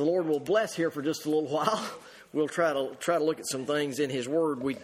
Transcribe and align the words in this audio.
the 0.00 0.06
Lord 0.06 0.26
will 0.26 0.40
bless 0.40 0.74
here 0.74 0.90
for 0.90 1.02
just 1.02 1.26
a 1.26 1.28
little 1.28 1.46
while, 1.50 1.86
we'll 2.32 2.48
try 2.48 2.72
to 2.72 2.96
try 3.00 3.18
to 3.18 3.24
look 3.24 3.38
at 3.38 3.46
some 3.46 3.66
things 3.66 3.98
in 3.98 4.08
His 4.08 4.26
Word. 4.26 4.62
We 4.62 4.76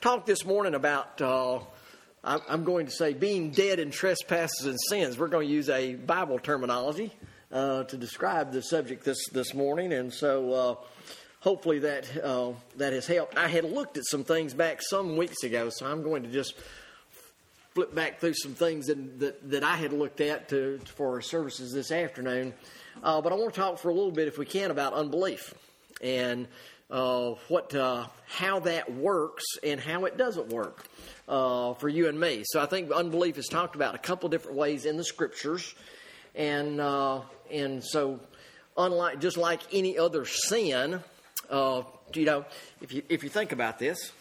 talked 0.00 0.26
this 0.26 0.44
morning 0.44 0.74
about. 0.74 1.20
Uh, 1.20 1.60
I'm 2.22 2.64
going 2.64 2.84
to 2.84 2.92
say 2.92 3.14
being 3.14 3.50
dead 3.50 3.78
in 3.78 3.90
trespasses 3.90 4.66
and 4.66 4.78
sins. 4.88 5.18
We're 5.18 5.28
going 5.28 5.48
to 5.48 5.52
use 5.52 5.70
a 5.70 5.94
Bible 5.94 6.38
terminology 6.38 7.10
uh, 7.50 7.84
to 7.84 7.96
describe 7.96 8.52
the 8.52 8.62
subject 8.62 9.04
this 9.04 9.18
this 9.32 9.54
morning, 9.54 9.92
and 9.92 10.12
so 10.12 10.52
uh, 10.52 10.74
hopefully 11.40 11.80
that 11.80 12.08
uh, 12.22 12.52
that 12.76 12.92
has 12.92 13.06
helped. 13.06 13.36
I 13.38 13.48
had 13.48 13.64
looked 13.64 13.96
at 13.96 14.04
some 14.04 14.22
things 14.22 14.54
back 14.54 14.82
some 14.82 15.16
weeks 15.16 15.42
ago, 15.42 15.70
so 15.70 15.86
I'm 15.86 16.02
going 16.04 16.22
to 16.22 16.28
just 16.28 16.54
flip 17.80 17.94
back 17.94 18.20
through 18.20 18.34
some 18.34 18.52
things 18.52 18.88
that 18.88 19.20
that, 19.20 19.50
that 19.50 19.64
I 19.64 19.74
had 19.74 19.94
looked 19.94 20.20
at 20.20 20.50
to, 20.50 20.78
for 20.84 21.22
services 21.22 21.72
this 21.72 21.90
afternoon. 21.90 22.52
Uh, 23.02 23.22
but 23.22 23.32
I 23.32 23.36
want 23.36 23.54
to 23.54 23.58
talk 23.58 23.78
for 23.78 23.88
a 23.88 23.94
little 23.94 24.10
bit, 24.10 24.28
if 24.28 24.36
we 24.36 24.44
can, 24.44 24.70
about 24.70 24.92
unbelief 24.92 25.54
and 26.02 26.46
uh, 26.90 27.30
what 27.48 27.74
uh, 27.74 28.06
how 28.26 28.60
that 28.60 28.92
works 28.92 29.44
and 29.64 29.80
how 29.80 30.04
it 30.04 30.18
doesn't 30.18 30.48
work 30.48 30.84
uh, 31.26 31.72
for 31.72 31.88
you 31.88 32.06
and 32.06 32.20
me. 32.20 32.42
So 32.44 32.60
I 32.60 32.66
think 32.66 32.92
unbelief 32.92 33.38
is 33.38 33.46
talked 33.46 33.76
about 33.76 33.94
a 33.94 33.98
couple 33.98 34.28
different 34.28 34.58
ways 34.58 34.84
in 34.84 34.98
the 34.98 35.04
scriptures, 35.04 35.74
and 36.34 36.82
uh, 36.82 37.22
and 37.50 37.82
so 37.82 38.20
unlike 38.76 39.22
just 39.22 39.38
like 39.38 39.62
any 39.72 39.96
other 39.96 40.26
sin, 40.26 41.00
uh, 41.48 41.80
you 42.12 42.26
know, 42.26 42.44
if 42.82 42.92
you 42.92 43.02
if 43.08 43.24
you 43.24 43.30
think 43.30 43.52
about 43.52 43.78
this. 43.78 44.12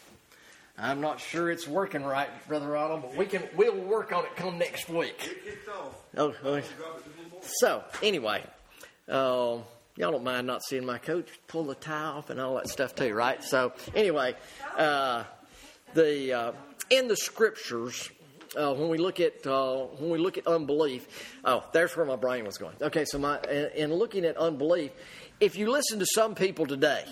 I'm 0.81 1.01
not 1.01 1.19
sure 1.19 1.51
it's 1.51 1.67
working 1.67 2.03
right, 2.03 2.29
Brother 2.47 2.67
Ronald, 2.67 3.01
but 3.01 3.15
we 3.15 3.25
can 3.25 3.43
we'll 3.55 3.75
work 3.75 4.13
on 4.13 4.23
it 4.25 4.35
come 4.35 4.57
next 4.57 4.89
week. 4.89 5.37
Oh, 6.17 6.33
okay. 6.43 6.67
So 7.41 7.83
anyway, 8.01 8.43
uh, 9.07 9.57
y'all 9.97 10.11
don't 10.11 10.23
mind 10.23 10.47
not 10.47 10.63
seeing 10.63 10.85
my 10.85 10.97
coat 10.97 11.27
pull 11.47 11.65
the 11.65 11.75
tie 11.75 12.03
off 12.03 12.29
and 12.29 12.39
all 12.39 12.55
that 12.55 12.69
stuff 12.69 12.95
too, 12.95 13.13
right? 13.13 13.43
So 13.43 13.73
anyway, 13.93 14.35
uh, 14.77 15.25
the 15.93 16.33
uh, 16.33 16.51
in 16.89 17.07
the 17.07 17.17
scriptures. 17.17 18.09
Uh, 18.57 18.73
when 18.73 18.89
we 18.89 18.97
look 18.97 19.19
at 19.19 19.45
uh, 19.45 19.81
when 19.99 20.09
we 20.09 20.17
look 20.17 20.39
at 20.39 20.47
unbelief, 20.47 21.37
oh, 21.45 21.63
there's 21.71 21.95
where 21.95 22.03
my 22.03 22.15
brain 22.15 22.45
was 22.45 22.57
going. 22.57 22.73
Okay, 22.81 23.05
so 23.05 23.19
my 23.19 23.39
in 23.75 23.93
looking 23.93 24.25
at 24.25 24.37
unbelief, 24.37 24.89
if 25.39 25.55
you 25.55 25.69
listen 25.69 25.99
to 25.99 26.05
some 26.15 26.33
people 26.33 26.65
today, 26.65 27.05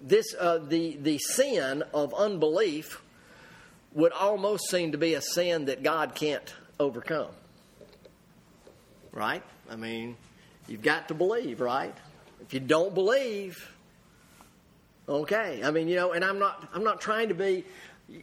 this 0.00 0.34
uh, 0.38 0.58
the 0.58 0.96
the 0.96 1.18
sin 1.18 1.82
of 1.94 2.14
unbelief 2.14 3.02
would 3.92 4.12
almost 4.12 4.68
seem 4.68 4.92
to 4.92 4.98
be 4.98 5.14
a 5.14 5.22
sin 5.22 5.66
that 5.66 5.82
God 5.82 6.14
can't 6.14 6.54
overcome. 6.78 7.30
Right? 9.12 9.42
I 9.70 9.76
mean, 9.76 10.16
You've 10.68 10.82
got 10.82 11.08
to 11.08 11.14
believe, 11.14 11.60
right? 11.60 11.94
If 12.40 12.52
you 12.52 12.60
don't 12.60 12.94
believe, 12.94 13.70
okay. 15.08 15.60
I 15.62 15.70
mean, 15.70 15.88
you 15.88 15.96
know, 15.96 16.12
and 16.12 16.24
I'm 16.24 16.38
not 16.38 16.68
I'm 16.74 16.82
not 16.82 17.00
trying 17.00 17.28
to 17.28 17.34
be 17.34 17.64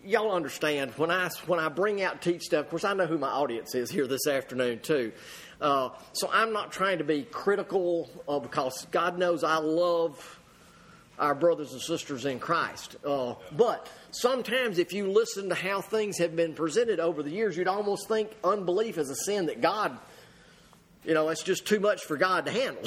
y'all 0.05 0.33
understand 0.33 0.91
when 0.91 1.09
I 1.09 1.30
when 1.47 1.59
I 1.59 1.69
bring 1.69 2.02
out 2.02 2.21
teach 2.21 2.43
stuff. 2.43 2.65
Of 2.65 2.69
course, 2.69 2.83
I 2.83 2.93
know 2.93 3.05
who 3.05 3.17
my 3.17 3.30
audience 3.30 3.75
is 3.75 3.89
here 3.89 4.08
this 4.08 4.27
afternoon 4.27 4.80
too. 4.80 5.13
Uh, 5.61 5.89
so 6.11 6.30
I'm 6.31 6.52
not 6.52 6.73
trying 6.73 6.97
to 6.97 7.05
be 7.05 7.23
critical 7.23 8.09
uh, 8.27 8.39
because 8.39 8.85
God 8.91 9.17
knows 9.17 9.45
I 9.45 9.58
love 9.58 10.39
our 11.19 11.36
brothers 11.36 11.73
and 11.73 11.81
sisters 11.81 12.25
in 12.25 12.39
Christ. 12.39 12.95
Uh, 13.06 13.36
but 13.52 13.89
sometimes, 14.11 14.80
if 14.80 14.94
you 14.94 15.11
listen 15.11 15.50
to 15.50 15.55
how 15.55 15.81
things 15.81 16.17
have 16.17 16.36
been 16.36 16.53
presented 16.53 17.00
over 17.00 17.23
the 17.23 17.30
years, 17.30 17.55
you'd 17.55 17.67
almost 17.67 18.08
think 18.08 18.31
unbelief 18.44 18.97
is 18.97 19.09
a 19.09 19.16
sin 19.16 19.45
that 19.47 19.61
God 19.61 19.97
you 21.05 21.14
know, 21.14 21.30
it's 21.30 21.44
just 21.44 21.66
too 21.66 21.80
much 21.80 22.03
for 22.03 22.17
God 22.17 22.45
to 22.45 22.52
handle, 22.52 22.83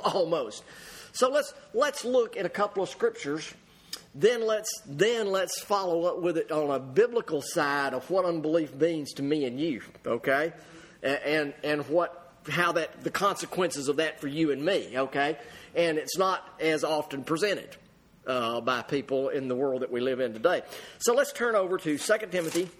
almost. 0.04 0.64
So 1.12 1.30
let's 1.30 1.54
let's 1.72 2.04
look 2.04 2.36
at 2.36 2.44
a 2.44 2.50
couple 2.50 2.82
of 2.82 2.88
scriptures. 2.88 3.52
Then 4.14 4.46
let's 4.46 4.70
then 4.86 5.28
let's 5.28 5.60
follow 5.60 6.04
up 6.04 6.20
with 6.20 6.36
it 6.36 6.50
on 6.50 6.70
a 6.70 6.78
biblical 6.78 7.42
side 7.42 7.94
of 7.94 8.08
what 8.10 8.24
unbelief 8.24 8.74
means 8.74 9.12
to 9.14 9.22
me 9.22 9.44
and 9.44 9.58
you. 9.58 9.82
Okay, 10.06 10.52
and 11.02 11.54
and 11.62 11.88
what 11.88 12.20
how 12.48 12.72
that 12.72 13.02
the 13.02 13.10
consequences 13.10 13.88
of 13.88 13.96
that 13.96 14.20
for 14.20 14.28
you 14.28 14.50
and 14.50 14.64
me. 14.64 14.90
Okay, 14.96 15.38
and 15.74 15.98
it's 15.98 16.16
not 16.18 16.42
as 16.60 16.84
often 16.84 17.24
presented. 17.24 17.76
Uh, 18.26 18.58
by 18.62 18.80
people 18.80 19.28
in 19.28 19.48
the 19.48 19.54
world 19.54 19.82
that 19.82 19.92
we 19.92 20.00
live 20.00 20.18
in 20.18 20.32
today. 20.32 20.62
So 21.00 21.12
let's 21.12 21.30
turn 21.30 21.54
over 21.54 21.76
to 21.76 21.98
2 21.98 22.14
Timothy, 22.30 22.70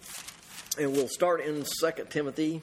and 0.83 0.91
we'll 0.93 1.09
start 1.09 1.43
in 1.43 1.65
2 1.83 2.07
Timothy 2.09 2.63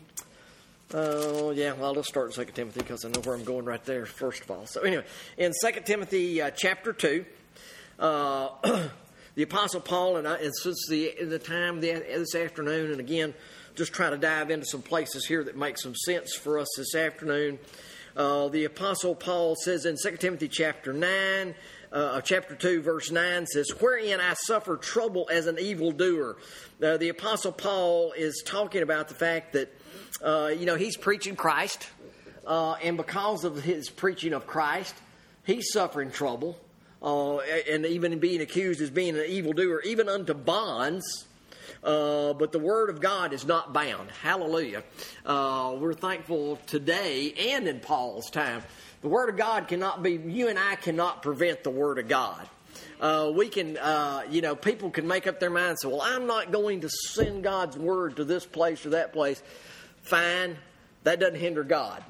Oh, 0.94 1.52
yeah, 1.52 1.72
well, 1.72 1.94
let's 1.94 2.10
start 2.10 2.38
in 2.38 2.46
2 2.46 2.52
Timothy 2.52 2.82
because 2.82 3.06
I 3.06 3.10
know 3.10 3.22
where 3.22 3.34
I'm 3.34 3.46
going 3.46 3.64
right 3.64 3.84
there, 3.86 4.06
first 4.06 4.42
of 4.42 4.52
all. 4.52 4.66
So, 4.66 4.82
anyway, 4.82 5.06
in 5.38 5.54
2 5.64 5.72
Timothy 5.86 6.42
uh, 6.42 6.52
chapter 6.52 6.92
2, 6.92 7.26
uh, 8.00 8.50
the 9.36 9.44
Apostle 9.44 9.80
Paul, 9.80 10.18
and, 10.18 10.28
I, 10.28 10.36
and 10.38 10.52
since 10.54 10.86
the, 10.90 11.16
the 11.24 11.40
time 11.40 11.80
the, 11.80 11.94
this 11.94 12.36
afternoon, 12.36 12.92
and 12.92 13.00
again, 13.00 13.34
just 13.76 13.94
try 13.94 14.10
to 14.10 14.18
dive 14.18 14.52
into 14.52 14.66
some 14.66 14.82
places 14.82 15.26
here 15.26 15.42
that 15.46 15.56
make 15.56 15.78
some 15.78 15.96
sense 15.96 16.36
for 16.36 16.60
us 16.60 16.68
this 16.76 16.94
afternoon. 16.94 17.58
Uh, 18.16 18.50
the 18.50 18.66
Apostle 18.66 19.16
Paul 19.16 19.56
says 19.56 19.86
in 19.86 19.98
2 20.02 20.18
Timothy 20.18 20.48
chapter 20.48 20.94
9, 20.94 21.56
uh, 21.92 22.22
chapter 22.22 22.56
2, 22.56 22.82
verse 22.82 23.12
9 23.12 23.48
says, 23.48 23.70
Wherein 23.80 24.20
I 24.20 24.34
suffer 24.34 24.78
trouble 24.78 25.30
as 25.32 25.48
an 25.48 25.60
evildoer. 25.60 26.38
Uh, 26.82 26.98
the 26.98 27.10
Apostle 27.10 27.52
Paul 27.52 28.14
is 28.14 28.44
talking 28.46 28.82
about 28.82 29.08
the 29.08 29.16
fact 29.16 29.54
that 29.54 29.74
uh, 30.24 30.52
you 30.56 30.66
know, 30.66 30.76
he's 30.76 30.98
preaching 30.98 31.36
Christ, 31.36 31.88
uh, 32.46 32.74
and 32.84 32.96
because 32.96 33.44
of 33.44 33.64
his 33.64 33.90
preaching 33.90 34.34
of 34.34 34.46
Christ, 34.46 34.94
he's 35.46 35.72
suffering 35.72 36.12
trouble, 36.12 36.60
uh, 37.02 37.38
and 37.38 37.86
even 37.86 38.20
being 38.20 38.42
accused 38.42 38.82
as 38.82 38.92
being 38.92 39.18
an 39.18 39.26
evildoer, 39.26 39.82
even 39.82 40.08
unto 40.10 40.34
bonds. 40.34 41.26
Uh, 41.84 42.34
but 42.34 42.52
the 42.52 42.60
Word 42.60 42.90
of 42.90 43.02
God 43.02 43.34
is 43.34 43.46
not 43.46 43.74
bound. 43.74 44.10
Hallelujah. 44.22 44.84
Uh, 45.26 45.76
we're 45.80 45.94
thankful 45.94 46.58
today 46.68 47.34
and 47.54 47.68
in 47.68 47.80
Paul's 47.80 48.30
time. 48.30 48.62
The 49.02 49.08
Word 49.08 49.30
of 49.30 49.38
God 49.38 49.68
cannot 49.68 50.04
be, 50.04 50.12
you 50.12 50.48
and 50.48 50.60
I 50.60 50.76
cannot 50.76 51.24
prevent 51.24 51.64
the 51.64 51.72
Word 51.72 51.98
of 51.98 52.08
God. 52.08 52.48
Uh, 53.00 53.32
we 53.34 53.50
can, 53.50 53.78
uh, 53.78 54.22
you 54.30 54.42
know, 54.42 54.56
people 54.56 54.92
can 54.92 55.08
make 55.08 55.26
up 55.26 55.40
their 55.40 55.50
minds. 55.50 55.82
Say, 55.82 55.88
well, 55.88 56.04
I'm 56.04 56.28
not 56.28 56.52
going 56.52 56.82
to 56.82 56.90
send 56.90 57.44
God's 57.44 57.76
word 57.76 58.18
to 58.18 58.26
this 58.26 58.46
place 58.46 58.86
or 58.86 58.92
that 58.92 59.12
place 59.12 59.42
fine. 60.04 60.58
That 61.04 61.20
doesn't 61.20 61.40
hinder 61.40 61.64
God. 61.64 62.04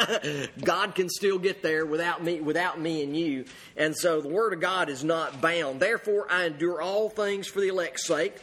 God 0.64 0.96
can 0.96 1.08
still 1.08 1.38
get 1.38 1.62
there 1.62 1.86
without 1.86 2.24
me, 2.24 2.40
without 2.40 2.80
me 2.80 3.04
and 3.04 3.16
you. 3.16 3.44
And 3.76 3.94
so 3.96 4.20
the 4.20 4.28
Word 4.28 4.52
of 4.52 4.60
God 4.60 4.88
is 4.88 5.04
not 5.04 5.40
bound. 5.40 5.78
Therefore, 5.78 6.26
I 6.28 6.46
endure 6.46 6.82
all 6.82 7.08
things 7.08 7.46
for 7.46 7.60
the 7.60 7.68
elect's 7.68 8.04
sake 8.04 8.34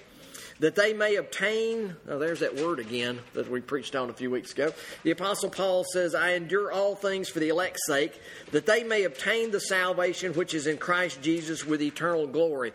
that 0.62 0.76
they 0.76 0.94
may 0.94 1.16
obtain. 1.16 1.96
There's 2.06 2.40
that 2.42 2.56
word 2.56 2.80
again 2.80 3.20
that 3.34 3.50
we 3.50 3.62
preached 3.62 3.96
on 3.96 4.12
a 4.12 4.14
few 4.14 4.30
weeks 4.30 4.54
ago. 4.54 4.72
The 5.02 5.10
Apostle 5.10 5.50
Paul 5.50 5.84
says, 5.92 6.14
I 6.14 6.34
endure 6.34 6.72
all 6.72 6.96
things 6.96 7.30
for 7.30 7.40
the 7.40 7.50
elect's 7.50 7.88
sake, 7.88 8.22
that 8.52 8.68
they 8.68 8.84
may 8.84 9.04
obtain 9.04 9.50
the 9.50 9.60
salvation 9.60 10.34
which 10.34 10.54
is 10.54 10.68
in 10.68 10.78
Christ 10.78 11.20
Jesus 11.22 11.66
with 11.66 11.82
eternal 11.82 12.28
glory. 12.28 12.74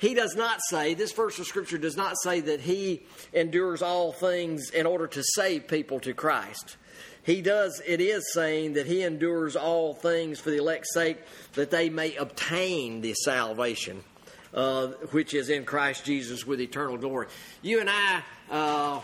He 0.00 0.12
does 0.12 0.36
not 0.36 0.60
say, 0.68 0.92
this 0.92 1.12
verse 1.12 1.38
of 1.38 1.46
Scripture 1.46 1.78
does 1.78 1.96
not 1.96 2.14
say 2.22 2.40
that 2.40 2.60
he 2.60 3.04
endures 3.32 3.80
all 3.80 4.12
things 4.12 4.68
in 4.68 4.84
order 4.84 5.06
to 5.06 5.22
save 5.34 5.66
people 5.66 6.00
to 6.00 6.12
Christ. 6.12 6.76
He 7.22 7.40
does, 7.40 7.80
it 7.86 8.02
is 8.02 8.34
saying 8.34 8.74
that 8.74 8.86
he 8.86 9.02
endures 9.02 9.56
all 9.56 9.94
things 9.94 10.40
for 10.40 10.50
the 10.50 10.58
elect's 10.58 10.92
sake, 10.92 11.16
that 11.54 11.70
they 11.70 11.88
may 11.88 12.16
obtain 12.16 13.00
the 13.00 13.14
salvation 13.14 14.04
uh, 14.54 14.88
which 15.10 15.34
is 15.34 15.48
in 15.48 15.64
Christ 15.64 16.04
Jesus 16.04 16.46
with 16.46 16.60
eternal 16.60 16.96
glory. 16.96 17.26
You 17.60 17.80
and 17.80 17.90
I 17.90 18.22
uh, 18.50 19.00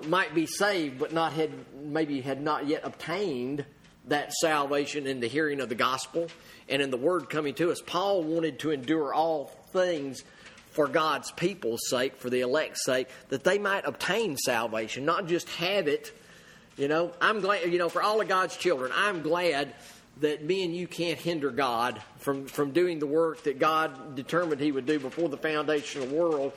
might 0.06 0.34
be 0.34 0.46
saved, 0.46 0.98
but 0.98 1.12
not 1.12 1.32
had 1.32 1.50
maybe 1.82 2.20
had 2.20 2.40
not 2.40 2.66
yet 2.66 2.82
obtained 2.84 3.64
that 4.06 4.32
salvation 4.32 5.06
in 5.06 5.20
the 5.20 5.26
hearing 5.26 5.60
of 5.60 5.68
the 5.68 5.74
gospel 5.74 6.28
and 6.68 6.80
in 6.80 6.90
the 6.90 6.96
word 6.96 7.28
coming 7.28 7.54
to 7.54 7.70
us. 7.70 7.80
Paul 7.84 8.22
wanted 8.22 8.60
to 8.60 8.70
endure 8.70 9.12
all 9.12 9.46
things 9.72 10.22
for 10.70 10.86
God's 10.86 11.32
people's 11.32 11.80
sake, 11.88 12.16
for 12.16 12.30
the 12.30 12.40
elect's 12.40 12.84
sake, 12.84 13.08
that 13.28 13.44
they 13.44 13.58
might 13.58 13.84
obtain 13.84 14.36
salvation, 14.36 15.04
not 15.04 15.26
just 15.26 15.48
have 15.50 15.88
it. 15.88 16.12
You 16.76 16.88
know, 16.88 17.12
I'm 17.20 17.40
glad, 17.40 17.70
you 17.72 17.78
know, 17.78 17.88
for 17.88 18.02
all 18.02 18.20
of 18.20 18.28
God's 18.28 18.56
children, 18.56 18.92
I'm 18.94 19.22
glad 19.22 19.74
that 20.20 20.44
me 20.44 20.64
and 20.64 20.74
you 20.74 20.86
can't 20.86 21.18
hinder 21.18 21.50
God 21.50 22.00
from, 22.18 22.46
from 22.46 22.72
doing 22.72 22.98
the 22.98 23.06
work 23.06 23.42
that 23.44 23.58
God 23.58 24.14
determined 24.14 24.60
He 24.60 24.72
would 24.72 24.86
do 24.86 24.98
before 24.98 25.28
the 25.28 25.36
foundation 25.36 26.02
of 26.02 26.10
the 26.10 26.14
world. 26.14 26.52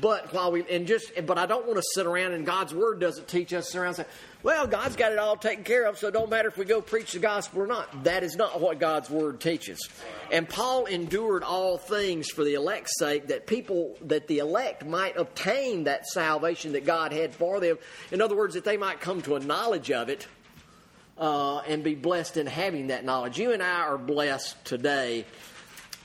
But 0.00 0.32
while 0.32 0.50
we 0.50 0.64
and 0.68 0.88
just 0.88 1.12
but 1.24 1.38
I 1.38 1.46
don't 1.46 1.66
want 1.66 1.76
to 1.76 1.84
sit 1.94 2.04
around 2.04 2.32
and 2.32 2.44
God's 2.44 2.74
word 2.74 2.98
doesn't 2.98 3.28
teach 3.28 3.52
us 3.52 3.74
around 3.76 3.88
and 3.88 3.96
say, 3.98 4.06
well, 4.42 4.66
God's 4.66 4.96
got 4.96 5.12
it 5.12 5.18
all 5.18 5.36
taken 5.36 5.62
care 5.62 5.84
of, 5.86 5.98
so 5.98 6.08
it 6.08 6.10
don't 6.10 6.28
matter 6.28 6.48
if 6.48 6.58
we 6.58 6.64
go 6.64 6.80
preach 6.80 7.12
the 7.12 7.20
gospel 7.20 7.62
or 7.62 7.66
not. 7.66 8.04
That 8.04 8.24
is 8.24 8.34
not 8.34 8.60
what 8.60 8.80
God's 8.80 9.08
word 9.08 9.40
teaches. 9.40 9.88
And 10.32 10.48
Paul 10.48 10.86
endured 10.86 11.44
all 11.44 11.78
things 11.78 12.28
for 12.28 12.42
the 12.42 12.54
elect's 12.54 12.98
sake, 12.98 13.28
that 13.28 13.46
people 13.46 13.96
that 14.02 14.26
the 14.26 14.38
elect 14.38 14.84
might 14.84 15.16
obtain 15.16 15.84
that 15.84 16.06
salvation 16.06 16.72
that 16.72 16.84
God 16.84 17.12
had 17.12 17.32
for 17.32 17.60
them. 17.60 17.78
In 18.10 18.20
other 18.20 18.34
words, 18.34 18.54
that 18.54 18.64
they 18.64 18.76
might 18.76 19.00
come 19.00 19.22
to 19.22 19.36
a 19.36 19.40
knowledge 19.40 19.92
of 19.92 20.08
it 20.08 20.26
uh, 21.18 21.58
and 21.60 21.84
be 21.84 21.94
blessed 21.94 22.36
in 22.36 22.46
having 22.46 22.88
that 22.88 23.04
knowledge. 23.04 23.38
You 23.38 23.52
and 23.52 23.62
I 23.62 23.82
are 23.82 23.98
blessed 23.98 24.64
today 24.64 25.24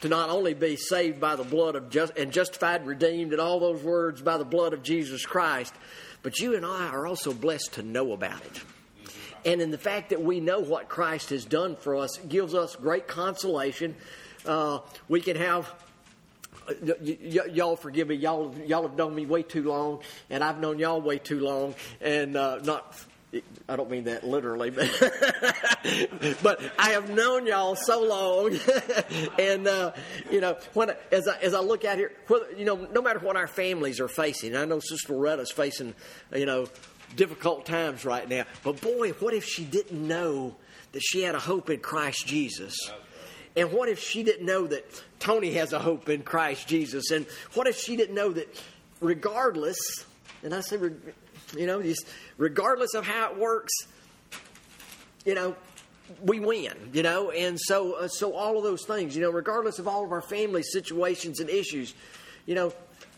to 0.01 0.07
not 0.07 0.29
only 0.29 0.53
be 0.53 0.75
saved 0.75 1.19
by 1.19 1.35
the 1.35 1.43
blood 1.43 1.75
of 1.75 1.89
just 1.89 2.15
and 2.17 2.31
justified, 2.31 2.85
redeemed, 2.85 3.33
and 3.33 3.41
all 3.41 3.59
those 3.59 3.83
words 3.83 4.21
by 4.21 4.37
the 4.37 4.45
blood 4.45 4.73
of 4.73 4.83
Jesus 4.83 5.25
Christ, 5.25 5.73
but 6.23 6.39
you 6.39 6.55
and 6.55 6.65
I 6.65 6.87
are 6.87 7.05
also 7.07 7.33
blessed 7.33 7.73
to 7.73 7.83
know 7.83 8.13
about 8.13 8.41
it. 8.45 8.61
And 9.45 9.61
in 9.61 9.71
the 9.71 9.77
fact 9.77 10.09
that 10.09 10.21
we 10.21 10.39
know 10.39 10.59
what 10.59 10.89
Christ 10.89 11.29
has 11.29 11.45
done 11.45 11.75
for 11.75 11.95
us 11.95 12.17
gives 12.27 12.53
us 12.53 12.75
great 12.75 13.07
consolation. 13.07 13.95
Uh, 14.45 14.79
we 15.07 15.21
can 15.21 15.37
have 15.37 15.73
y- 16.81 16.95
y- 17.01 17.45
y'all 17.51 17.75
forgive 17.75 18.07
me. 18.07 18.15
Y'all 18.15 18.53
y'all 18.65 18.83
have 18.83 18.95
known 18.95 19.15
me 19.15 19.25
way 19.25 19.43
too 19.43 19.63
long, 19.63 20.01
and 20.29 20.43
I've 20.43 20.59
known 20.59 20.79
y'all 20.79 21.01
way 21.01 21.19
too 21.19 21.39
long, 21.39 21.75
and 22.01 22.35
uh, 22.35 22.59
not. 22.63 22.97
I 23.67 23.75
don't 23.75 23.91
mean 23.91 24.05
that 24.05 24.23
literally, 24.23 24.71
but 24.71 24.89
but 26.43 26.61
I 26.79 26.89
have 26.91 27.11
known 27.11 27.45
y'all 27.45 27.75
so 27.75 28.03
long, 28.03 28.57
and 29.39 29.67
uh, 29.67 29.91
you 30.31 30.41
know 30.41 30.57
when 30.73 30.91
as 31.11 31.27
I, 31.27 31.37
as 31.37 31.53
I 31.53 31.59
look 31.59 31.85
out 31.85 31.97
here, 31.97 32.11
whether, 32.27 32.51
you 32.53 32.65
know, 32.65 32.87
no 32.91 33.01
matter 33.03 33.19
what 33.19 33.35
our 33.35 33.47
families 33.47 33.99
are 33.99 34.07
facing, 34.07 34.55
I 34.55 34.65
know 34.65 34.79
Sister 34.79 35.13
Loretta's 35.13 35.51
facing, 35.51 35.93
you 36.35 36.47
know, 36.47 36.67
difficult 37.15 37.67
times 37.67 38.03
right 38.03 38.27
now. 38.27 38.45
But 38.63 38.81
boy, 38.81 39.11
what 39.11 39.35
if 39.35 39.45
she 39.45 39.63
didn't 39.63 40.07
know 40.07 40.55
that 40.91 41.01
she 41.01 41.21
had 41.21 41.35
a 41.35 41.39
hope 41.39 41.69
in 41.69 41.81
Christ 41.81 42.25
Jesus? 42.25 42.75
And 43.55 43.71
what 43.71 43.89
if 43.89 43.99
she 43.99 44.23
didn't 44.23 44.45
know 44.45 44.67
that 44.67 45.03
Tony 45.19 45.53
has 45.53 45.73
a 45.73 45.79
hope 45.79 46.09
in 46.09 46.23
Christ 46.23 46.67
Jesus? 46.67 47.11
And 47.11 47.27
what 47.53 47.67
if 47.67 47.77
she 47.77 47.95
didn't 47.95 48.15
know 48.15 48.31
that 48.31 48.47
regardless, 49.01 49.77
and 50.43 50.53
I 50.53 50.61
say, 50.61 50.77
you 51.55 51.65
know, 51.65 51.81
just 51.81 52.05
regardless 52.37 52.93
of 52.93 53.05
how 53.05 53.31
it 53.31 53.37
works, 53.37 53.73
you 55.25 55.35
know, 55.35 55.55
we 56.23 56.39
win, 56.39 56.73
you 56.93 57.03
know, 57.03 57.31
and 57.31 57.59
so 57.59 57.93
uh, 57.93 58.07
so 58.07 58.33
all 58.33 58.57
of 58.57 58.63
those 58.63 58.85
things, 58.85 59.15
you 59.15 59.21
know, 59.21 59.29
regardless 59.29 59.79
of 59.79 59.87
all 59.87 60.03
of 60.03 60.11
our 60.11 60.21
family 60.21 60.63
situations 60.63 61.39
and 61.39 61.49
issues, 61.49 61.93
you 62.45 62.55
know, 62.55 62.73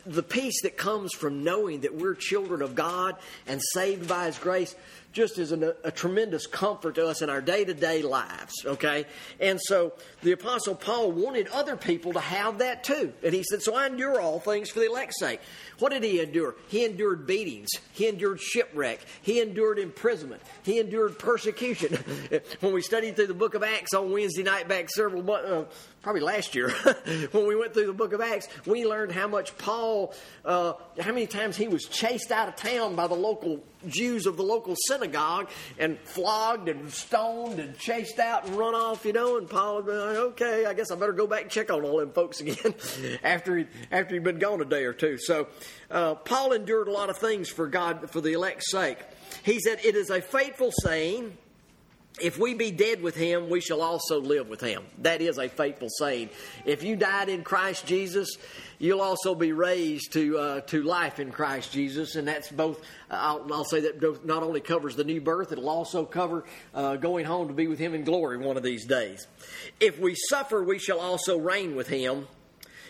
the 0.05 0.23
peace 0.23 0.61
that 0.63 0.77
comes 0.77 1.13
from 1.13 1.43
knowing 1.43 1.81
that 1.81 1.95
we're 1.95 2.15
children 2.15 2.61
of 2.61 2.75
God 2.75 3.15
and 3.47 3.61
saved 3.73 4.07
by 4.07 4.25
His 4.25 4.37
grace 4.37 4.75
just 5.13 5.37
is 5.37 5.51
an, 5.51 5.73
a 5.83 5.91
tremendous 5.91 6.47
comfort 6.47 6.95
to 6.95 7.07
us 7.07 7.21
in 7.21 7.29
our 7.29 7.41
day 7.41 7.65
to 7.65 7.73
day 7.73 8.01
lives, 8.01 8.53
okay? 8.65 9.05
And 9.39 9.59
so 9.61 9.93
the 10.23 10.31
Apostle 10.31 10.75
Paul 10.75 11.11
wanted 11.11 11.47
other 11.47 11.75
people 11.75 12.13
to 12.13 12.19
have 12.19 12.59
that 12.59 12.83
too. 12.83 13.13
And 13.23 13.33
he 13.33 13.43
said, 13.43 13.61
So 13.61 13.75
I 13.75 13.87
endure 13.87 14.21
all 14.21 14.39
things 14.39 14.69
for 14.69 14.79
the 14.79 14.87
elect's 14.87 15.19
sake. 15.19 15.41
What 15.79 15.91
did 15.91 16.03
he 16.03 16.21
endure? 16.21 16.55
He 16.69 16.85
endured 16.85 17.27
beatings, 17.27 17.69
he 17.93 18.07
endured 18.07 18.39
shipwreck, 18.39 18.99
he 19.21 19.41
endured 19.41 19.79
imprisonment, 19.79 20.41
he 20.63 20.79
endured 20.79 21.19
persecution. 21.19 21.97
when 22.59 22.73
we 22.73 22.81
studied 22.81 23.15
through 23.15 23.27
the 23.27 23.33
book 23.33 23.55
of 23.55 23.63
Acts 23.63 23.93
on 23.93 24.11
Wednesday 24.11 24.43
night 24.43 24.67
back 24.67 24.89
several 24.89 25.23
months, 25.23 25.49
uh, 25.49 25.65
probably 26.01 26.21
last 26.21 26.55
year, 26.55 26.69
when 27.31 27.47
we 27.47 27.55
went 27.55 27.73
through 27.73 27.87
the 27.87 27.93
book 27.93 28.13
of 28.13 28.21
Acts, 28.21 28.47
we 28.65 28.85
learned 28.85 29.11
how 29.11 29.27
much 29.27 29.57
Paul, 29.57 30.13
uh, 30.43 30.73
how 30.99 31.11
many 31.11 31.27
times 31.27 31.55
he 31.55 31.67
was 31.67 31.85
chased 31.85 32.31
out 32.31 32.47
of 32.47 32.55
town 32.55 32.95
by 32.95 33.07
the 33.07 33.15
local 33.15 33.63
Jews 33.87 34.25
of 34.25 34.37
the 34.37 34.43
local 34.43 34.75
synagogue 34.87 35.49
and 35.79 35.99
flogged 35.99 36.69
and 36.69 36.91
stoned 36.91 37.59
and 37.59 37.77
chased 37.77 38.19
out 38.19 38.45
and 38.45 38.55
run 38.55 38.75
off, 38.75 39.05
you 39.05 39.13
know. 39.13 39.37
And 39.37 39.49
Paul 39.49 39.77
would 39.77 39.85
be 39.85 39.91
like, 39.91 40.17
okay, 40.17 40.65
I 40.65 40.73
guess 40.73 40.91
I 40.91 40.95
better 40.95 41.13
go 41.13 41.27
back 41.27 41.43
and 41.43 41.51
check 41.51 41.71
on 41.71 41.83
all 41.83 41.97
them 41.97 42.11
folks 42.11 42.41
again 42.41 42.75
after 43.23 43.57
he 43.57 43.67
after 43.91 44.15
he'd 44.15 44.23
been 44.23 44.39
gone 44.39 44.61
a 44.61 44.65
day 44.65 44.85
or 44.85 44.93
two. 44.93 45.17
So 45.19 45.47
uh, 45.89 46.15
Paul 46.15 46.53
endured 46.53 46.87
a 46.87 46.91
lot 46.91 47.09
of 47.09 47.17
things 47.17 47.49
for 47.49 47.67
God 47.67 48.09
for 48.11 48.21
the 48.21 48.33
elect's 48.33 48.71
sake. 48.71 48.99
He 49.43 49.59
said, 49.59 49.79
"It 49.83 49.95
is 49.95 50.09
a 50.09 50.21
faithful 50.21 50.71
saying." 50.83 51.37
If 52.19 52.37
we 52.37 52.53
be 52.53 52.71
dead 52.71 53.01
with 53.01 53.15
him, 53.15 53.49
we 53.49 53.61
shall 53.61 53.81
also 53.81 54.19
live 54.19 54.49
with 54.49 54.59
him. 54.59 54.83
That 54.99 55.21
is 55.21 55.37
a 55.37 55.47
faithful 55.47 55.87
saying. 55.89 56.29
If 56.65 56.83
you 56.83 56.97
died 56.97 57.29
in 57.29 57.43
Christ 57.43 57.85
Jesus, 57.85 58.37
you'll 58.79 59.01
also 59.01 59.33
be 59.33 59.53
raised 59.53 60.11
to 60.13 60.37
uh, 60.37 60.61
to 60.61 60.83
life 60.83 61.19
in 61.19 61.31
Christ 61.31 61.71
Jesus, 61.71 62.15
and 62.15 62.27
that's 62.27 62.51
both. 62.51 62.81
I'll, 63.09 63.47
I'll, 63.53 63.63
say 63.63 63.79
that 63.81 64.25
not 64.25 64.43
only 64.43 64.59
covers 64.59 64.95
the 64.97 65.05
new 65.05 65.21
birth, 65.21 65.53
it'll 65.53 65.69
also 65.69 66.05
cover 66.05 66.43
uh, 66.73 66.97
going 66.97 67.25
home 67.25 67.47
to 67.47 67.53
be 67.53 67.67
with 67.67 67.79
Him 67.79 67.93
in 67.93 68.03
glory 68.03 68.37
one 68.37 68.57
of 68.57 68.63
these 68.63 68.85
days. 68.85 69.25
If 69.79 69.97
we 69.97 70.15
suffer, 70.15 70.61
we 70.61 70.79
shall 70.79 70.99
also 70.99 71.37
reign 71.37 71.75
with 71.75 71.87
Him. 71.87 72.27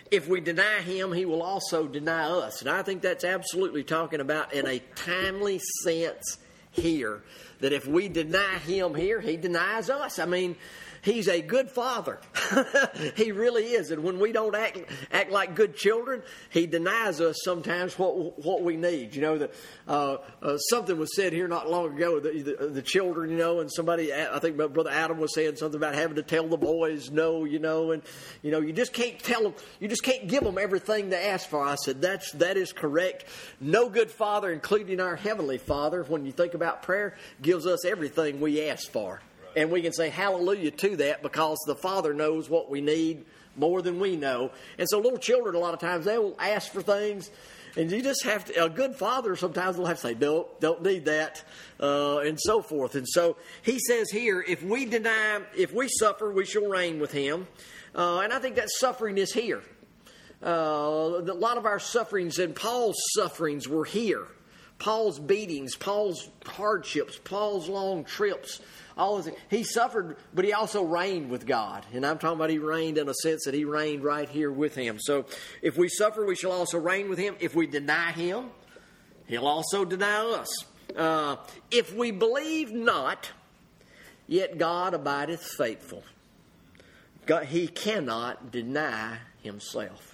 If 0.09 0.27
we 0.27 0.41
deny 0.41 0.81
Him, 0.81 1.13
He 1.13 1.25
will 1.25 1.44
also 1.44 1.88
deny 1.88 2.24
us, 2.24 2.62
and 2.62 2.69
I 2.69 2.81
think 2.81 3.03
that's 3.03 3.24
absolutely 3.24 3.83
talking 3.83 4.19
about 4.19 4.51
in 4.51 4.65
a 4.67 4.79
timely 4.95 5.62
sense 5.83 6.39
here. 6.71 7.21
That 7.59 7.73
if 7.73 7.88
we 7.88 8.07
deny 8.07 8.57
Him 8.59 8.95
here, 8.95 9.21
He 9.21 9.38
denies 9.38 9.89
us. 9.89 10.19
I 10.19 10.25
mean 10.25 10.56
He's 11.03 11.27
a 11.27 11.42
good 11.42 11.71
father. 11.71 12.19
he 13.15 13.31
really 13.31 13.63
is. 13.63 13.89
And 13.89 14.03
when 14.03 14.19
we 14.19 14.31
don't 14.31 14.56
act 14.56 14.80
act 15.12 15.31
like 15.31 15.56
good 15.56 15.75
children, 15.75 16.21
he 16.51 16.68
denies 16.68 17.19
us 17.19 17.38
sometimes 17.44 17.98
what 17.98 18.45
what 18.45 18.62
we 18.62 18.77
need. 18.77 19.15
You 19.15 19.21
know, 19.21 19.38
the, 19.39 19.51
uh, 19.88 20.18
uh, 20.44 20.57
something 20.57 20.98
was 21.00 21.15
said 21.15 21.33
here 21.33 21.48
not 21.48 21.69
long 21.69 21.95
ago. 21.95 22.19
The, 22.19 22.42
the, 22.42 22.68
the, 22.68 22.81
children, 22.81 23.31
you 23.31 23.38
know, 23.38 23.62
and 23.62 23.71
somebody, 23.71 24.13
I 24.13 24.38
think 24.39 24.57
Brother 24.57 24.92
Adam 24.92 25.18
was 25.18 25.33
saying 25.33 25.56
something 25.56 25.77
about 25.77 25.95
having 25.95 26.18
to 26.18 26.24
tell 26.24 26.48
the 26.48 26.57
boys 26.57 27.09
no, 27.09 27.45
you 27.45 27.59
know, 27.59 27.92
and 27.92 28.03
you 28.44 28.51
know, 28.51 28.59
you 28.59 28.74
just 28.74 28.94
can't 28.94 29.18
tell 29.18 29.42
them, 29.42 29.53
you 29.80 29.88
just 29.88 30.03
can't 30.03 30.27
give 30.27 30.44
them 30.44 30.57
everything 30.59 31.09
they 31.09 31.30
ask 31.30 31.50
for. 31.50 31.63
I 31.63 31.75
said 31.75 32.01
that's 32.01 32.31
that 32.33 32.57
is 32.57 32.74
correct. 32.74 33.25
No 33.59 33.89
good 33.89 34.12
father, 34.12 34.51
including 34.51 35.00
our 35.00 35.15
heavenly 35.15 35.57
Father, 35.57 36.03
when 36.03 36.25
you 36.25 36.31
think 36.31 36.53
about 36.53 36.83
prayer, 36.83 37.15
gives 37.42 37.65
us 37.65 37.86
everything 37.86 38.39
we 38.39 38.69
ask 38.69 38.92
for. 38.92 39.21
And 39.56 39.71
we 39.71 39.81
can 39.81 39.94
say 39.94 40.09
hallelujah 40.09 40.71
to 40.71 40.95
that 40.98 41.21
because 41.21 41.57
the 41.65 41.75
Father 41.75 42.13
knows 42.13 42.50
what 42.50 42.69
we 42.69 42.81
need 42.81 43.25
more 43.56 43.81
than 43.81 44.00
we 44.00 44.15
know. 44.15 44.51
And 44.77 44.88
so 44.89 45.00
little 45.00 45.19
children, 45.19 45.56
a 45.56 45.59
lot 45.59 45.74
of 45.74 45.80
times, 45.80 46.06
they 46.06 46.18
will 46.18 46.36
ask 46.39 46.71
for 46.71 46.81
things. 46.81 47.30
And 47.77 47.89
you 47.89 48.01
just 48.01 48.25
have 48.25 48.45
to, 48.45 48.65
a 48.65 48.69
good 48.69 48.95
father 48.95 49.36
sometimes 49.36 49.77
will 49.77 49.86
have 49.86 49.98
to 49.98 50.01
say, 50.01 50.13
don't, 50.13 50.59
don't 50.59 50.83
need 50.83 51.06
that, 51.06 51.44
uh, 51.80 52.19
and 52.19 52.38
so 52.39 52.62
forth. 52.62 52.95
And 52.95 53.07
so 53.07 53.38
he 53.62 53.80
says 53.80 54.09
here, 54.09 54.44
if 54.45 54.62
we 54.62 54.86
deny, 54.86 55.42
if 55.57 55.74
we 55.74 55.88
suffer, 55.88 56.31
we 56.31 56.45
shall 56.45 56.65
reign 56.68 57.00
with 57.00 57.13
him. 57.13 57.48
Uh, 57.95 58.19
and 58.19 58.33
I 58.33 58.39
think 58.39 58.56
that 58.56 58.69
suffering 58.69 59.18
is 59.18 59.33
here. 59.33 59.62
Uh, 60.44 61.21
a 61.27 61.33
lot 61.33 61.57
of 61.57 61.65
our 61.65 61.80
sufferings 61.80 62.39
and 62.39 62.56
Paul's 62.56 62.98
sufferings 63.15 63.69
were 63.69 63.86
here. 63.86 64.27
Paul's 64.81 65.19
beatings, 65.19 65.75
Paul's 65.75 66.28
hardships, 66.44 67.19
Paul's 67.24 67.69
long 67.69 68.04
trips, 68.04 68.60
all 68.98 69.19
of 69.19 69.30
He 69.48 69.63
suffered, 69.63 70.18
but 70.33 70.44
he 70.44 70.54
also 70.54 70.81
reigned 70.81 71.30
with 71.30 71.45
God. 71.45 71.86
And 71.94 72.04
I'm 72.04 72.18
talking 72.18 72.38
about 72.38 72.50
he 72.50 72.57
reigned 72.57 72.98
in 72.98 73.08
a 73.08 73.13
sense 73.13 73.46
that 73.46 73.53
he 73.53 73.63
reigned 73.63 74.03
right 74.03 74.27
here 74.27 74.51
with 74.51 74.74
him. 74.74 74.98
So 75.00 75.25
if 75.62 75.77
we 75.77 75.88
suffer, 75.88 76.25
we 76.25 76.36
shall 76.36 76.51
also 76.51 76.79
reign 76.79 77.10
with 77.10 77.20
him. 77.20 77.36
If 77.39 77.53
we 77.53 77.67
deny 77.67 78.12
him, 78.12 78.50
he'll 79.27 79.46
also 79.46 79.86
deny 79.86 80.25
us. 80.25 80.50
Uh, 80.98 81.36
if 81.70 81.94
we 81.94 82.10
believe 82.10 82.72
not, 82.72 83.29
yet 84.27 84.58
God 84.58 84.96
abideth 84.96 85.44
faithful. 85.44 86.01
God, 87.27 87.46
he 87.46 87.67
cannot 87.67 88.51
deny 88.51 89.20
himself 89.44 90.11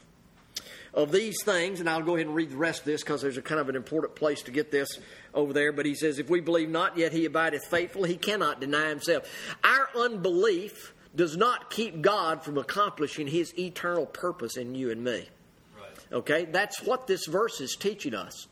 of 0.93 1.11
these 1.11 1.35
things, 1.43 1.79
and 1.79 1.89
I'll 1.89 2.01
go 2.01 2.15
ahead 2.15 2.27
and 2.27 2.35
read 2.35 2.51
the 2.51 2.57
rest 2.57 2.79
of 2.79 2.85
this 2.85 3.03
because 3.03 3.21
there's 3.21 3.37
a 3.37 3.41
kind 3.41 3.59
of 3.59 3.69
an 3.69 3.75
important 3.75 4.15
place 4.15 4.41
to 4.43 4.51
get 4.51 4.71
this 4.71 4.87
over 5.33 5.53
there. 5.53 5.71
But 5.71 5.85
he 5.85 5.95
says, 5.95 6.19
If 6.19 6.29
we 6.29 6.39
believe 6.39 6.69
not, 6.69 6.97
yet 6.97 7.11
he 7.11 7.25
abideth 7.25 7.65
faithful, 7.65 8.03
he 8.03 8.17
cannot 8.17 8.59
deny 8.59 8.89
himself. 8.89 9.23
Our 9.63 9.89
unbelief 9.95 10.93
does 11.15 11.35
not 11.35 11.69
keep 11.69 12.01
God 12.01 12.43
from 12.43 12.57
accomplishing 12.57 13.27
his 13.27 13.57
eternal 13.57 14.05
purpose 14.05 14.57
in 14.57 14.75
you 14.75 14.91
and 14.91 15.03
me. 15.03 15.27
Right. 15.75 16.13
Okay? 16.13 16.45
That's 16.45 16.81
what 16.83 17.07
this 17.07 17.25
verse 17.25 17.59
is 17.59 17.75
teaching 17.75 18.13
us. 18.13 18.47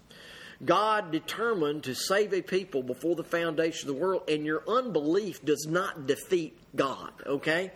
God 0.63 1.11
determined 1.11 1.83
to 1.83 1.93
save 1.93 2.33
a 2.33 2.41
people 2.41 2.81
before 2.81 3.15
the 3.15 3.23
foundation 3.23 3.89
of 3.89 3.95
the 3.95 4.01
world, 4.01 4.23
and 4.29 4.45
your 4.45 4.63
unbelief 4.67 5.43
does 5.43 5.67
not 5.69 6.07
defeat 6.07 6.57
God, 6.75 7.11
okay? 7.25 7.71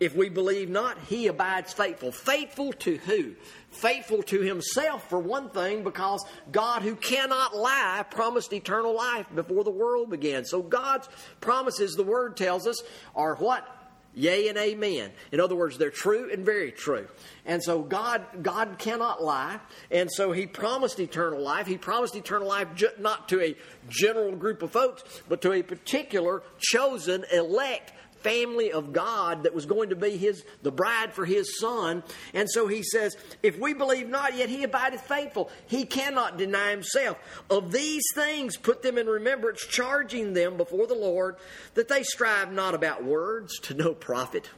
If 0.00 0.16
we 0.16 0.28
believe 0.28 0.68
not, 0.68 0.98
he 1.08 1.28
abides 1.28 1.72
faithful. 1.72 2.10
Faithful 2.10 2.72
to 2.72 2.96
who? 2.96 3.34
Faithful 3.74 4.22
to 4.22 4.40
himself, 4.40 5.10
for 5.10 5.18
one 5.18 5.50
thing, 5.50 5.82
because 5.82 6.24
God, 6.52 6.82
who 6.82 6.94
cannot 6.94 7.56
lie, 7.56 8.04
promised 8.08 8.52
eternal 8.52 8.94
life 8.94 9.26
before 9.34 9.64
the 9.64 9.70
world 9.70 10.10
began. 10.10 10.44
So 10.44 10.62
God's 10.62 11.08
promises, 11.40 11.94
the 11.94 12.04
word 12.04 12.36
tells 12.36 12.68
us, 12.68 12.80
are 13.16 13.34
what? 13.34 13.68
Yea 14.14 14.46
and 14.46 14.56
amen. 14.56 15.10
In 15.32 15.40
other 15.40 15.56
words, 15.56 15.76
they're 15.76 15.90
true 15.90 16.30
and 16.32 16.46
very 16.46 16.70
true. 16.70 17.08
And 17.44 17.60
so 17.60 17.82
God, 17.82 18.24
God 18.42 18.76
cannot 18.78 19.20
lie. 19.20 19.58
And 19.90 20.08
so 20.08 20.30
He 20.30 20.46
promised 20.46 21.00
eternal 21.00 21.40
life. 21.42 21.66
He 21.66 21.76
promised 21.76 22.14
eternal 22.14 22.46
life 22.46 22.68
not 23.00 23.28
to 23.30 23.40
a 23.40 23.56
general 23.88 24.36
group 24.36 24.62
of 24.62 24.70
folks, 24.70 25.02
but 25.28 25.42
to 25.42 25.52
a 25.52 25.62
particular 25.62 26.44
chosen, 26.60 27.24
elect, 27.32 27.92
family 28.24 28.72
of 28.72 28.92
God 28.92 29.44
that 29.44 29.54
was 29.54 29.66
going 29.66 29.90
to 29.90 29.96
be 29.96 30.16
his 30.16 30.44
the 30.62 30.72
bride 30.72 31.12
for 31.12 31.24
his 31.24 31.60
son. 31.60 32.02
And 32.32 32.50
so 32.50 32.66
he 32.66 32.82
says, 32.82 33.16
If 33.42 33.58
we 33.58 33.74
believe 33.74 34.08
not, 34.08 34.36
yet 34.36 34.48
he 34.48 34.64
abideth 34.64 35.02
faithful. 35.02 35.50
He 35.66 35.84
cannot 35.84 36.38
deny 36.38 36.70
himself. 36.70 37.18
Of 37.50 37.70
these 37.70 38.02
things 38.14 38.56
put 38.56 38.82
them 38.82 38.98
in 38.98 39.06
remembrance, 39.06 39.64
charging 39.64 40.32
them 40.32 40.56
before 40.56 40.86
the 40.86 40.94
Lord 40.94 41.36
that 41.74 41.88
they 41.88 42.02
strive 42.02 42.52
not 42.52 42.74
about 42.74 43.04
words 43.04 43.60
to 43.60 43.74
no 43.74 43.94
profit. 43.94 44.50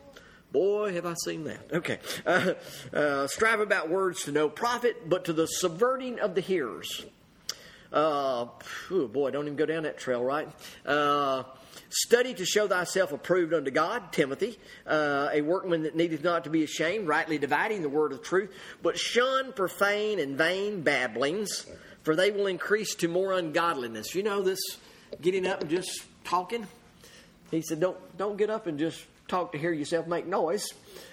Boy, 0.53 0.95
have 0.95 1.05
I 1.05 1.15
seen 1.25 1.45
that. 1.45 1.71
Okay. 1.73 1.99
Uh, 2.25 2.55
uh, 2.95 3.27
strive 3.27 3.61
about 3.61 3.91
words 3.91 4.25
to 4.25 4.33
no 4.33 4.49
profit, 4.49 5.09
but 5.09 5.27
to 5.27 5.33
the 5.33 5.47
subverting 5.47 6.21
of 6.21 6.35
the 6.35 6.41
hearers. 6.41 7.05
Uh, 7.93 8.47
oh 8.91 9.09
boy, 9.09 9.31
don't 9.31 9.45
even 9.47 9.57
go 9.57 9.67
down 9.67 9.83
that 9.83 9.99
trail, 9.99 10.23
right? 10.25 10.49
Study 11.89 12.35
to 12.35 12.45
show 12.45 12.69
thyself 12.69 13.13
approved 13.13 13.53
unto 13.55 13.71
God, 13.71 14.13
Timothy, 14.13 14.59
uh, 14.87 15.29
a 15.33 15.43
workman 15.43 15.83
that 15.83 15.97
needeth 15.97 16.23
not 16.25 16.45
to 16.45 16.51
be 16.51 16.65
ashamed, 16.65 17.09
rightly 17.09 17.39
dividing 17.39 17.83
the 17.83 17.89
word 17.89 18.13
of 18.13 18.23
truth, 18.23 18.53
but 18.83 18.99
shun 18.99 19.53
profane 19.53 20.19
and 20.19 20.37
vain 20.37 20.83
babblings, 20.83 21.67
for 22.03 22.17
they 22.17 22.31
will 22.31 22.47
increase 22.47 22.95
to 22.97 23.09
more 23.09 23.33
ungodliness. 23.33 24.15
You 24.15 24.23
know 24.23 24.43
this 24.43 24.61
getting 25.21 25.47
up 25.47 25.63
and 25.63 25.71
just 25.71 26.05
talking? 26.25 26.67
He 27.51 27.63
said, 27.63 27.81
Don't 27.81 27.99
don't 28.17 28.37
get 28.37 28.51
up 28.51 28.67
and 28.67 28.79
just 28.79 29.05
talk 29.29 29.53
to 29.53 29.59
hear 29.59 29.73
yourself 29.73 30.07
make 30.07 30.27
noise. 30.27 30.69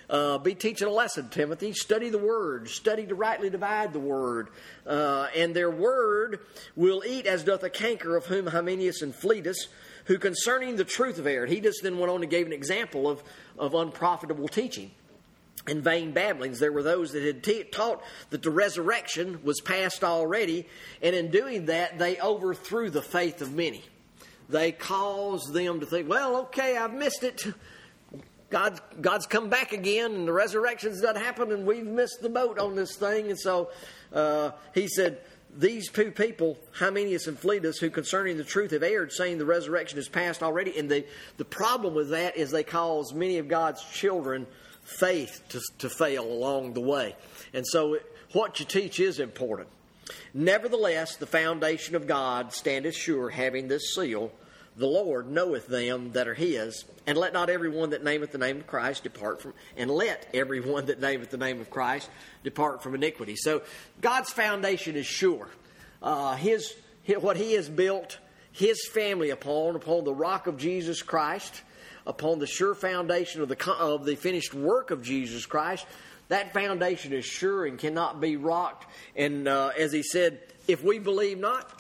Uh, 0.10 0.38
be 0.38 0.53
teaching 0.53 0.88
a 0.88 0.91
lesson, 0.91 1.29
Timothy. 1.29 1.74
Study 1.74 2.10
the 2.10 2.17
word. 2.17 2.70
Study 2.70 3.05
to 3.08 3.15
rightly 3.15 3.50
divide 3.50 3.93
the 3.93 4.00
word. 4.00 4.50
Uh, 4.86 5.27
and 5.36 5.55
their 5.55 5.72
word 5.72 6.39
will 6.75 7.03
eat 7.05 7.25
as 7.25 7.43
doth 7.43 7.63
a 7.63 7.70
canker 7.70 8.15
of 8.15 8.25
whom 8.25 8.48
Hymenaeus 8.48 9.01
and 9.01 9.15
Philetus, 9.15 9.67
who 10.05 10.17
concerning 10.17 10.75
the 10.75 10.83
truth 10.83 11.17
of 11.17 11.27
erred. 11.27 11.50
He 11.50 11.60
just 11.60 11.83
then 11.83 11.98
went 11.98 12.12
on 12.12 12.22
and 12.22 12.29
gave 12.29 12.45
an 12.45 12.53
example 12.53 13.10
of, 13.10 13.24
of 13.57 13.74
unprofitable 13.74 14.48
teaching 14.48 14.91
and 15.67 15.83
vain 15.83 16.12
babblings. 16.12 16.60
There 16.60 16.72
were 16.72 16.83
those 16.83 17.12
that 17.13 17.24
had 17.24 17.43
t- 17.43 17.63
taught 17.63 18.03
that 18.31 18.43
the 18.43 18.51
resurrection 18.51 19.39
was 19.43 19.62
past 19.62 20.03
already, 20.03 20.67
and 21.01 21.15
in 21.15 21.31
doing 21.31 21.67
that, 21.67 21.98
they 22.00 22.19
overthrew 22.19 22.89
the 22.89 23.01
faith 23.01 23.41
of 23.41 23.53
many. 23.53 23.83
They 24.50 24.72
caused 24.72 25.53
them 25.53 25.79
to 25.79 25.86
think, 25.86 26.10
well, 26.10 26.38
okay, 26.41 26.77
I've 26.77 26.93
missed 26.93 27.24
it. 27.24 27.45
God's, 28.50 28.81
God's 29.01 29.25
come 29.25 29.50
back 29.50 29.72
again 29.72 30.13
and 30.13 30.27
the 30.27 30.33
resurrection's 30.33 31.01
not 31.01 31.17
happened 31.17 31.51
and 31.51 31.65
we've 31.65 31.88
missed 31.88 32.22
the 32.22 32.29
boat 32.29 32.60
on 32.60 32.75
this 32.75 32.95
thing. 32.95 33.31
And 33.31 33.39
so 33.39 33.72
uh, 34.13 34.51
he 34.75 34.88
said, 34.88 35.22
These 35.55 35.89
two 35.91 36.12
people, 36.12 36.57
Hymenaeus 36.74 37.27
and 37.27 37.38
Philetus, 37.38 37.77
who 37.77 37.89
concerning 37.89 38.38
the 38.38 38.43
truth 38.43 38.72
have 38.72 38.83
erred, 38.83 39.12
saying 39.12 39.38
the 39.38 39.45
resurrection 39.45 40.00
is 40.00 40.10
past 40.10 40.41
already. 40.41 40.77
And 40.77 40.89
the, 40.89 41.05
the 41.38 41.45
problem 41.45 41.93
with 41.93 42.10
that 42.10 42.38
is 42.38 42.51
they 42.51 42.63
cause 42.63 43.13
many 43.13 43.38
of 43.38 43.48
God's 43.48 43.83
children 43.83 44.48
faith 44.83 45.43
to, 45.50 45.62
to 45.79 45.89
fail 45.89 46.25
along 46.25 46.74
the 46.74 46.81
way. 46.81 47.15
And 47.53 47.65
so 47.67 48.00
what 48.31 48.60
you 48.60 48.65
teach 48.65 49.00
is 49.00 49.19
important. 49.19 49.69
Nevertheless, 50.33 51.15
the 51.15 51.27
foundation 51.27 51.95
of 51.95 52.07
God 52.07 52.51
standeth 52.53 52.95
sure, 52.95 53.29
having 53.29 53.67
this 53.67 53.93
seal 53.95 54.31
the 54.75 54.87
Lord 54.87 55.29
knoweth 55.29 55.67
them 55.67 56.13
that 56.13 56.27
are 56.27 56.33
his, 56.33 56.85
and 57.05 57.17
let 57.17 57.33
not 57.33 57.49
everyone 57.49 57.91
that 57.91 58.03
nameth 58.03 58.31
the 58.31 58.37
name 58.37 58.57
of 58.57 58.67
Christ 58.67 59.03
depart 59.03 59.41
from, 59.41 59.53
and 59.77 59.89
let 59.89 60.27
everyone 60.33 60.87
that 60.87 60.99
nameth 60.99 61.29
the 61.29 61.37
name 61.37 61.61
of 61.61 61.69
Christ 61.69 62.09
depart 62.43 62.81
from 62.81 62.95
iniquity. 62.95 63.35
So 63.35 63.61
God's 64.01 64.31
foundation 64.31 64.95
is 64.95 65.05
sure. 65.05 65.47
Uh, 66.01 66.35
his, 66.35 66.75
his, 67.03 67.17
what 67.17 67.37
He 67.37 67.53
has 67.53 67.69
built 67.69 68.17
His 68.51 68.87
family 68.87 69.29
upon, 69.29 69.75
upon 69.75 70.05
the 70.05 70.13
rock 70.13 70.47
of 70.47 70.57
Jesus 70.57 71.01
Christ, 71.01 71.61
upon 72.07 72.39
the 72.39 72.47
sure 72.47 72.75
foundation 72.75 73.41
of 73.41 73.49
the 73.49 73.71
of 73.73 74.05
the 74.05 74.15
finished 74.15 74.53
work 74.53 74.91
of 74.91 75.03
Jesus 75.03 75.45
Christ. 75.45 75.85
That 76.29 76.51
foundation 76.51 77.13
is 77.13 77.25
sure 77.25 77.65
and 77.65 77.77
cannot 77.77 78.19
be 78.19 78.37
rocked. 78.37 78.85
And 79.15 79.47
uh, 79.47 79.71
as 79.77 79.91
He 79.91 80.03
said, 80.03 80.39
if 80.67 80.83
we 80.83 80.97
believe 80.97 81.37
not, 81.37 81.71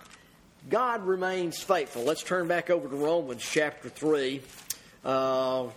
God 0.69 1.05
remains 1.05 1.61
faithful. 1.61 2.03
Let's 2.03 2.23
turn 2.23 2.47
back 2.47 2.69
over 2.69 2.87
to 2.87 2.95
Romans 2.95 3.41
chapter 3.43 3.89
3. 3.89 4.41
Uh, 5.03 5.67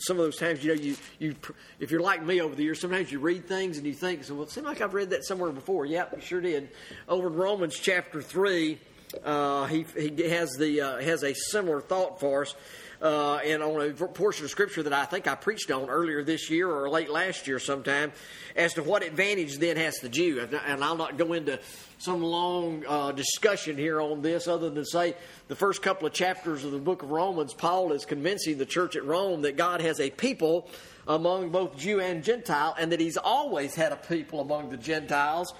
some 0.00 0.18
of 0.18 0.24
those 0.24 0.36
times, 0.36 0.62
you 0.62 0.74
know, 0.74 0.80
you, 0.80 0.96
you 1.18 1.34
if 1.80 1.90
you're 1.90 2.02
like 2.02 2.22
me 2.22 2.42
over 2.42 2.54
the 2.54 2.62
years, 2.62 2.78
sometimes 2.78 3.10
you 3.10 3.18
read 3.18 3.48
things 3.48 3.78
and 3.78 3.86
you 3.86 3.94
think, 3.94 4.20
well, 4.28 4.42
it 4.42 4.50
seems 4.50 4.66
like 4.66 4.82
I've 4.82 4.92
read 4.92 5.10
that 5.10 5.24
somewhere 5.24 5.50
before. 5.50 5.86
Yep, 5.86 6.16
you 6.16 6.20
sure 6.20 6.40
did. 6.42 6.68
Over 7.08 7.28
in 7.28 7.34
Romans 7.34 7.78
chapter 7.78 8.20
3, 8.20 8.78
uh, 9.24 9.66
he, 9.66 9.86
he 9.96 10.28
has, 10.28 10.50
the, 10.58 10.82
uh, 10.82 11.00
has 11.00 11.22
a 11.22 11.32
similar 11.32 11.80
thought 11.80 12.20
for 12.20 12.42
us 12.42 12.54
uh, 13.02 13.36
and 13.36 13.62
on 13.62 13.90
a 13.90 13.92
portion 13.92 14.44
of 14.44 14.50
Scripture 14.50 14.82
that 14.82 14.92
I 14.92 15.04
think 15.04 15.26
I 15.26 15.34
preached 15.34 15.70
on 15.70 15.88
earlier 15.88 16.22
this 16.22 16.50
year 16.50 16.70
or 16.70 16.88
late 16.88 17.10
last 17.10 17.46
year 17.46 17.58
sometime 17.58 18.12
as 18.56 18.74
to 18.74 18.82
what 18.82 19.02
advantage 19.02 19.58
then 19.58 19.76
has 19.76 19.96
the 19.96 20.08
Jew. 20.08 20.40
And 20.40 20.84
I'll 20.84 20.96
not 20.96 21.16
go 21.16 21.32
into 21.32 21.58
some 21.98 22.22
long 22.22 22.84
uh, 22.86 23.12
discussion 23.12 23.76
here 23.76 24.00
on 24.00 24.22
this 24.22 24.46
other 24.48 24.70
than 24.70 24.84
say 24.84 25.14
the 25.48 25.56
first 25.56 25.82
couple 25.82 26.06
of 26.06 26.12
chapters 26.12 26.64
of 26.64 26.72
the 26.72 26.78
book 26.78 27.02
of 27.02 27.10
Romans, 27.10 27.54
Paul 27.54 27.92
is 27.92 28.04
convincing 28.04 28.58
the 28.58 28.66
church 28.66 28.96
at 28.96 29.04
Rome 29.04 29.42
that 29.42 29.56
God 29.56 29.80
has 29.80 30.00
a 30.00 30.10
people 30.10 30.68
among 31.06 31.50
both 31.50 31.76
Jew 31.76 32.00
and 32.00 32.22
Gentile 32.22 32.74
and 32.78 32.92
that 32.92 33.00
he's 33.00 33.16
always 33.16 33.74
had 33.74 33.92
a 33.92 33.96
people 33.96 34.40
among 34.40 34.70
the 34.70 34.76
Gentiles. 34.76 35.52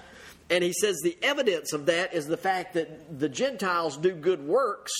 And 0.49 0.63
he 0.63 0.73
says 0.73 0.99
the 1.03 1.17
evidence 1.23 1.73
of 1.73 1.87
that 1.87 2.13
is 2.13 2.27
the 2.27 2.37
fact 2.37 2.75
that 2.75 3.19
the 3.19 3.29
Gentiles 3.29 3.97
do 3.97 4.11
good 4.11 4.45
works 4.45 4.93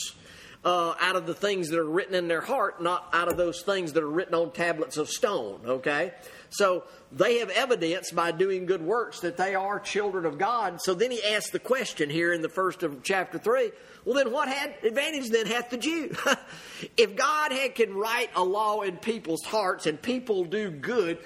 uh, 0.66 0.96
out 1.00 1.16
of 1.16 1.28
the 1.28 1.34
things 1.36 1.70
that 1.70 1.80
are 1.80 1.90
written 1.90 2.16
in 2.16 2.28
their 2.28 2.42
heart, 2.42 2.82
not 2.82 3.08
out 3.14 3.28
of 3.28 3.38
those 3.38 3.62
things 3.62 3.94
that 3.94 4.04
are 4.04 4.10
written 4.10 4.34
on 4.34 4.52
tablets 4.52 4.98
of 4.98 5.08
stone. 5.10 5.62
Okay? 5.66 6.12
So 6.50 6.84
they 7.12 7.38
have 7.40 7.52
evidence 7.52 8.12
by 8.12 8.32
doing 8.32 8.66
good 8.66 8.82
works 8.82 9.20
that 9.20 9.38
they 9.38 9.54
are 9.54 9.80
children 9.80 10.26
of 10.26 10.40
God. 10.40 10.82
So 10.82 10.96
then 10.96 11.12
he 11.12 11.24
asks 11.24 11.52
the 11.52 11.60
question 11.60 12.10
here 12.10 12.34
in 12.34 12.42
the 12.42 12.50
first 12.50 12.82
of 12.82 13.04
chapter 13.04 13.38
3 13.38 13.72
well, 14.06 14.14
then 14.14 14.32
what 14.32 14.48
had 14.48 14.76
advantage 14.84 15.30
then 15.32 15.48
hath 15.48 15.72
the 15.72 15.78
Jew? 15.78 16.16
if 16.98 17.16
God 17.16 17.52
had, 17.52 17.74
can 17.74 17.96
write 17.96 18.30
a 18.36 18.44
law 18.44 18.82
in 18.82 18.98
people's 18.98 19.44
hearts 19.44 19.88
and 19.88 20.00
people 20.00 20.46
do 20.46 20.70
good, 20.70 21.18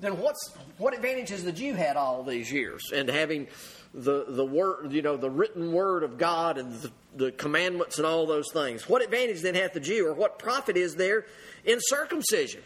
then 0.00 0.18
what's 0.18 0.54
what 0.78 0.94
advantage 0.94 1.30
has 1.30 1.42
the 1.42 1.52
Jew 1.52 1.74
had 1.74 1.96
all 1.96 2.22
these 2.22 2.50
years? 2.50 2.92
And 2.94 3.08
having 3.08 3.48
the, 3.94 4.24
the 4.28 4.44
word, 4.44 4.92
you 4.92 5.02
know, 5.02 5.16
the 5.16 5.30
written 5.30 5.72
word 5.72 6.02
of 6.02 6.18
God 6.18 6.58
and 6.58 6.72
the, 6.80 6.90
the 7.14 7.32
commandments 7.32 7.98
and 7.98 8.06
all 8.06 8.26
those 8.26 8.50
things. 8.52 8.88
What 8.88 9.02
advantage 9.02 9.42
then 9.42 9.54
hath 9.54 9.74
the 9.74 9.80
Jew, 9.80 10.06
or 10.06 10.14
what 10.14 10.38
profit 10.38 10.76
is 10.76 10.96
there 10.96 11.26
in 11.64 11.78
circumcision? 11.80 12.62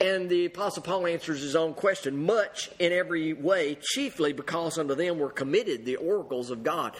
And 0.00 0.30
the 0.30 0.46
Apostle 0.46 0.82
Paul 0.82 1.06
answers 1.06 1.42
his 1.42 1.54
own 1.54 1.74
question 1.74 2.24
much 2.24 2.70
in 2.78 2.90
every 2.90 3.34
way, 3.34 3.76
chiefly 3.82 4.32
because 4.32 4.78
unto 4.78 4.94
them 4.94 5.18
were 5.18 5.28
committed 5.28 5.84
the 5.84 5.96
oracles 5.96 6.50
of 6.50 6.62
God. 6.62 6.96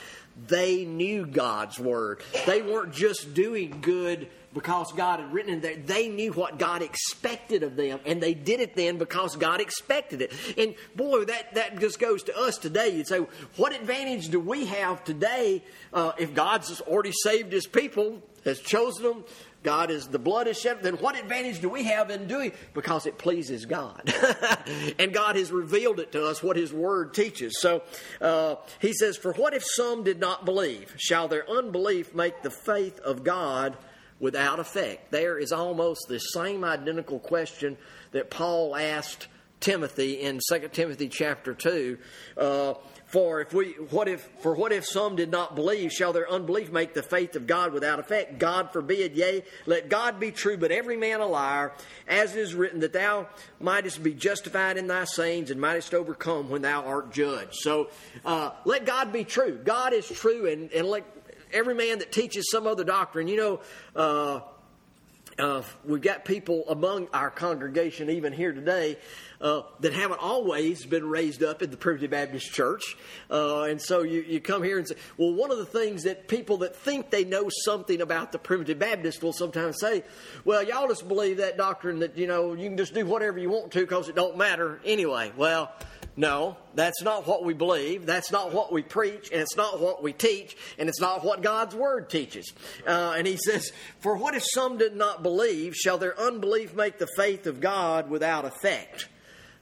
They 0.46 0.84
knew 0.84 1.26
God's 1.26 1.78
word. 1.78 2.22
They 2.46 2.60
weren't 2.60 2.92
just 2.92 3.32
doing 3.32 3.78
good 3.80 4.28
because 4.52 4.92
God 4.92 5.20
had 5.20 5.32
written 5.32 5.60
there. 5.60 5.76
They 5.76 6.08
knew 6.08 6.32
what 6.32 6.58
God 6.58 6.82
expected 6.82 7.62
of 7.62 7.76
them, 7.76 8.00
and 8.04 8.22
they 8.22 8.34
did 8.34 8.60
it 8.60 8.74
then 8.74 8.98
because 8.98 9.36
God 9.36 9.60
expected 9.60 10.20
it. 10.22 10.32
And 10.58 10.74
boy, 10.94 11.24
that, 11.24 11.54
that 11.54 11.78
just 11.78 11.98
goes 11.98 12.22
to 12.24 12.38
us 12.38 12.58
today. 12.58 12.88
You'd 12.90 13.06
say, 13.06 13.20
what 13.56 13.74
advantage 13.74 14.28
do 14.28 14.40
we 14.40 14.66
have 14.66 15.04
today 15.04 15.62
uh, 15.92 16.12
if 16.18 16.34
God's 16.34 16.80
already 16.82 17.12
saved 17.12 17.52
his 17.52 17.66
people, 17.66 18.22
has 18.44 18.60
chosen 18.60 19.04
them? 19.04 19.24
God 19.62 19.90
is 19.90 20.08
the 20.08 20.18
blood 20.18 20.46
is 20.46 20.58
shed. 20.58 20.82
Then 20.82 20.94
what 20.94 21.18
advantage 21.18 21.60
do 21.60 21.68
we 21.68 21.84
have 21.84 22.10
in 22.10 22.26
doing? 22.26 22.52
Because 22.72 23.06
it 23.06 23.18
pleases 23.18 23.66
God, 23.66 24.12
and 24.98 25.12
God 25.12 25.36
has 25.36 25.52
revealed 25.52 26.00
it 26.00 26.12
to 26.12 26.26
us 26.26 26.42
what 26.42 26.56
His 26.56 26.72
Word 26.72 27.12
teaches. 27.12 27.60
So 27.60 27.82
uh, 28.20 28.56
He 28.80 28.92
says, 28.92 29.16
"For 29.16 29.32
what 29.34 29.52
if 29.54 29.64
some 29.64 30.02
did 30.04 30.18
not 30.18 30.44
believe? 30.44 30.94
Shall 30.98 31.28
their 31.28 31.48
unbelief 31.48 32.14
make 32.14 32.42
the 32.42 32.50
faith 32.50 32.98
of 33.00 33.22
God 33.24 33.76
without 34.20 34.60
effect. 34.60 35.10
There 35.10 35.38
is 35.38 35.50
almost 35.50 36.06
the 36.08 36.18
same 36.18 36.62
identical 36.62 37.18
question 37.18 37.78
that 38.12 38.30
Paul 38.30 38.76
asked 38.76 39.26
Timothy 39.60 40.20
in 40.20 40.40
2 40.48 40.68
Timothy 40.72 41.08
chapter 41.08 41.54
2. 41.54 41.98
Uh, 42.36 42.74
for 43.10 43.40
if 43.40 43.52
we 43.52 43.72
what 43.90 44.06
if 44.06 44.28
for 44.40 44.54
what 44.54 44.72
if 44.72 44.86
some 44.86 45.16
did 45.16 45.32
not 45.32 45.56
believe 45.56 45.90
shall 45.90 46.12
their 46.12 46.30
unbelief 46.30 46.70
make 46.70 46.94
the 46.94 47.02
faith 47.02 47.34
of 47.34 47.46
God 47.46 47.72
without 47.72 47.98
effect? 47.98 48.38
God 48.38 48.72
forbid 48.72 49.16
yea 49.16 49.42
let 49.66 49.88
God 49.88 50.20
be 50.20 50.30
true 50.30 50.56
but 50.56 50.70
every 50.70 50.96
man 50.96 51.20
a 51.20 51.26
liar 51.26 51.72
as 52.06 52.36
it 52.36 52.40
is 52.40 52.54
written 52.54 52.80
that 52.80 52.92
thou 52.92 53.26
mightest 53.58 54.00
be 54.02 54.14
justified 54.14 54.76
in 54.76 54.86
thy 54.86 55.04
sayings 55.04 55.50
and 55.50 55.60
mightest 55.60 55.92
overcome 55.92 56.48
when 56.50 56.62
thou 56.62 56.84
art 56.84 57.10
judged. 57.10 57.54
So 57.54 57.90
uh, 58.24 58.50
let 58.64 58.86
God 58.86 59.12
be 59.12 59.24
true. 59.24 59.58
God 59.62 59.92
is 59.92 60.06
true 60.06 60.46
and, 60.46 60.70
and 60.70 60.86
let 60.86 61.04
every 61.52 61.74
man 61.74 61.98
that 61.98 62.12
teaches 62.12 62.48
some 62.48 62.66
other 62.66 62.84
doctrine, 62.84 63.26
you 63.26 63.36
know, 63.36 63.60
uh, 63.96 64.40
uh, 65.38 65.62
we've 65.84 66.02
got 66.02 66.24
people 66.24 66.64
among 66.68 67.08
our 67.14 67.30
congregation, 67.30 68.10
even 68.10 68.32
here 68.32 68.52
today, 68.52 68.98
uh, 69.40 69.62
that 69.80 69.92
haven't 69.92 70.20
always 70.20 70.84
been 70.84 71.08
raised 71.08 71.42
up 71.42 71.62
in 71.62 71.70
the 71.70 71.76
Primitive 71.76 72.10
Baptist 72.10 72.52
Church. 72.52 72.96
Uh, 73.30 73.62
and 73.62 73.80
so 73.80 74.02
you, 74.02 74.20
you 74.22 74.40
come 74.40 74.62
here 74.62 74.78
and 74.78 74.86
say, 74.86 74.96
well, 75.16 75.32
one 75.32 75.50
of 75.50 75.58
the 75.58 75.64
things 75.64 76.02
that 76.02 76.28
people 76.28 76.58
that 76.58 76.76
think 76.76 77.10
they 77.10 77.24
know 77.24 77.48
something 77.64 78.00
about 78.00 78.32
the 78.32 78.38
Primitive 78.38 78.78
Baptist 78.78 79.22
will 79.22 79.32
sometimes 79.32 79.76
say, 79.80 80.04
well, 80.44 80.62
y'all 80.62 80.88
just 80.88 81.08
believe 81.08 81.38
that 81.38 81.56
doctrine 81.56 82.00
that, 82.00 82.18
you 82.18 82.26
know, 82.26 82.52
you 82.52 82.68
can 82.68 82.76
just 82.76 82.94
do 82.94 83.06
whatever 83.06 83.38
you 83.38 83.50
want 83.50 83.72
to 83.72 83.80
because 83.80 84.08
it 84.08 84.14
don't 84.14 84.36
matter 84.36 84.80
anyway. 84.84 85.32
Well, 85.36 85.72
no, 86.16 86.56
that's 86.74 87.02
not 87.02 87.26
what 87.26 87.44
we 87.44 87.54
believe. 87.54 88.04
That's 88.04 88.30
not 88.30 88.52
what 88.52 88.72
we 88.72 88.82
preach, 88.82 89.30
and 89.32 89.40
it's 89.40 89.56
not 89.56 89.80
what 89.80 90.02
we 90.02 90.12
teach, 90.12 90.56
and 90.78 90.88
it's 90.88 91.00
not 91.00 91.24
what 91.24 91.40
God's 91.40 91.74
Word 91.74 92.10
teaches. 92.10 92.52
Uh, 92.86 93.14
and 93.16 93.26
he 93.26 93.36
says, 93.36 93.72
For 94.00 94.16
what 94.16 94.34
if 94.34 94.44
some 94.44 94.76
did 94.76 94.96
not 94.96 95.22
believe? 95.22 95.74
Shall 95.74 95.98
their 95.98 96.18
unbelief 96.20 96.74
make 96.74 96.98
the 96.98 97.08
faith 97.16 97.46
of 97.46 97.60
God 97.60 98.10
without 98.10 98.44
effect? 98.44 99.08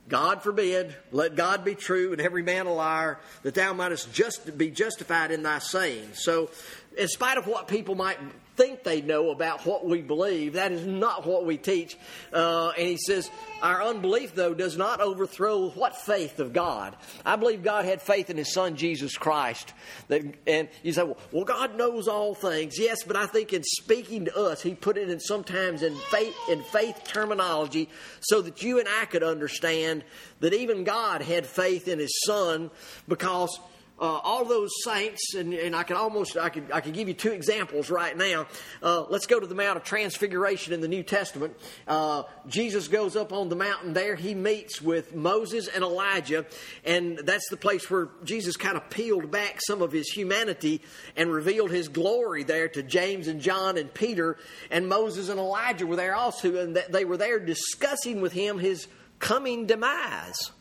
God 0.08 0.42
forbid, 0.42 0.94
let 1.12 1.36
God 1.36 1.64
be 1.64 1.74
true 1.74 2.12
and 2.12 2.20
every 2.20 2.42
man 2.42 2.66
a 2.66 2.72
liar, 2.72 3.18
that 3.42 3.54
thou 3.54 3.72
mightest 3.72 4.12
just 4.12 4.56
be 4.56 4.70
justified 4.70 5.30
in 5.30 5.42
thy 5.42 5.58
saying. 5.58 6.10
So, 6.14 6.50
in 6.96 7.08
spite 7.08 7.38
of 7.38 7.46
what 7.46 7.68
people 7.68 7.94
might 7.94 8.18
think 8.58 8.82
they 8.82 9.00
know 9.00 9.30
about 9.30 9.64
what 9.64 9.86
we 9.86 10.02
believe. 10.02 10.54
That 10.54 10.72
is 10.72 10.84
not 10.84 11.24
what 11.24 11.46
we 11.46 11.56
teach. 11.56 11.96
Uh, 12.32 12.72
and 12.76 12.88
he 12.88 12.96
says, 12.96 13.30
our 13.62 13.82
unbelief, 13.82 14.34
though, 14.34 14.52
does 14.52 14.76
not 14.76 15.00
overthrow 15.00 15.70
what 15.70 15.96
faith 15.96 16.40
of 16.40 16.52
God. 16.52 16.96
I 17.24 17.36
believe 17.36 17.62
God 17.62 17.84
had 17.84 18.02
faith 18.02 18.30
in 18.30 18.36
His 18.36 18.52
Son, 18.52 18.76
Jesus 18.76 19.16
Christ. 19.16 19.72
That, 20.08 20.22
and 20.46 20.68
you 20.82 20.92
say, 20.92 21.04
well, 21.04 21.16
well, 21.30 21.44
God 21.44 21.76
knows 21.76 22.08
all 22.08 22.34
things. 22.34 22.78
Yes, 22.78 23.04
but 23.04 23.16
I 23.16 23.26
think 23.26 23.52
in 23.52 23.62
speaking 23.62 24.24
to 24.24 24.36
us, 24.36 24.60
He 24.60 24.74
put 24.74 24.98
it 24.98 25.08
in 25.08 25.20
sometimes 25.20 25.82
in 25.82 25.94
faith, 25.94 26.36
in 26.48 26.62
faith 26.62 27.00
terminology 27.04 27.88
so 28.20 28.42
that 28.42 28.62
you 28.62 28.80
and 28.80 28.88
I 28.88 29.04
could 29.04 29.22
understand 29.22 30.04
that 30.40 30.52
even 30.52 30.84
God 30.84 31.22
had 31.22 31.46
faith 31.46 31.86
in 31.86 32.00
His 32.00 32.16
Son 32.26 32.70
because 33.06 33.58
uh, 34.00 34.20
all 34.22 34.44
those 34.44 34.70
saints, 34.84 35.34
and, 35.34 35.52
and, 35.52 35.74
I 35.74 35.82
can 35.82 35.96
almost 35.96 36.36
I 36.36 36.48
could 36.48 36.70
I 36.72 36.80
could 36.80 36.94
give 36.94 37.08
you 37.08 37.14
two 37.14 37.32
examples 37.32 37.90
right 37.90 38.16
now. 38.16 38.46
Uh, 38.82 39.02
let's 39.08 39.26
go 39.26 39.40
to 39.40 39.46
the 39.46 39.54
Mount 39.54 39.76
of 39.76 39.84
Transfiguration 39.84 40.72
in 40.72 40.80
the 40.80 40.88
New 40.88 41.02
Testament. 41.02 41.56
Uh, 41.86 42.22
Jesus 42.46 42.88
goes 42.88 43.16
up 43.16 43.32
on 43.32 43.48
the 43.48 43.56
mountain 43.56 43.94
there. 43.94 44.14
He 44.14 44.34
meets 44.34 44.80
with 44.80 45.14
Moses 45.14 45.68
and 45.68 45.82
Elijah, 45.82 46.46
and 46.84 47.18
that's 47.18 47.48
the 47.50 47.56
place 47.56 47.90
where 47.90 48.08
Jesus 48.24 48.56
kind 48.56 48.76
of 48.76 48.88
peeled 48.88 49.30
back 49.30 49.58
some 49.66 49.82
of 49.82 49.90
his 49.90 50.08
humanity 50.08 50.80
and 51.16 51.32
revealed 51.32 51.70
his 51.70 51.88
glory 51.88 52.44
there 52.44 52.68
to 52.68 52.82
James 52.82 53.26
and 53.26 53.40
John 53.40 53.76
and 53.76 53.92
Peter. 53.92 54.36
And 54.70 54.88
Moses 54.88 55.28
and 55.28 55.40
Elijah 55.40 55.86
were 55.86 55.96
there 55.96 56.14
also, 56.14 56.56
and 56.56 56.76
they 56.88 57.04
were 57.04 57.16
there 57.16 57.40
discussing 57.40 58.20
with 58.20 58.32
him 58.32 58.58
his 58.58 58.86
coming 59.18 59.66
demise. 59.66 60.52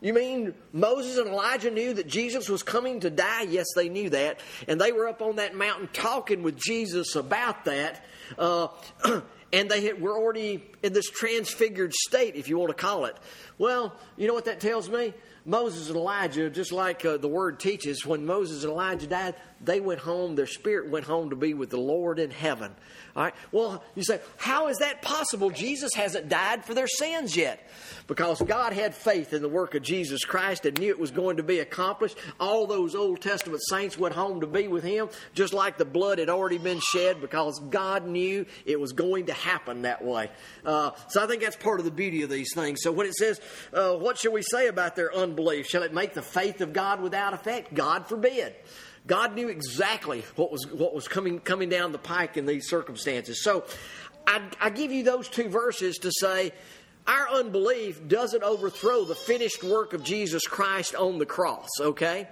You 0.00 0.12
mean 0.12 0.54
Moses 0.72 1.18
and 1.18 1.28
Elijah 1.28 1.70
knew 1.70 1.94
that 1.94 2.06
Jesus 2.06 2.48
was 2.48 2.62
coming 2.62 3.00
to 3.00 3.10
die? 3.10 3.42
Yes, 3.42 3.66
they 3.74 3.88
knew 3.88 4.10
that. 4.10 4.40
And 4.68 4.80
they 4.80 4.92
were 4.92 5.08
up 5.08 5.22
on 5.22 5.36
that 5.36 5.54
mountain 5.54 5.88
talking 5.92 6.42
with 6.42 6.56
Jesus 6.56 7.16
about 7.16 7.64
that. 7.64 8.04
Uh, 8.38 8.68
and 9.52 9.70
they 9.70 9.84
had, 9.84 10.00
were 10.00 10.16
already 10.16 10.64
in 10.82 10.92
this 10.92 11.08
transfigured 11.08 11.94
state, 11.94 12.34
if 12.36 12.48
you 12.48 12.58
want 12.58 12.70
to 12.70 12.74
call 12.74 13.04
it. 13.06 13.16
Well, 13.56 13.94
you 14.16 14.28
know 14.28 14.34
what 14.34 14.46
that 14.46 14.60
tells 14.60 14.90
me? 14.90 15.14
Moses 15.46 15.88
and 15.88 15.96
Elijah, 15.96 16.48
just 16.48 16.72
like 16.72 17.04
uh, 17.04 17.18
the 17.18 17.28
word 17.28 17.60
teaches, 17.60 18.04
when 18.04 18.24
Moses 18.24 18.64
and 18.64 18.72
Elijah 18.72 19.06
died, 19.06 19.34
they 19.64 19.80
went 19.80 20.00
home, 20.00 20.34
their 20.36 20.46
spirit 20.46 20.90
went 20.90 21.06
home 21.06 21.30
to 21.30 21.36
be 21.36 21.54
with 21.54 21.70
the 21.70 21.78
Lord 21.78 22.18
in 22.18 22.30
heaven. 22.30 22.72
All 23.16 23.22
right. 23.22 23.34
Well, 23.52 23.84
you 23.94 24.02
say, 24.02 24.20
how 24.36 24.66
is 24.68 24.78
that 24.78 25.00
possible? 25.00 25.50
Jesus 25.50 25.94
hasn't 25.94 26.28
died 26.28 26.64
for 26.64 26.74
their 26.74 26.88
sins 26.88 27.36
yet. 27.36 27.64
Because 28.06 28.42
God 28.42 28.72
had 28.72 28.94
faith 28.94 29.32
in 29.32 29.40
the 29.40 29.48
work 29.48 29.74
of 29.74 29.82
Jesus 29.82 30.24
Christ 30.24 30.66
and 30.66 30.78
knew 30.78 30.90
it 30.90 30.98
was 30.98 31.12
going 31.12 31.36
to 31.36 31.42
be 31.42 31.60
accomplished. 31.60 32.18
All 32.40 32.66
those 32.66 32.94
Old 32.94 33.20
Testament 33.20 33.62
saints 33.68 33.96
went 33.96 34.14
home 34.14 34.40
to 34.40 34.46
be 34.46 34.68
with 34.68 34.84
Him, 34.84 35.08
just 35.32 35.54
like 35.54 35.78
the 35.78 35.84
blood 35.84 36.18
had 36.18 36.28
already 36.28 36.58
been 36.58 36.80
shed, 36.80 37.20
because 37.20 37.60
God 37.70 38.06
knew 38.06 38.46
it 38.66 38.80
was 38.80 38.92
going 38.92 39.26
to 39.26 39.32
happen 39.32 39.82
that 39.82 40.04
way. 40.04 40.30
Uh, 40.64 40.90
so 41.08 41.22
I 41.22 41.26
think 41.26 41.42
that's 41.42 41.56
part 41.56 41.78
of 41.78 41.84
the 41.84 41.92
beauty 41.92 42.22
of 42.22 42.30
these 42.30 42.52
things. 42.52 42.80
So 42.82 42.90
when 42.90 43.06
it 43.06 43.14
says, 43.14 43.40
uh, 43.72 43.94
what 43.94 44.18
shall 44.18 44.32
we 44.32 44.42
say 44.42 44.66
about 44.66 44.96
their 44.96 45.14
unbelief? 45.14 45.66
Shall 45.66 45.84
it 45.84 45.94
make 45.94 46.14
the 46.14 46.22
faith 46.22 46.60
of 46.60 46.72
God 46.72 47.00
without 47.00 47.32
effect? 47.32 47.72
God 47.74 48.08
forbid. 48.08 48.54
God 49.06 49.34
knew 49.34 49.48
exactly 49.48 50.24
what 50.36 50.50
was 50.50 50.66
what 50.66 50.94
was 50.94 51.08
coming 51.08 51.38
coming 51.40 51.68
down 51.68 51.92
the 51.92 51.98
pike 51.98 52.36
in 52.36 52.46
these 52.46 52.68
circumstances. 52.68 53.42
So 53.42 53.64
I, 54.26 54.42
I 54.60 54.70
give 54.70 54.92
you 54.92 55.02
those 55.02 55.28
two 55.28 55.48
verses 55.48 55.98
to 55.98 56.10
say 56.10 56.52
our 57.06 57.28
unbelief 57.28 58.08
doesn't 58.08 58.42
overthrow 58.42 59.04
the 59.04 59.14
finished 59.14 59.62
work 59.62 59.92
of 59.92 60.02
Jesus 60.02 60.46
Christ 60.46 60.94
on 60.94 61.18
the 61.18 61.26
cross. 61.26 61.68
Okay, 61.80 62.26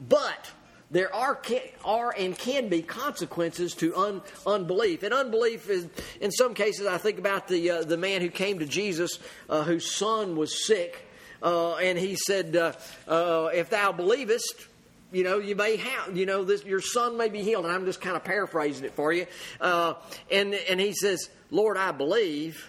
but 0.00 0.50
there 0.90 1.14
are 1.14 1.38
are 1.84 2.14
and 2.16 2.38
can 2.38 2.68
be 2.68 2.80
consequences 2.80 3.74
to 3.74 3.94
un, 3.94 4.22
unbelief. 4.46 5.02
And 5.02 5.12
unbelief 5.12 5.68
is, 5.68 5.88
in 6.22 6.30
some 6.30 6.54
cases, 6.54 6.86
I 6.86 6.96
think 6.96 7.18
about 7.18 7.48
the 7.48 7.70
uh, 7.70 7.82
the 7.82 7.98
man 7.98 8.22
who 8.22 8.30
came 8.30 8.60
to 8.60 8.66
Jesus, 8.66 9.18
uh, 9.50 9.62
whose 9.64 9.94
son 9.94 10.36
was 10.36 10.66
sick, 10.66 11.06
uh, 11.42 11.74
and 11.76 11.98
he 11.98 12.16
said, 12.16 12.56
uh, 12.56 12.72
uh, 13.06 13.50
"If 13.52 13.68
thou 13.68 13.92
believest." 13.92 14.68
You 15.14 15.24
know, 15.24 15.38
you 15.38 15.54
may 15.54 15.76
have, 15.76 16.16
you 16.16 16.26
know, 16.26 16.44
this, 16.44 16.64
your 16.64 16.80
son 16.80 17.16
may 17.16 17.28
be 17.28 17.42
healed. 17.42 17.64
And 17.64 17.72
I'm 17.72 17.84
just 17.84 18.00
kind 18.00 18.16
of 18.16 18.24
paraphrasing 18.24 18.84
it 18.84 18.94
for 18.94 19.12
you. 19.12 19.26
Uh, 19.60 19.94
and, 20.30 20.54
and 20.54 20.80
he 20.80 20.92
says, 20.92 21.30
Lord, 21.50 21.76
I 21.76 21.92
believe, 21.92 22.68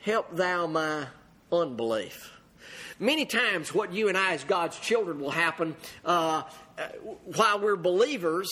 help 0.00 0.34
thou 0.34 0.66
my 0.66 1.06
unbelief. 1.52 2.30
Many 2.98 3.26
times, 3.26 3.74
what 3.74 3.92
you 3.92 4.08
and 4.08 4.16
I, 4.16 4.34
as 4.34 4.44
God's 4.44 4.78
children, 4.78 5.20
will 5.20 5.30
happen 5.30 5.76
uh, 6.04 6.44
while 7.24 7.60
we're 7.60 7.76
believers, 7.76 8.48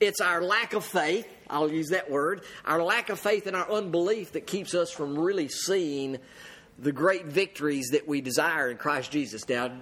it's 0.00 0.20
our 0.20 0.42
lack 0.42 0.72
of 0.72 0.84
faith, 0.84 1.26
I'll 1.48 1.70
use 1.70 1.90
that 1.90 2.10
word, 2.10 2.42
our 2.64 2.82
lack 2.82 3.10
of 3.10 3.20
faith 3.20 3.46
and 3.46 3.54
our 3.54 3.70
unbelief 3.70 4.32
that 4.32 4.46
keeps 4.46 4.74
us 4.74 4.90
from 4.90 5.18
really 5.18 5.48
seeing 5.48 6.18
the 6.78 6.92
great 6.92 7.26
victories 7.26 7.90
that 7.92 8.08
we 8.08 8.20
desire 8.20 8.70
in 8.70 8.76
Christ 8.76 9.12
Jesus. 9.12 9.48
Now, 9.48 9.72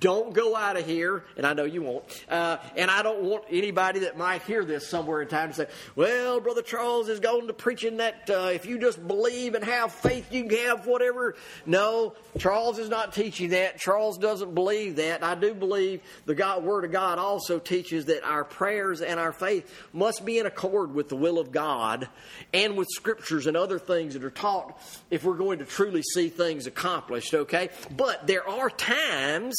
don't 0.00 0.32
go 0.32 0.54
out 0.54 0.76
of 0.76 0.86
here, 0.86 1.24
and 1.36 1.46
I 1.46 1.54
know 1.54 1.64
you 1.64 1.82
won't. 1.82 2.04
Uh, 2.28 2.58
and 2.76 2.90
I 2.90 3.02
don't 3.02 3.22
want 3.22 3.44
anybody 3.50 4.00
that 4.00 4.16
might 4.16 4.42
hear 4.42 4.64
this 4.64 4.86
somewhere 4.86 5.22
in 5.22 5.28
time 5.28 5.48
to 5.48 5.54
say, 5.54 5.66
"Well, 5.96 6.40
Brother 6.40 6.62
Charles 6.62 7.08
is 7.08 7.20
going 7.20 7.46
to 7.46 7.52
preaching 7.52 7.98
that 7.98 8.28
uh, 8.30 8.50
if 8.52 8.66
you 8.66 8.78
just 8.78 9.06
believe 9.06 9.54
and 9.54 9.64
have 9.64 9.92
faith, 9.92 10.32
you 10.32 10.44
can 10.44 10.58
have 10.66 10.86
whatever." 10.86 11.36
No, 11.66 12.14
Charles 12.38 12.78
is 12.78 12.88
not 12.88 13.12
teaching 13.12 13.50
that. 13.50 13.78
Charles 13.78 14.18
doesn't 14.18 14.54
believe 14.54 14.96
that. 14.96 15.24
I 15.24 15.34
do 15.34 15.54
believe 15.54 16.02
the 16.26 16.34
God, 16.34 16.64
Word 16.64 16.84
of 16.84 16.92
God 16.92 17.18
also 17.18 17.58
teaches 17.58 18.06
that 18.06 18.24
our 18.24 18.44
prayers 18.44 19.00
and 19.00 19.18
our 19.18 19.32
faith 19.32 19.72
must 19.92 20.24
be 20.24 20.38
in 20.38 20.46
accord 20.46 20.94
with 20.94 21.08
the 21.08 21.16
will 21.16 21.38
of 21.38 21.50
God 21.50 22.08
and 22.52 22.76
with 22.76 22.88
Scriptures 22.90 23.46
and 23.46 23.56
other 23.56 23.78
things 23.78 24.14
that 24.14 24.24
are 24.24 24.30
taught 24.30 24.80
if 25.10 25.24
we're 25.24 25.36
going 25.36 25.58
to 25.58 25.64
truly 25.64 26.02
see 26.02 26.28
things 26.28 26.66
accomplished. 26.66 27.34
Okay, 27.34 27.70
but 27.96 28.26
there 28.26 28.48
are 28.48 28.70
times 28.70 29.56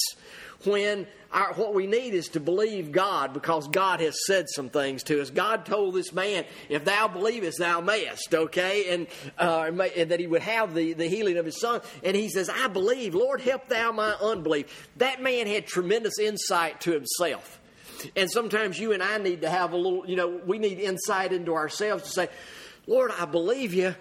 when 0.65 1.07
our, 1.31 1.53
what 1.53 1.73
we 1.73 1.85
need 1.87 2.13
is 2.13 2.29
to 2.29 2.39
believe 2.39 2.91
God 2.91 3.33
because 3.33 3.67
God 3.67 3.99
has 3.99 4.15
said 4.25 4.49
some 4.49 4.69
things 4.69 5.03
to 5.03 5.21
us. 5.21 5.29
God 5.29 5.65
told 5.65 5.93
this 5.93 6.11
man, 6.11 6.43
if 6.69 6.85
thou 6.85 7.07
believest, 7.07 7.59
thou 7.59 7.81
mayest, 7.81 8.33
okay? 8.33 8.93
And, 8.93 9.07
uh, 9.37 9.71
and 9.95 10.11
that 10.11 10.19
he 10.19 10.27
would 10.27 10.41
have 10.41 10.73
the, 10.73 10.93
the 10.93 11.07
healing 11.07 11.37
of 11.37 11.45
his 11.45 11.59
son. 11.59 11.81
And 12.03 12.15
he 12.15 12.29
says, 12.29 12.49
I 12.49 12.67
believe, 12.67 13.13
Lord, 13.13 13.41
help 13.41 13.67
thou 13.69 13.91
my 13.91 14.11
unbelief. 14.21 14.89
That 14.97 15.21
man 15.21 15.47
had 15.47 15.67
tremendous 15.67 16.17
insight 16.19 16.81
to 16.81 16.91
himself. 16.91 17.59
And 18.15 18.31
sometimes 18.31 18.79
you 18.79 18.93
and 18.93 19.03
I 19.03 19.17
need 19.17 19.41
to 19.41 19.49
have 19.49 19.73
a 19.73 19.77
little, 19.77 20.07
you 20.07 20.15
know, 20.15 20.41
we 20.45 20.57
need 20.57 20.79
insight 20.79 21.33
into 21.33 21.53
ourselves 21.53 22.03
to 22.03 22.09
say, 22.09 22.29
Lord, 22.87 23.11
I 23.19 23.25
believe 23.25 23.73
you, 23.73 23.95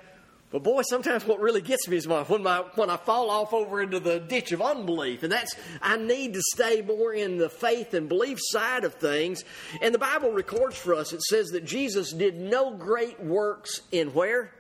but 0.51 0.63
boy, 0.63 0.81
sometimes 0.83 1.27
what 1.27 1.41
really 1.41 1.61
gets 1.61 1.87
me 1.89 1.99
is 1.99 2.07
my, 2.07 2.23
when, 2.23 2.43
my, 2.43 2.65
when 2.75 2.89
I 2.89 2.97
fall 2.97 3.31
off 3.31 3.53
over 3.53 3.83
into 3.83 4.01
the 4.01 4.19
ditch 4.19 4.51
of 4.53 4.63
unbelief. 4.63 5.23
And 5.23 5.31
that's, 5.31 5.55
I 5.83 5.99
need 5.99 6.33
to 6.35 6.43
stay 6.55 6.81
more 6.81 7.13
in 7.13 7.37
the 7.37 7.51
faith 7.51 7.93
and 7.93 8.09
belief 8.09 8.39
side 8.41 8.85
of 8.85 8.95
things. 8.95 9.45
And 9.83 9.95
the 9.95 9.99
Bible 9.99 10.33
records 10.33 10.79
for 10.79 10.95
us, 10.95 11.13
it 11.13 11.21
says 11.23 11.49
that 11.49 11.67
Jesus 11.67 12.13
did 12.13 12.41
no 12.41 12.73
great 12.73 13.23
works 13.23 13.83
in 13.93 14.15
where? 14.15 14.55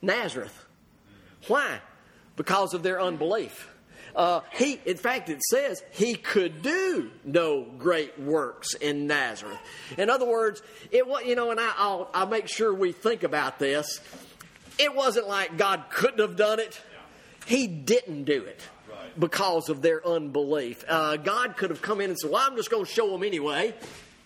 Nazareth. 0.00 0.64
Why? 1.48 1.80
Because 2.36 2.72
of 2.72 2.82
their 2.82 3.00
unbelief. 3.00 3.68
Uh, 4.14 4.40
he, 4.54 4.80
in 4.86 4.96
fact, 4.96 5.28
it 5.28 5.42
says 5.42 5.82
he 5.90 6.14
could 6.14 6.62
do 6.62 7.10
no 7.22 7.66
great 7.76 8.18
works 8.18 8.72
in 8.72 9.06
Nazareth. 9.06 9.58
In 9.98 10.08
other 10.08 10.26
words, 10.26 10.62
it 10.90 11.04
you 11.26 11.34
know, 11.36 11.50
and 11.50 11.60
I, 11.60 11.72
I'll, 11.76 12.08
I'll 12.14 12.26
make 12.26 12.48
sure 12.48 12.72
we 12.72 12.92
think 12.92 13.22
about 13.22 13.58
this. 13.58 14.00
It 14.78 14.94
wasn't 14.94 15.28
like 15.28 15.56
God 15.56 15.84
couldn't 15.90 16.20
have 16.20 16.36
done 16.36 16.60
it. 16.60 16.80
He 17.46 17.66
didn't 17.66 18.24
do 18.24 18.42
it 18.44 18.60
because 19.18 19.68
of 19.68 19.82
their 19.82 20.06
unbelief. 20.06 20.84
Uh, 20.88 21.16
God 21.16 21.56
could 21.56 21.70
have 21.70 21.82
come 21.82 22.00
in 22.00 22.10
and 22.10 22.18
said, 22.18 22.30
Well, 22.30 22.44
I'm 22.44 22.56
just 22.56 22.70
going 22.70 22.84
to 22.84 22.90
show 22.90 23.10
them 23.10 23.22
anyway. 23.22 23.74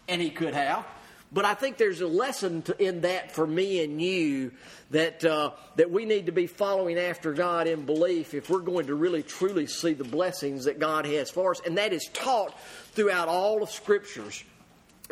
And 0.08 0.20
He 0.20 0.30
could 0.30 0.54
have. 0.54 0.86
But 1.32 1.44
I 1.44 1.54
think 1.54 1.76
there's 1.76 2.00
a 2.00 2.08
lesson 2.08 2.62
to, 2.62 2.84
in 2.84 3.02
that 3.02 3.30
for 3.30 3.46
me 3.46 3.84
and 3.84 4.02
you 4.02 4.50
that 4.90 5.24
uh, 5.24 5.52
that 5.76 5.90
we 5.90 6.04
need 6.04 6.26
to 6.26 6.32
be 6.32 6.48
following 6.48 6.98
after 6.98 7.32
God 7.32 7.68
in 7.68 7.86
belief 7.86 8.34
if 8.34 8.50
we're 8.50 8.58
going 8.58 8.86
to 8.88 8.96
really 8.96 9.22
truly 9.22 9.66
see 9.66 9.92
the 9.92 10.02
blessings 10.02 10.64
that 10.64 10.80
God 10.80 11.06
has 11.06 11.30
for 11.30 11.52
us, 11.52 11.60
and 11.64 11.78
that 11.78 11.92
is 11.92 12.10
taught 12.12 12.58
throughout 12.92 13.28
all 13.28 13.62
of 13.62 13.70
Scriptures. 13.70 14.42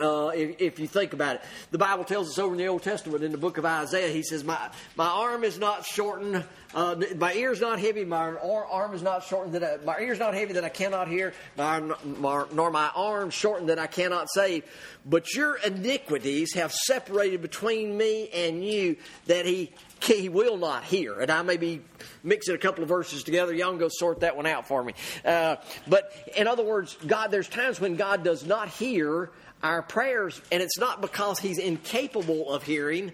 Uh, 0.01 0.29
if, 0.29 0.61
if, 0.61 0.79
you 0.79 0.87
think 0.87 1.13
about 1.13 1.37
it, 1.37 1.43
the 1.71 1.79
Bible 1.79 2.05
tells 2.05 2.29
us 2.29 2.39
over 2.39 2.55
in 2.55 2.59
the 2.59 2.67
Old 2.67 2.83
Testament 2.83 3.25
in 3.25 3.33
the 3.33 3.39
book 3.39 3.59
of 3.59 3.65
Isaiah, 3.65 4.13
he 4.13 4.23
says, 4.23 4.45
"My 4.45 4.71
my 4.97 5.07
arm 5.07 5.45
is 5.45 5.59
not 5.59 5.85
shortened, 5.85 6.45
uh, 6.75 6.97
my 7.17 7.33
ear 7.35 7.53
is 7.53 7.61
not 7.61 7.79
heavy, 7.79 8.05
my 8.05 8.35
arm 8.37 8.95
is 8.95 9.03
not 9.03 9.25
shortened 9.25 9.55
that 9.55 9.65
I, 9.65 9.85
my 9.85 9.99
ear 9.99 10.13
is 10.13 10.19
not 10.19 10.35
heavy 10.35 10.55
that 10.55 10.65
I 10.65 10.69
cannot 10.69 11.09
hear, 11.09 11.33
my, 11.57 11.81
my, 11.81 12.45
nor 12.53 12.71
my 12.71 12.91
arm 12.95 13.31
shortened 13.31 13.69
that 13.71 13.79
I 13.79 13.87
cannot 13.87 14.29
save. 14.31 14.65
But 15.05 15.35
your 15.35 15.57
iniquities 15.57 16.55
have 16.55 16.73
separated 16.73 17.43
between 17.43 17.97
me 17.97 18.29
and 18.31 18.65
you, 18.65 18.97
that 19.27 19.47
he 19.47 19.73
he 20.03 20.29
will 20.29 20.57
not 20.57 20.85
hear. 20.85 21.19
And 21.21 21.31
I 21.31 21.43
may 21.43 21.57
be 21.57 21.83
mixing 22.23 22.55
a 22.55 22.59
couple 22.59 22.83
of 22.83 22.89
verses 22.89 23.23
together. 23.25 23.53
Y'all 23.53 23.71
can 23.71 23.79
go 23.79 23.89
sort 23.91 24.21
that 24.21 24.37
one 24.37 24.47
out 24.47 24.69
for 24.69 24.83
me. 24.83 24.95
Uh, 25.25 25.57
but 25.87 26.13
in 26.37 26.47
other 26.47 26.65
words, 26.65 26.97
God, 27.07 27.31
there's 27.31 27.49
times 27.49 27.81
when 27.81 27.97
God 27.97 28.23
does 28.23 28.47
not 28.47 28.69
hear 28.69 29.31
our 29.63 29.83
prayers, 29.83 30.41
and 30.53 30.63
it's 30.63 30.79
not 30.79 31.01
because 31.01 31.39
He's 31.39 31.59
incapable 31.59 32.51
of 32.53 32.63
hearing. 32.63 33.13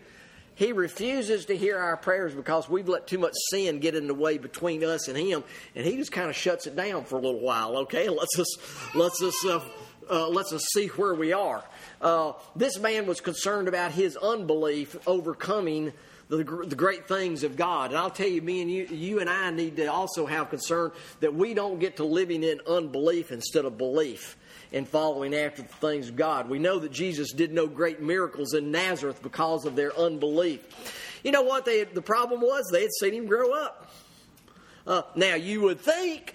He 0.56 0.72
refuses 0.72 1.46
to 1.46 1.56
hear 1.56 1.78
our 1.78 1.96
prayers 1.96 2.32
because 2.32 2.68
we've 2.68 2.88
let 2.88 3.08
too 3.08 3.18
much 3.18 3.32
sin 3.50 3.80
get 3.80 3.96
in 3.96 4.06
the 4.06 4.14
way 4.14 4.38
between 4.38 4.84
us 4.84 5.08
and 5.08 5.16
Him, 5.16 5.42
and 5.74 5.84
He 5.84 5.96
just 5.96 6.12
kind 6.12 6.28
of 6.28 6.36
shuts 6.36 6.66
it 6.66 6.76
down 6.76 7.04
for 7.04 7.16
a 7.16 7.20
little 7.20 7.40
while. 7.40 7.78
Okay, 7.78 8.08
lets 8.10 8.38
us 8.38 8.94
lets 8.94 9.22
us 9.22 9.44
uh, 9.44 9.60
uh, 10.10 10.28
lets 10.28 10.52
us 10.52 10.64
see 10.72 10.88
where 10.88 11.14
we 11.14 11.32
are. 11.32 11.64
Uh, 12.00 12.32
this 12.54 12.78
man 12.78 13.06
was 13.06 13.20
concerned 13.20 13.68
about 13.68 13.92
his 13.92 14.16
unbelief 14.16 14.96
overcoming 15.06 15.92
the, 16.28 16.36
the 16.36 16.76
great 16.76 17.06
things 17.08 17.42
of 17.42 17.56
God. 17.56 17.90
And 17.90 17.98
I'll 17.98 18.10
tell 18.10 18.28
you, 18.28 18.42
me 18.42 18.62
and 18.62 18.70
you, 18.70 18.86
you 18.86 19.20
and 19.20 19.28
I 19.28 19.50
need 19.50 19.76
to 19.76 19.86
also 19.86 20.26
have 20.26 20.50
concern 20.50 20.92
that 21.20 21.34
we 21.34 21.54
don't 21.54 21.78
get 21.78 21.96
to 21.98 22.04
living 22.04 22.42
in 22.42 22.60
unbelief 22.66 23.30
instead 23.30 23.64
of 23.64 23.78
belief 23.78 24.36
and 24.74 24.88
following 24.88 25.34
after 25.34 25.62
the 25.62 25.68
things 25.68 26.08
of 26.08 26.16
God. 26.16 26.50
We 26.50 26.58
know 26.58 26.80
that 26.80 26.90
Jesus 26.90 27.32
did 27.32 27.52
no 27.52 27.68
great 27.68 28.02
miracles 28.02 28.54
in 28.54 28.72
Nazareth 28.72 29.22
because 29.22 29.64
of 29.64 29.76
their 29.76 29.96
unbelief. 29.96 30.60
You 31.22 31.30
know 31.30 31.42
what? 31.42 31.64
They, 31.64 31.84
the 31.84 32.02
problem 32.02 32.40
was 32.40 32.68
they 32.70 32.82
had 32.82 32.92
seen 32.98 33.14
him 33.14 33.26
grow 33.26 33.52
up. 33.54 33.92
Uh, 34.86 35.02
now, 35.14 35.34
you 35.34 35.62
would 35.62 35.80
think, 35.80 36.34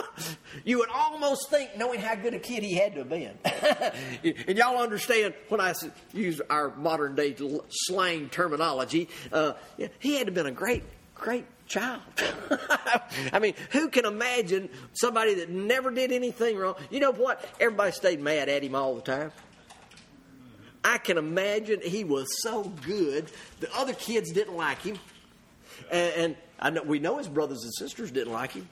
you 0.64 0.78
would 0.78 0.88
almost 0.88 1.50
think, 1.50 1.76
knowing 1.76 2.00
how 2.00 2.16
good 2.16 2.34
a 2.34 2.38
kid 2.38 2.64
he 2.64 2.74
had 2.74 2.94
to 2.94 3.00
have 3.00 3.08
been. 3.08 3.38
and 4.48 4.58
y'all 4.58 4.82
understand 4.82 5.34
when 5.50 5.60
I 5.60 5.72
use 6.12 6.40
our 6.50 6.74
modern 6.74 7.14
day 7.14 7.36
slang 7.68 8.28
terminology, 8.30 9.08
uh, 9.30 9.52
he 10.00 10.14
had 10.14 10.20
to 10.20 10.24
have 10.26 10.34
been 10.34 10.46
a 10.46 10.50
great, 10.50 10.82
great 11.18 11.46
child. 11.66 12.00
I 13.32 13.38
mean, 13.38 13.54
who 13.72 13.88
can 13.88 14.04
imagine 14.04 14.68
somebody 14.94 15.34
that 15.34 15.50
never 15.50 15.90
did 15.90 16.12
anything 16.12 16.56
wrong? 16.56 16.76
You 16.90 17.00
know 17.00 17.12
what? 17.12 17.44
Everybody 17.60 17.92
stayed 17.92 18.20
mad 18.20 18.48
at 18.48 18.62
him 18.62 18.74
all 18.74 18.94
the 18.94 19.02
time. 19.02 19.32
I 20.84 20.98
can 20.98 21.18
imagine 21.18 21.80
he 21.82 22.04
was 22.04 22.26
so 22.42 22.64
good. 22.84 23.30
The 23.58 23.68
other 23.74 23.92
kids 23.92 24.30
didn't 24.30 24.56
like 24.56 24.80
him. 24.82 24.98
And, 25.90 26.36
and 26.60 26.74
know, 26.76 26.82
we 26.84 27.00
know 27.00 27.18
his 27.18 27.28
brothers 27.28 27.64
and 27.64 27.74
sisters 27.74 28.10
didn't 28.12 28.32
like 28.32 28.52
him. 28.52 28.68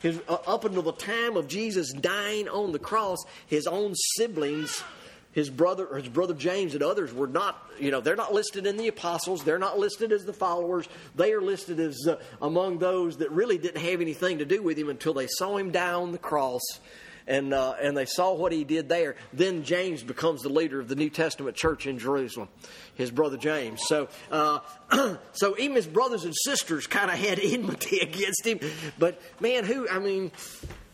His, 0.00 0.20
uh, 0.28 0.38
up 0.46 0.64
until 0.64 0.82
the 0.82 0.92
time 0.92 1.36
of 1.36 1.46
Jesus 1.46 1.92
dying 1.92 2.48
on 2.48 2.72
the 2.72 2.78
cross, 2.78 3.18
his 3.46 3.66
own 3.66 3.94
siblings 4.16 4.82
his 5.32 5.50
brother 5.50 5.94
his 5.96 6.08
brother 6.08 6.34
James 6.34 6.74
and 6.74 6.82
others 6.82 7.12
were 7.12 7.26
not 7.26 7.70
you 7.78 7.90
know 7.90 8.00
they're 8.00 8.16
not 8.16 8.32
listed 8.32 8.66
in 8.66 8.76
the 8.76 8.88
apostles. 8.88 9.44
They're 9.44 9.58
not 9.58 9.78
listed 9.78 10.12
as 10.12 10.24
the 10.24 10.32
followers. 10.32 10.88
They 11.16 11.32
are 11.32 11.42
listed 11.42 11.80
as 11.80 12.06
uh, 12.06 12.16
among 12.40 12.78
those 12.78 13.18
that 13.18 13.30
really 13.30 13.58
didn't 13.58 13.82
have 13.82 14.00
anything 14.00 14.38
to 14.38 14.44
do 14.44 14.62
with 14.62 14.78
him 14.78 14.88
until 14.88 15.14
they 15.14 15.26
saw 15.26 15.56
him 15.56 15.70
die 15.70 15.92
on 15.92 16.12
the 16.12 16.18
cross 16.18 16.62
and 17.26 17.54
uh, 17.54 17.74
and 17.80 17.96
they 17.96 18.04
saw 18.04 18.34
what 18.34 18.52
he 18.52 18.64
did 18.64 18.88
there. 18.88 19.16
Then 19.32 19.64
James 19.64 20.02
becomes 20.02 20.42
the 20.42 20.48
leader 20.48 20.80
of 20.80 20.88
the 20.88 20.96
New 20.96 21.10
Testament 21.10 21.56
church 21.56 21.86
in 21.86 21.98
Jerusalem 21.98 22.48
his 22.94 23.10
brother 23.10 23.36
James. 23.36 23.82
So 23.86 24.08
uh, 24.30 24.60
so 25.32 25.56
even 25.58 25.76
his 25.76 25.86
brothers 25.86 26.24
and 26.24 26.34
sisters 26.44 26.86
kind 26.86 27.10
of 27.10 27.18
had 27.18 27.38
enmity 27.42 27.98
against 28.02 28.46
him. 28.46 28.60
But 28.98 29.20
man 29.40 29.64
who 29.64 29.88
I 29.88 29.98
mean 29.98 30.32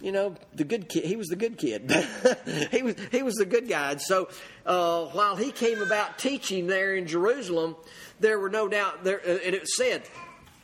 you 0.01 0.13
know, 0.13 0.37
the 0.55 0.65
good 0.65 0.89
kid. 0.89 1.05
He 1.05 1.17
was 1.17 1.29
the 1.29 1.37
good 1.37 1.59
kid. 1.59 1.91
he 2.71 2.83
was 2.83 2.95
he 3.11 3.23
was 3.23 3.35
the 3.35 3.47
good 3.47 3.69
guy. 3.69 3.93
And 3.93 4.01
so 4.01 4.29
uh, 4.65 5.07
while 5.07 5.37
he 5.37 5.51
came 5.51 5.83
about 5.83 6.19
teaching 6.19 6.67
there 6.67 6.95
in 6.95 7.07
Jerusalem, 7.07 7.77
there 8.21 8.39
were 8.39 8.51
no 8.51 8.69
doubt 8.69 9.05
there. 9.05 9.21
Uh, 9.21 9.39
and 9.45 9.55
it 9.55 9.67
said, 9.67 10.03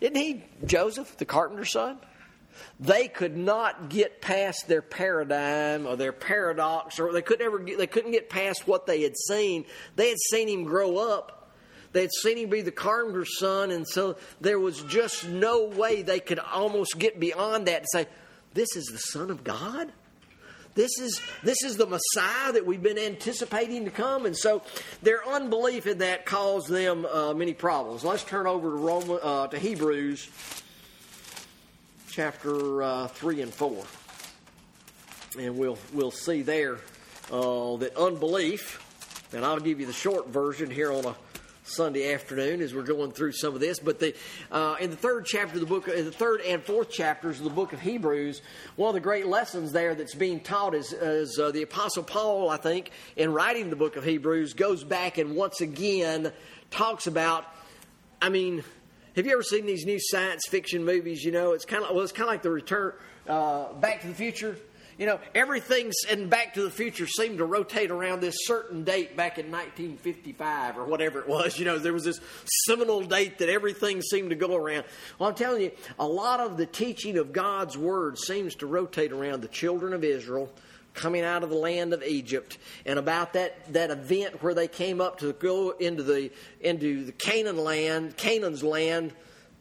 isn't 0.01 0.17
he 0.17 0.45
Joseph, 0.65 1.17
the 1.17 1.25
carpenter's 1.25 1.73
son? 1.73 1.99
They 2.79 3.09
could 3.09 3.37
not 3.37 3.89
get 3.89 4.21
past 4.21 4.69
their 4.69 4.83
paradigm 4.83 5.87
or 5.87 5.97
their 5.97 6.13
paradox, 6.13 7.01
or 7.01 7.13
they 7.13 7.23
could 7.23 7.41
never 7.41 7.59
get, 7.59 7.79
they 7.79 7.87
couldn't 7.87 8.13
get 8.13 8.29
past 8.29 8.67
what 8.67 8.87
they 8.87 9.03
had 9.03 9.17
seen. 9.17 9.65
They 9.97 10.09
had 10.09 10.19
seen 10.31 10.49
him 10.49 10.65
grow 10.65 10.99
up. 10.99 11.53
They 11.93 12.03
had 12.03 12.13
seen 12.13 12.39
him 12.39 12.51
be 12.51 12.61
the 12.61 12.73
carpenter's 12.73 13.39
son, 13.39 13.71
and 13.71 13.87
so 13.87 14.17
there 14.41 14.59
was 14.59 14.83
just 14.83 15.29
no 15.29 15.67
way 15.67 16.03
they 16.03 16.19
could 16.19 16.41
almost 16.41 16.99
get 16.99 17.21
beyond 17.21 17.67
that 17.67 17.79
and 17.79 17.87
say, 17.91 18.07
this 18.55 18.77
is 18.77 18.87
the 18.87 18.99
Son 18.99 19.31
of 19.31 19.45
God? 19.45 19.93
This 20.75 20.99
is, 20.99 21.21
this 21.45 21.63
is 21.63 21.77
the 21.77 21.87
Messiah 21.87 22.53
that 22.53 22.67
we've 22.67 22.83
been 22.83 22.99
anticipating 22.99 23.85
to 23.85 23.91
come. 23.91 24.27
And 24.27 24.37
so 24.37 24.63
their 25.03 25.27
unbelief 25.27 25.87
in 25.87 25.99
that 25.99 26.27
caused 26.27 26.69
them 26.69 27.07
uh, 27.07 27.33
many 27.33 27.55
problems. 27.55 28.05
Let's 28.05 28.25
turn 28.25 28.47
over 28.47 28.71
to, 28.71 28.77
Roman, 28.77 29.19
uh, 29.23 29.47
to 29.49 29.59
Hebrews 29.59 30.29
chapter 32.11 32.83
uh, 32.83 33.09
3 33.09 33.43
and 33.43 33.55
4. 33.55 33.85
And 35.39 35.59
we'll, 35.59 35.79
we'll 35.93 36.11
see 36.11 36.43
there 36.43 36.79
uh, 37.31 37.77
that 37.77 37.97
unbelief, 37.97 39.29
and 39.33 39.45
I'll 39.45 39.61
give 39.61 39.81
you 39.81 39.87
the 39.87 39.93
short 39.93 40.29
version 40.29 40.71
here 40.71 40.93
on 40.93 41.05
a 41.05 41.17
Sunday 41.65 42.13
afternoon 42.13 42.61
as 42.61 42.75
we're 42.75 42.83
going 42.83 43.11
through 43.11 43.33
some 43.33 43.55
of 43.55 43.61
this. 43.61 43.79
But 43.79 43.99
the, 43.99 44.15
uh, 44.53 44.77
in 44.81 44.91
the 44.91 44.97
third 44.97 45.25
chapter 45.25 45.55
of 45.55 45.61
the 45.61 45.67
book, 45.67 45.89
in 45.89 46.05
the 46.05 46.13
third 46.13 46.43
and 46.43 46.63
fourth 46.63 46.91
chapters 46.91 47.39
of 47.39 47.45
the 47.45 47.51
book 47.51 47.73
of 47.73 47.81
Hebrews, 47.81 48.43
one 48.77 48.89
of 48.89 48.95
the 48.95 49.01
great 49.01 49.27
lessons 49.27 49.73
there 49.73 49.95
that's 49.95 50.15
being 50.15 50.41
taught 50.41 50.75
is, 50.75 50.93
is 50.93 51.39
uh, 51.39 51.51
the 51.51 51.63
Apostle 51.63 52.03
Paul, 52.03 52.51
I 52.51 52.59
think, 52.59 52.91
in 53.17 53.33
writing 53.33 53.71
the 53.71 53.77
book 53.77 53.97
of 53.97 54.05
Hebrews, 54.05 54.53
goes 54.53 54.85
back 54.85 55.17
and 55.17 55.35
once 55.35 55.63
again 55.63 56.33
talks 56.71 57.07
about. 57.07 57.47
I 58.21 58.29
mean, 58.29 58.63
have 59.17 59.27
you 59.27 59.33
ever 59.33 59.43
seen 59.43 59.65
these 59.65 59.87
new 59.87 59.99
science 59.99 60.47
fiction 60.47 60.85
movies? 60.85 61.25
You 61.25 61.33
know, 61.33 61.53
it's 61.53 61.65
kind 61.65 61.83
of 61.83 61.95
well, 61.95 62.03
it's 62.03 62.13
kind 62.13 62.29
of 62.29 62.33
like 62.35 62.43
the 62.43 62.51
return, 62.51 62.93
uh, 63.27 63.73
Back 63.73 64.03
to 64.03 64.09
the 64.09 64.15
Future 64.15 64.57
you 64.99 65.07
know, 65.07 65.19
everything's 65.35 65.97
in 66.11 66.29
Back 66.29 66.55
to 66.55 66.63
the 66.63 66.71
Future 66.71 67.07
seemed 67.07 67.39
to 67.39 67.45
rotate 67.45 67.91
around 67.91 68.21
this 68.21 68.37
certain 68.41 68.85
date 68.85 69.17
back 69.17 69.39
in 69.39 69.51
1955 69.51 70.79
or 70.79 70.85
whatever 70.85 71.21
it 71.21 71.29
was. 71.29 71.59
You 71.65 71.71
know, 71.71 71.79
there 71.79 71.93
was 71.93 72.05
this 72.05 72.21
seminal 72.67 73.01
date 73.01 73.39
that 73.39 73.49
everything 73.49 74.03
seemed 74.03 74.31
to 74.31 74.37
go 74.37 74.55
around. 74.55 74.85
Well, 75.19 75.31
I'm 75.31 75.35
telling 75.35 75.63
you, 75.63 75.71
a 75.99 76.07
lot 76.07 76.41
of 76.41 76.57
the 76.59 76.67
teaching 76.67 77.17
of 77.17 77.33
God's 77.33 77.79
Word 77.79 78.19
seems 78.19 78.55
to 78.57 78.67
rotate 78.67 79.13
around 79.13 79.41
the 79.41 79.49
children 79.49 79.95
of 79.95 80.05
Israel 80.05 80.51
coming 80.95 81.23
out 81.23 81.43
of 81.43 81.51
the 81.51 81.57
land 81.57 81.93
of 81.93 82.03
Egypt 82.03 82.59
and 82.87 82.99
about 82.99 83.33
that, 83.35 83.73
that 83.73 83.91
event 83.91 84.43
where 84.43 84.55
they 84.55 84.69
came 84.69 85.01
up 85.01 85.19
to 85.21 85.33
go 85.35 85.71
into 85.71 86.03
the 86.03 86.31
into 86.61 87.05
the 87.05 87.13
Canaan 87.13 87.57
land, 87.57 88.17
Canaan's 88.17 88.63
land 88.63 89.13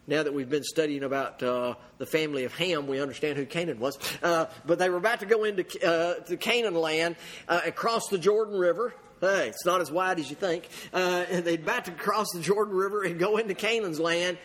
now 0.07 0.23
that 0.23 0.33
we've 0.33 0.49
been 0.49 0.63
studying 0.63 1.03
about 1.03 1.41
uh, 1.41 1.75
the 1.97 2.05
family 2.05 2.43
of 2.43 2.53
Ham, 2.55 2.87
we 2.87 2.99
understand 2.99 3.37
who 3.37 3.45
Canaan 3.45 3.79
was. 3.79 3.97
Uh, 4.21 4.47
but 4.65 4.79
they 4.79 4.89
were 4.89 4.97
about 4.97 5.21
to 5.21 5.25
go 5.25 5.43
into 5.43 5.63
uh, 5.85 6.23
the 6.27 6.37
Canaan 6.37 6.75
land 6.75 7.15
uh, 7.47 7.61
across 7.65 8.07
the 8.09 8.17
Jordan 8.17 8.57
River. 8.57 8.93
Hey, 9.21 9.47
it's 9.47 9.65
not 9.65 9.79
as 9.79 9.89
wide 9.89 10.19
as 10.19 10.29
you 10.29 10.35
think. 10.35 10.67
Uh, 10.93 11.25
and 11.29 11.45
they're 11.45 11.55
about 11.55 11.85
to 11.85 11.91
cross 11.91 12.27
the 12.33 12.41
Jordan 12.41 12.75
River 12.75 13.03
and 13.03 13.17
go 13.17 13.37
into 13.37 13.53
Canaan's 13.53 13.99
land. 13.99 14.37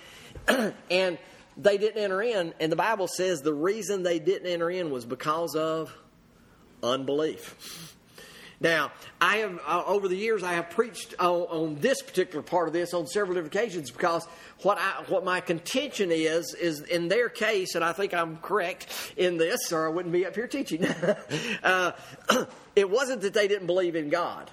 and 0.90 1.18
they 1.56 1.78
didn't 1.78 2.02
enter 2.02 2.22
in. 2.22 2.54
And 2.60 2.70
the 2.70 2.76
Bible 2.76 3.08
says 3.08 3.40
the 3.40 3.54
reason 3.54 4.04
they 4.04 4.20
didn't 4.20 4.46
enter 4.46 4.70
in 4.70 4.90
was 4.90 5.04
because 5.04 5.56
of 5.56 5.92
unbelief. 6.82 7.96
Now, 8.60 8.90
I 9.20 9.36
have 9.38 9.60
uh, 9.66 9.84
over 9.86 10.08
the 10.08 10.16
years 10.16 10.42
I 10.42 10.54
have 10.54 10.70
preached 10.70 11.14
on, 11.20 11.42
on, 11.42 11.74
this 11.76 12.02
particular 12.02 12.42
part 12.42 12.66
of 12.66 12.74
this 12.74 12.92
on 12.92 13.06
several 13.06 13.34
different 13.34 13.54
occasions 13.54 13.92
because 13.92 14.26
what 14.62 14.78
I, 14.78 15.04
what 15.06 15.24
my 15.24 15.40
contention 15.40 16.10
is 16.10 16.54
is 16.54 16.80
in 16.80 17.06
their 17.06 17.28
case, 17.28 17.76
and 17.76 17.84
I 17.84 17.92
think 17.92 18.12
I'm 18.12 18.38
correct 18.38 19.12
in 19.16 19.36
this, 19.36 19.72
or 19.72 19.86
I 19.86 19.90
wouldn't 19.90 20.12
be 20.12 20.26
up 20.26 20.34
here 20.34 20.48
teaching. 20.48 20.84
uh, 21.62 21.92
it 22.76 22.90
wasn't 22.90 23.20
that 23.20 23.32
they 23.32 23.46
didn't 23.46 23.68
believe 23.68 23.94
in 23.94 24.08
God. 24.08 24.50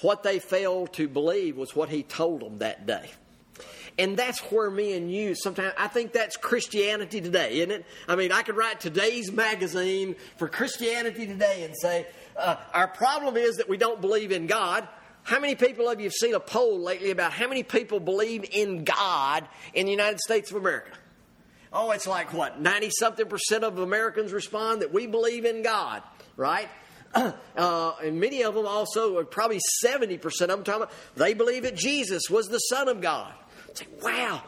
What 0.00 0.22
they 0.22 0.38
failed 0.38 0.94
to 0.94 1.08
believe 1.08 1.58
was 1.58 1.76
what 1.76 1.90
He 1.90 2.02
told 2.02 2.40
them 2.40 2.58
that 2.58 2.86
day. 2.86 3.10
And 3.98 4.16
that's 4.16 4.40
where 4.50 4.70
me 4.70 4.96
and 4.96 5.12
you 5.12 5.34
sometimes, 5.34 5.74
I 5.76 5.86
think 5.88 6.12
that's 6.12 6.38
Christianity 6.38 7.20
today, 7.20 7.58
isn't 7.58 7.70
it? 7.70 7.84
I 8.08 8.16
mean, 8.16 8.32
I 8.32 8.40
could 8.40 8.56
write 8.56 8.80
today's 8.80 9.30
magazine 9.30 10.16
for 10.38 10.48
Christianity 10.48 11.26
today 11.26 11.64
and 11.64 11.74
say, 11.76 12.06
uh, 12.36 12.56
our 12.72 12.88
problem 12.88 13.36
is 13.36 13.56
that 13.56 13.68
we 13.68 13.76
don't 13.76 14.00
believe 14.00 14.32
in 14.32 14.46
God. 14.46 14.88
how 15.24 15.38
many 15.38 15.54
people 15.54 15.88
have 15.88 16.00
you 16.00 16.10
seen 16.10 16.34
a 16.34 16.40
poll 16.40 16.80
lately 16.80 17.10
about 17.10 17.32
how 17.32 17.48
many 17.48 17.62
people 17.62 18.00
believe 18.00 18.44
in 18.50 18.84
God 18.84 19.46
in 19.72 19.86
the 19.86 19.92
United 19.92 20.20
States 20.20 20.50
of 20.50 20.56
America? 20.56 20.90
Oh, 21.72 21.90
it's 21.92 22.06
like 22.06 22.34
what, 22.34 22.60
90 22.60 22.90
something 22.98 23.26
percent 23.26 23.64
of 23.64 23.78
Americans 23.78 24.32
respond 24.32 24.82
that 24.82 24.92
we 24.92 25.06
believe 25.06 25.44
in 25.44 25.62
God, 25.62 26.02
right? 26.36 26.68
Uh, 27.54 27.92
and 28.02 28.18
many 28.18 28.42
of 28.42 28.54
them 28.54 28.66
also, 28.66 29.22
probably 29.24 29.60
70% 29.84 30.24
of 30.24 30.48
them, 30.48 30.64
talking 30.64 30.84
about, 30.84 30.92
they 31.14 31.34
believe 31.34 31.64
that 31.64 31.76
Jesus 31.76 32.30
was 32.30 32.48
the 32.48 32.58
Son 32.58 32.88
of 32.88 33.02
God. 33.02 33.30
It's 33.68 33.82
like, 33.82 34.02
wow, 34.02 34.42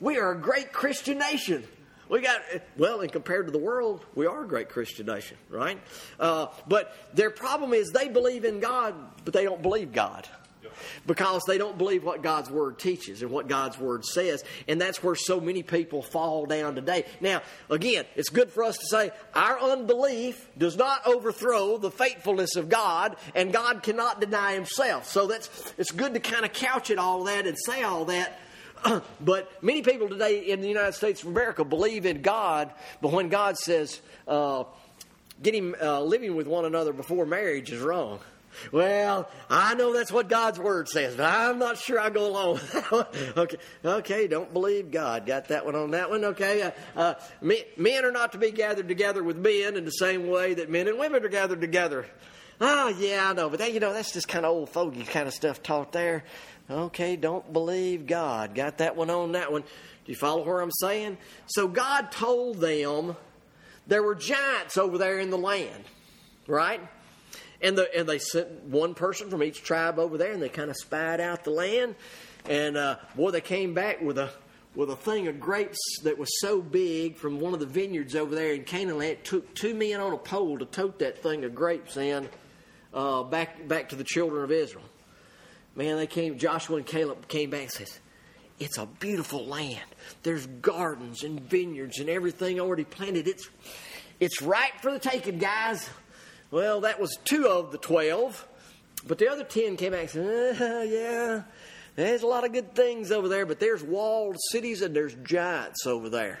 we 0.00 0.18
are 0.18 0.32
a 0.32 0.40
great 0.40 0.72
Christian 0.72 1.18
nation. 1.18 1.62
We 2.08 2.20
got, 2.20 2.40
well, 2.76 3.00
and 3.00 3.10
compared 3.10 3.46
to 3.46 3.52
the 3.52 3.58
world, 3.58 4.04
we 4.14 4.26
are 4.26 4.44
a 4.44 4.48
great 4.48 4.68
Christian 4.68 5.06
nation, 5.06 5.36
right? 5.50 5.78
Uh, 6.20 6.46
but 6.68 6.94
their 7.14 7.30
problem 7.30 7.72
is 7.72 7.90
they 7.90 8.08
believe 8.08 8.44
in 8.44 8.60
God, 8.60 8.94
but 9.24 9.34
they 9.34 9.44
don't 9.44 9.62
believe 9.62 9.92
God 9.92 10.28
because 11.06 11.42
they 11.46 11.58
don't 11.58 11.78
believe 11.78 12.04
what 12.04 12.22
God's 12.22 12.50
Word 12.50 12.78
teaches 12.78 13.22
and 13.22 13.30
what 13.30 13.48
God's 13.48 13.78
Word 13.78 14.04
says. 14.04 14.44
And 14.68 14.80
that's 14.80 15.02
where 15.02 15.14
so 15.14 15.40
many 15.40 15.62
people 15.62 16.02
fall 16.02 16.46
down 16.46 16.74
today. 16.74 17.04
Now, 17.20 17.42
again, 17.70 18.04
it's 18.14 18.28
good 18.28 18.50
for 18.50 18.64
us 18.64 18.76
to 18.78 18.86
say 18.86 19.10
our 19.34 19.58
unbelief 19.58 20.48
does 20.56 20.76
not 20.76 21.06
overthrow 21.06 21.78
the 21.78 21.90
faithfulness 21.90 22.56
of 22.56 22.68
God, 22.68 23.16
and 23.34 23.52
God 23.52 23.82
cannot 23.82 24.20
deny 24.20 24.54
Himself. 24.54 25.08
So 25.08 25.26
that's 25.26 25.72
it's 25.78 25.92
good 25.92 26.14
to 26.14 26.20
kind 26.20 26.44
of 26.44 26.52
couch 26.52 26.90
it 26.90 26.98
all 26.98 27.24
that 27.24 27.46
and 27.46 27.56
say 27.66 27.82
all 27.82 28.06
that. 28.06 28.38
but 29.20 29.62
many 29.62 29.82
people 29.82 30.08
today 30.08 30.40
in 30.50 30.60
the 30.60 30.68
United 30.68 30.92
States 30.92 31.22
of 31.22 31.28
America 31.28 31.64
believe 31.64 32.06
in 32.06 32.22
God, 32.22 32.72
but 33.00 33.12
when 33.12 33.28
God 33.28 33.56
says, 33.56 34.00
uh, 34.28 34.64
getting 35.42 35.74
uh, 35.80 36.00
living 36.00 36.36
with 36.36 36.46
one 36.46 36.64
another 36.64 36.92
before 36.92 37.26
marriage 37.26 37.70
is 37.72 37.80
wrong. 37.80 38.20
Well, 38.72 39.28
I 39.50 39.74
know 39.74 39.92
that's 39.92 40.10
what 40.10 40.28
God's 40.28 40.58
word 40.58 40.88
says, 40.88 41.14
but 41.14 41.26
I'm 41.26 41.58
not 41.58 41.76
sure 41.76 42.00
I 42.00 42.08
go 42.08 42.26
along 42.26 42.54
with 42.54 42.72
that 42.72 42.92
Okay, 43.36 43.56
okay, 43.84 44.26
don't 44.28 44.50
believe 44.52 44.90
God. 44.90 45.26
Got 45.26 45.48
that 45.48 45.66
one 45.66 45.74
on 45.74 45.90
that 45.90 46.08
one. 46.08 46.24
Okay, 46.24 46.62
uh, 46.62 46.70
uh, 46.96 47.14
men 47.42 48.04
are 48.04 48.12
not 48.12 48.32
to 48.32 48.38
be 48.38 48.50
gathered 48.50 48.88
together 48.88 49.22
with 49.22 49.36
men 49.36 49.76
in 49.76 49.84
the 49.84 49.90
same 49.90 50.28
way 50.28 50.54
that 50.54 50.70
men 50.70 50.88
and 50.88 50.98
women 50.98 51.22
are 51.22 51.28
gathered 51.28 51.60
together. 51.60 52.06
Oh, 52.58 52.88
yeah, 52.88 53.28
I 53.28 53.34
know, 53.34 53.50
but 53.50 53.58
that, 53.58 53.74
you 53.74 53.80
know, 53.80 53.92
that's 53.92 54.12
just 54.12 54.28
kind 54.28 54.46
of 54.46 54.52
old 54.52 54.70
fogey 54.70 55.04
kind 55.04 55.28
of 55.28 55.34
stuff 55.34 55.62
taught 55.62 55.92
there. 55.92 56.24
Okay, 56.68 57.14
don't 57.14 57.52
believe 57.52 58.06
God. 58.06 58.54
Got 58.54 58.78
that 58.78 58.96
one 58.96 59.08
on 59.08 59.32
that 59.32 59.52
one. 59.52 59.62
Do 59.62 60.12
you 60.12 60.16
follow 60.16 60.44
where 60.44 60.60
I'm 60.60 60.72
saying? 60.72 61.18
So 61.46 61.68
God 61.68 62.10
told 62.10 62.60
them 62.60 63.16
there 63.86 64.02
were 64.02 64.16
giants 64.16 64.76
over 64.76 64.98
there 64.98 65.18
in 65.18 65.30
the 65.30 65.38
land, 65.38 65.84
right? 66.48 66.80
And, 67.62 67.78
the, 67.78 67.88
and 67.96 68.08
they 68.08 68.18
sent 68.18 68.64
one 68.64 68.94
person 68.94 69.30
from 69.30 69.42
each 69.42 69.62
tribe 69.62 69.98
over 69.98 70.18
there, 70.18 70.32
and 70.32 70.42
they 70.42 70.48
kind 70.48 70.70
of 70.70 70.76
spied 70.76 71.20
out 71.20 71.44
the 71.44 71.50
land. 71.50 71.94
And 72.48 72.76
uh, 72.76 72.96
boy, 73.14 73.30
they 73.30 73.40
came 73.40 73.74
back 73.74 74.00
with 74.00 74.18
a 74.18 74.30
with 74.74 74.90
a 74.90 74.96
thing 74.96 75.26
of 75.26 75.40
grapes 75.40 75.78
that 76.02 76.18
was 76.18 76.28
so 76.40 76.60
big 76.60 77.16
from 77.16 77.40
one 77.40 77.54
of 77.54 77.60
the 77.60 77.66
vineyards 77.66 78.14
over 78.14 78.34
there 78.34 78.52
in 78.52 78.62
Canaan. 78.62 79.00
It 79.00 79.24
took 79.24 79.54
two 79.54 79.74
men 79.74 80.00
on 80.00 80.12
a 80.12 80.18
pole 80.18 80.58
to 80.58 80.66
tote 80.66 80.98
that 80.98 81.22
thing 81.22 81.46
of 81.46 81.54
grapes 81.54 81.96
in 81.96 82.28
uh, 82.92 83.22
back 83.22 83.66
back 83.66 83.88
to 83.88 83.96
the 83.96 84.04
children 84.04 84.44
of 84.44 84.52
Israel. 84.52 84.84
Man, 85.76 85.98
they 85.98 86.06
came. 86.06 86.38
Joshua 86.38 86.78
and 86.78 86.86
Caleb 86.86 87.28
came 87.28 87.50
back 87.50 87.60
and 87.60 87.70
says, 87.70 88.00
"It's 88.58 88.78
a 88.78 88.86
beautiful 88.86 89.44
land. 89.44 89.84
There's 90.22 90.46
gardens 90.46 91.22
and 91.22 91.38
vineyards 91.38 91.98
and 91.98 92.08
everything 92.08 92.58
already 92.58 92.84
planted. 92.84 93.28
It's 93.28 93.48
it's 94.18 94.40
ripe 94.40 94.80
for 94.80 94.90
the 94.90 94.98
taking, 94.98 95.38
guys." 95.38 95.88
Well, 96.50 96.80
that 96.80 96.98
was 96.98 97.18
two 97.24 97.46
of 97.46 97.72
the 97.72 97.78
twelve, 97.78 98.48
but 99.06 99.18
the 99.18 99.30
other 99.30 99.44
ten 99.44 99.76
came 99.76 99.92
back 99.92 100.14
and 100.14 100.56
said, 100.56 100.62
uh, 100.62 100.82
"Yeah, 100.82 101.42
there's 101.94 102.22
a 102.22 102.26
lot 102.26 102.44
of 102.44 102.52
good 102.52 102.74
things 102.74 103.12
over 103.12 103.28
there, 103.28 103.44
but 103.44 103.60
there's 103.60 103.82
walled 103.82 104.36
cities 104.50 104.80
and 104.80 104.96
there's 104.96 105.14
giants 105.24 105.86
over 105.86 106.08
there. 106.08 106.40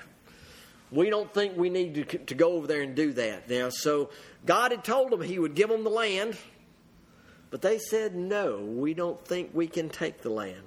We 0.90 1.10
don't 1.10 1.32
think 1.34 1.58
we 1.58 1.68
need 1.68 1.94
to, 2.08 2.18
to 2.18 2.34
go 2.34 2.52
over 2.52 2.66
there 2.66 2.80
and 2.80 2.94
do 2.94 3.12
that 3.12 3.50
now." 3.50 3.68
So 3.68 4.08
God 4.46 4.70
had 4.70 4.82
told 4.82 5.10
them 5.10 5.20
He 5.20 5.38
would 5.38 5.54
give 5.54 5.68
them 5.68 5.84
the 5.84 5.90
land, 5.90 6.38
but 7.56 7.62
they 7.62 7.78
said, 7.78 8.14
"No, 8.14 8.58
we 8.58 8.92
don't 8.92 9.24
think 9.26 9.50
we 9.52 9.66
can 9.66 9.88
take 9.88 10.22
the 10.22 10.30
land." 10.30 10.62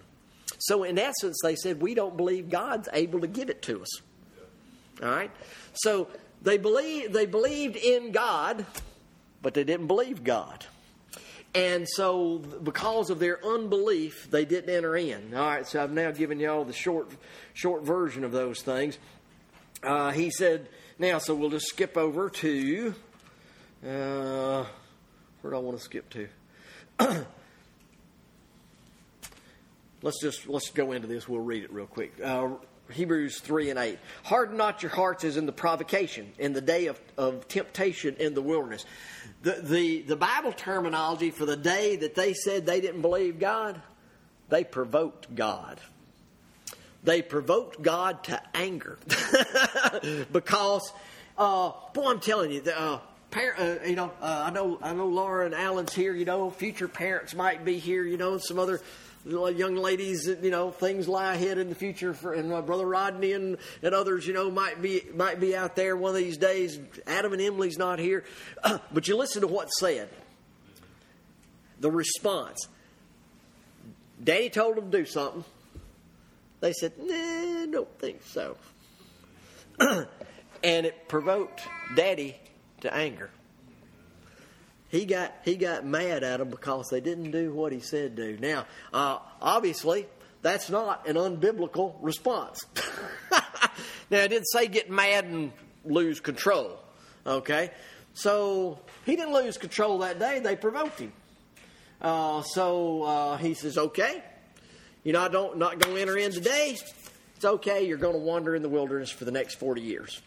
So, 0.58 0.84
in 0.84 0.98
essence, 0.98 1.38
they 1.44 1.56
said, 1.56 1.82
"We 1.82 1.94
don't 1.94 2.18
believe 2.18 2.50
God's 2.50 2.90
able 2.94 3.22
to 3.22 3.28
give 3.28 3.50
it 3.50 3.62
to 3.64 3.82
us." 3.82 4.02
All 5.02 5.10
right, 5.10 5.32
so 5.74 6.08
they 6.42 6.58
believe 6.58 7.14
they 7.14 7.26
believed 7.26 7.76
in 7.76 8.12
God 8.12 8.66
but 9.42 9.54
they 9.54 9.64
didn't 9.64 9.88
believe 9.88 10.24
God. 10.24 10.66
And 11.56 11.88
so, 11.90 12.38
because 12.38 13.10
of 13.10 13.20
their 13.20 13.44
unbelief, 13.44 14.30
they 14.30 14.46
didn't 14.46 14.70
enter 14.70 14.96
in. 14.96 15.34
All 15.34 15.48
right, 15.48 15.66
so 15.66 15.84
I've 15.84 15.92
now 15.92 16.12
given 16.12 16.40
y'all 16.40 16.64
the 16.64 16.74
short, 16.74 17.12
short 17.54 17.84
version 17.84 18.24
of 18.24 18.32
those 18.32 18.62
things. 18.62 19.00
Uh, 19.82 20.12
he 20.12 20.30
said, 20.30 20.70
now, 21.00 21.18
so 21.18 21.34
we'll 21.34 21.50
just 21.50 21.68
skip 21.68 21.98
over 21.98 22.30
to, 22.30 22.94
uh, 23.84 24.66
where 25.42 25.52
do 25.52 25.56
I 25.56 25.60
want 25.60 25.78
to 25.78 25.84
skip 25.84 26.10
to? 26.12 26.28
Let's 30.02 30.22
just 30.22 30.48
let's 30.48 30.70
go 30.70 30.92
into 30.92 31.08
this. 31.08 31.28
We'll 31.28 31.42
read 31.42 31.64
it 31.64 31.74
real 31.74 31.88
quick. 31.88 32.14
Uh, 32.24 32.50
Hebrews 32.92 33.40
3 33.40 33.70
and 33.70 33.80
8. 33.80 34.00
Harden 34.24 34.58
not 34.58 34.82
your 34.82 34.92
hearts 34.92 35.24
as 35.24 35.38
in 35.38 35.46
the 35.46 35.52
provocation, 35.52 36.32
in 36.40 36.54
the 36.54 36.62
day 36.62 36.88
of, 36.88 37.00
of 37.18 37.48
temptation 37.48 38.16
in 38.20 38.34
the 38.34 38.42
wilderness. 38.42 38.86
The, 39.44 39.62
the, 39.62 40.02
the 40.02 40.16
Bible 40.16 40.52
terminology 40.52 41.30
for 41.30 41.46
the 41.46 41.56
day 41.56 41.98
that 41.98 42.16
they 42.16 42.34
said 42.34 42.66
they 42.66 42.82
didn't 42.82 43.02
believe 43.02 43.40
God, 43.40 43.80
they 44.50 44.64
provoked 44.64 45.34
God. 45.36 45.80
They 47.04 47.22
provoked 47.22 47.82
God 47.82 48.24
to 48.26 48.42
anger. 48.54 48.98
because, 50.34 50.92
uh, 51.38 51.72
boy, 51.94 52.12
I'm 52.12 52.20
telling 52.20 52.52
you, 52.52 52.62
uh, 52.62 53.00
Uh, 53.36 53.76
you 53.86 53.96
know, 53.96 54.12
uh, 54.22 54.44
I 54.48 54.50
know, 54.50 54.80
I 54.82 54.94
know 54.94 55.08
Laura 55.08 55.46
and 55.46 55.54
Alan's 55.54 55.94
here. 55.94 56.14
You 56.14 56.26
know, 56.26 56.50
future 56.50 56.88
parents 56.88 57.36
might 57.36 57.64
be 57.64 57.78
here. 57.78 58.04
You 58.04 58.18
know, 58.18 58.38
some 58.38 58.58
other 58.58 58.82
young 59.26 59.76
ladies, 59.76 60.28
you 60.28 60.50
know, 60.50 60.72
things 60.72 61.08
lie 61.08 61.36
ahead 61.36 61.58
in 61.58 61.70
the 61.70 61.76
future 61.76 62.14
for, 62.14 62.34
and 62.34 62.50
my 62.50 62.62
brother 62.62 62.88
Rodney 62.88 63.34
and, 63.34 63.58
and 63.84 63.94
others, 63.94 64.26
you 64.26 64.34
know, 64.34 64.50
might 64.50 64.82
be, 64.82 65.04
might 65.14 65.40
be 65.40 65.56
out 65.56 65.76
there 65.76 65.96
one 65.96 66.12
of 66.12 66.18
these 66.18 66.38
days. 66.38 66.80
Adam 67.06 67.34
and 67.34 67.42
Emily's 67.42 67.78
not 67.78 68.00
here. 68.00 68.24
Uh, 68.64 68.80
but 68.92 69.08
you 69.08 69.16
listen 69.16 69.42
to 69.42 69.48
what's 69.48 69.80
said. 69.80 70.10
The 71.80 71.92
response. 71.92 72.68
Daddy 74.22 74.50
told 74.50 74.76
them 74.76 74.92
to 74.92 74.98
do 74.98 75.06
something. 75.06 75.44
They 76.62 76.74
said, 76.74 76.94
nah, 76.98 77.66
don't 77.72 78.00
think 78.00 78.24
so. 78.24 78.58
and 79.80 80.86
it 80.86 81.08
provoked 81.08 81.62
Daddy 81.96 82.36
to 82.82 82.94
anger 82.94 83.30
he 84.90 85.06
got 85.06 85.34
he 85.46 85.56
got 85.56 85.86
mad 85.86 86.24
at 86.24 86.40
them 86.40 86.50
because 86.50 86.90
they 86.90 87.00
didn't 87.00 87.32
do 87.32 87.54
what 87.54 87.72
he 87.72 87.80
said 87.80 88.16
do. 88.16 88.38
Now, 88.40 88.66
uh, 88.92 89.20
obviously, 89.42 90.08
that's 90.42 90.70
not 90.70 91.08
an 91.08 91.16
unbiblical 91.16 91.96
response. 92.02 92.66
now, 94.10 94.24
I 94.24 94.28
didn't 94.28 94.46
say 94.46 94.68
get 94.68 94.90
mad 94.90 95.26
and 95.26 95.52
lose 95.86 96.20
control. 96.20 96.80
Okay, 97.26 97.70
so 98.14 98.80
he 99.06 99.16
didn't 99.16 99.34
lose 99.34 99.58
control 99.58 100.00
that 100.00 100.18
day. 100.18 100.40
They 100.40 100.56
provoked 100.56 101.00
him. 101.00 101.14
Uh, 102.02 102.42
so 102.42 103.04
uh, 103.04 103.38
he 103.38 103.54
says, 103.54 103.78
"Okay, 103.78 104.24
you 105.04 105.14
know, 105.14 105.22
I 105.22 105.28
don't 105.28 105.58
not 105.60 105.78
going 105.78 105.96
to 105.96 106.02
enter 106.02 106.18
in 106.18 106.32
today. 106.32 106.78
It's 107.36 107.46
okay. 107.46 107.86
You're 107.86 107.98
going 107.98 108.16
to 108.16 108.20
wander 108.20 108.56
in 108.56 108.64
the 108.64 108.70
wilderness 108.70 109.12
for 109.12 109.26
the 109.26 109.32
next 109.32 109.56
forty 109.56 109.82
years." 109.82 110.20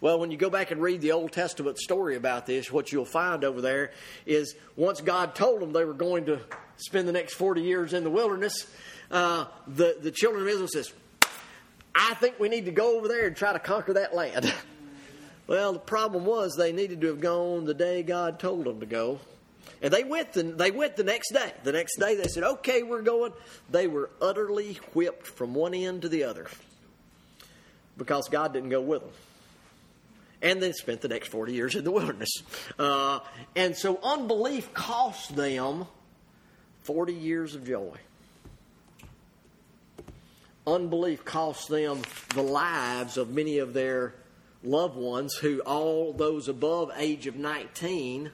Well, 0.00 0.18
when 0.18 0.30
you 0.30 0.36
go 0.36 0.50
back 0.50 0.70
and 0.70 0.80
read 0.80 1.00
the 1.00 1.12
Old 1.12 1.32
Testament 1.32 1.78
story 1.78 2.16
about 2.16 2.46
this, 2.46 2.70
what 2.70 2.92
you'll 2.92 3.04
find 3.04 3.44
over 3.44 3.60
there 3.60 3.92
is 4.26 4.54
once 4.76 5.00
God 5.00 5.34
told 5.34 5.60
them 5.60 5.72
they 5.72 5.84
were 5.84 5.94
going 5.94 6.26
to 6.26 6.40
spend 6.76 7.08
the 7.08 7.12
next 7.12 7.34
40 7.34 7.62
years 7.62 7.92
in 7.92 8.04
the 8.04 8.10
wilderness, 8.10 8.66
uh, 9.10 9.46
the, 9.66 9.96
the 10.00 10.10
children 10.10 10.42
of 10.42 10.48
Israel 10.48 10.68
says, 10.68 10.92
I 11.94 12.14
think 12.14 12.38
we 12.38 12.48
need 12.48 12.64
to 12.66 12.72
go 12.72 12.96
over 12.96 13.08
there 13.08 13.26
and 13.26 13.36
try 13.36 13.52
to 13.52 13.58
conquer 13.58 13.94
that 13.94 14.14
land. 14.14 14.52
well, 15.46 15.72
the 15.72 15.78
problem 15.78 16.24
was 16.24 16.54
they 16.56 16.72
needed 16.72 17.00
to 17.02 17.08
have 17.08 17.20
gone 17.20 17.64
the 17.64 17.74
day 17.74 18.02
God 18.02 18.38
told 18.38 18.64
them 18.64 18.80
to 18.80 18.86
go. 18.86 19.20
And 19.80 19.92
they 19.92 20.04
went 20.04 20.32
the, 20.32 20.42
they 20.42 20.70
went 20.70 20.96
the 20.96 21.04
next 21.04 21.32
day. 21.32 21.52
The 21.62 21.72
next 21.72 21.98
day 21.98 22.16
they 22.16 22.28
said, 22.28 22.42
okay, 22.42 22.82
we're 22.82 23.02
going. 23.02 23.32
They 23.70 23.86
were 23.86 24.10
utterly 24.20 24.78
whipped 24.94 25.26
from 25.26 25.54
one 25.54 25.74
end 25.74 26.02
to 26.02 26.08
the 26.08 26.24
other 26.24 26.46
because 27.96 28.28
God 28.28 28.52
didn't 28.52 28.70
go 28.70 28.80
with 28.80 29.02
them 29.02 29.10
and 30.44 30.62
then 30.62 30.74
spent 30.74 31.00
the 31.00 31.08
next 31.08 31.28
40 31.28 31.54
years 31.54 31.74
in 31.74 31.82
the 31.82 31.90
wilderness. 31.90 32.42
Uh, 32.78 33.20
and 33.56 33.74
so 33.74 33.98
unbelief 34.02 34.72
cost 34.74 35.34
them 35.34 35.86
40 36.82 37.14
years 37.14 37.54
of 37.54 37.66
joy. 37.66 37.96
Unbelief 40.66 41.24
cost 41.24 41.68
them 41.68 42.02
the 42.34 42.42
lives 42.42 43.16
of 43.16 43.30
many 43.30 43.58
of 43.58 43.72
their 43.72 44.14
loved 44.62 44.96
ones 44.96 45.34
who, 45.34 45.60
all 45.60 46.12
those 46.12 46.48
above 46.48 46.90
age 46.96 47.26
of 47.26 47.36
19, 47.36 48.30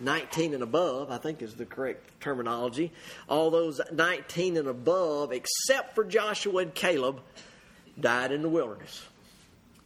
19 0.00 0.54
and 0.54 0.62
above, 0.62 1.10
I 1.10 1.18
think 1.18 1.40
is 1.40 1.54
the 1.54 1.66
correct 1.66 2.20
terminology, 2.20 2.92
all 3.28 3.50
those 3.50 3.80
19 3.92 4.56
and 4.56 4.68
above, 4.68 5.32
except 5.32 5.94
for 5.94 6.04
Joshua 6.04 6.62
and 6.62 6.74
Caleb, 6.74 7.20
died 7.98 8.32
in 8.32 8.42
the 8.42 8.48
wilderness 8.48 9.04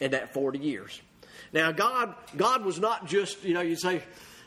in 0.01 0.13
that 0.13 0.33
40 0.33 0.59
years. 0.59 1.01
Now, 1.53 1.73
God, 1.73 2.15
God 2.37 2.65
was 2.65 2.79
not 2.79 3.07
just, 3.07 3.45
you 3.45 3.55
know, 3.55 3.61
you 3.61 3.77
say, 3.77 4.03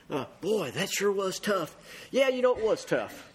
uh, 0.09 0.25
boy, 0.41 0.71
that 0.71 0.91
sure 0.91 1.11
was 1.11 1.39
tough. 1.39 1.75
Yeah, 2.11 2.29
you 2.29 2.41
know, 2.41 2.55
it 2.55 2.63
was 2.63 2.85
tough. 2.85 3.27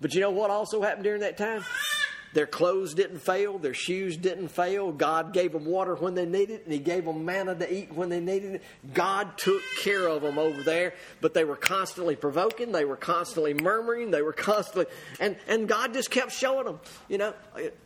But 0.00 0.14
you 0.14 0.20
know 0.20 0.30
what 0.30 0.50
also 0.50 0.80
happened 0.82 1.04
during 1.04 1.20
that 1.20 1.36
time? 1.36 1.64
Their 2.34 2.46
clothes 2.46 2.94
didn't 2.94 3.20
fail, 3.20 3.58
their 3.58 3.74
shoes 3.74 4.16
didn't 4.16 4.48
fail. 4.48 4.92
God 4.92 5.32
gave 5.32 5.52
them 5.52 5.64
water 5.64 5.94
when 5.94 6.14
they 6.14 6.26
needed 6.26 6.60
it, 6.60 6.64
and 6.64 6.72
He 6.72 6.78
gave 6.78 7.04
them 7.04 7.24
manna 7.24 7.54
to 7.54 7.72
eat 7.72 7.92
when 7.92 8.10
they 8.10 8.20
needed 8.20 8.56
it. 8.56 8.62
God 8.92 9.38
took 9.38 9.62
care 9.82 10.06
of 10.06 10.22
them 10.22 10.38
over 10.38 10.62
there, 10.62 10.94
but 11.20 11.32
they 11.32 11.44
were 11.44 11.56
constantly 11.56 12.16
provoking, 12.16 12.72
they 12.72 12.84
were 12.84 12.96
constantly 12.96 13.54
murmuring, 13.54 14.10
they 14.10 14.22
were 14.22 14.32
constantly, 14.32 14.86
and, 15.20 15.36
and 15.46 15.68
God 15.68 15.94
just 15.94 16.10
kept 16.10 16.32
showing 16.32 16.66
them, 16.66 16.80
you 17.08 17.18
know, 17.18 17.32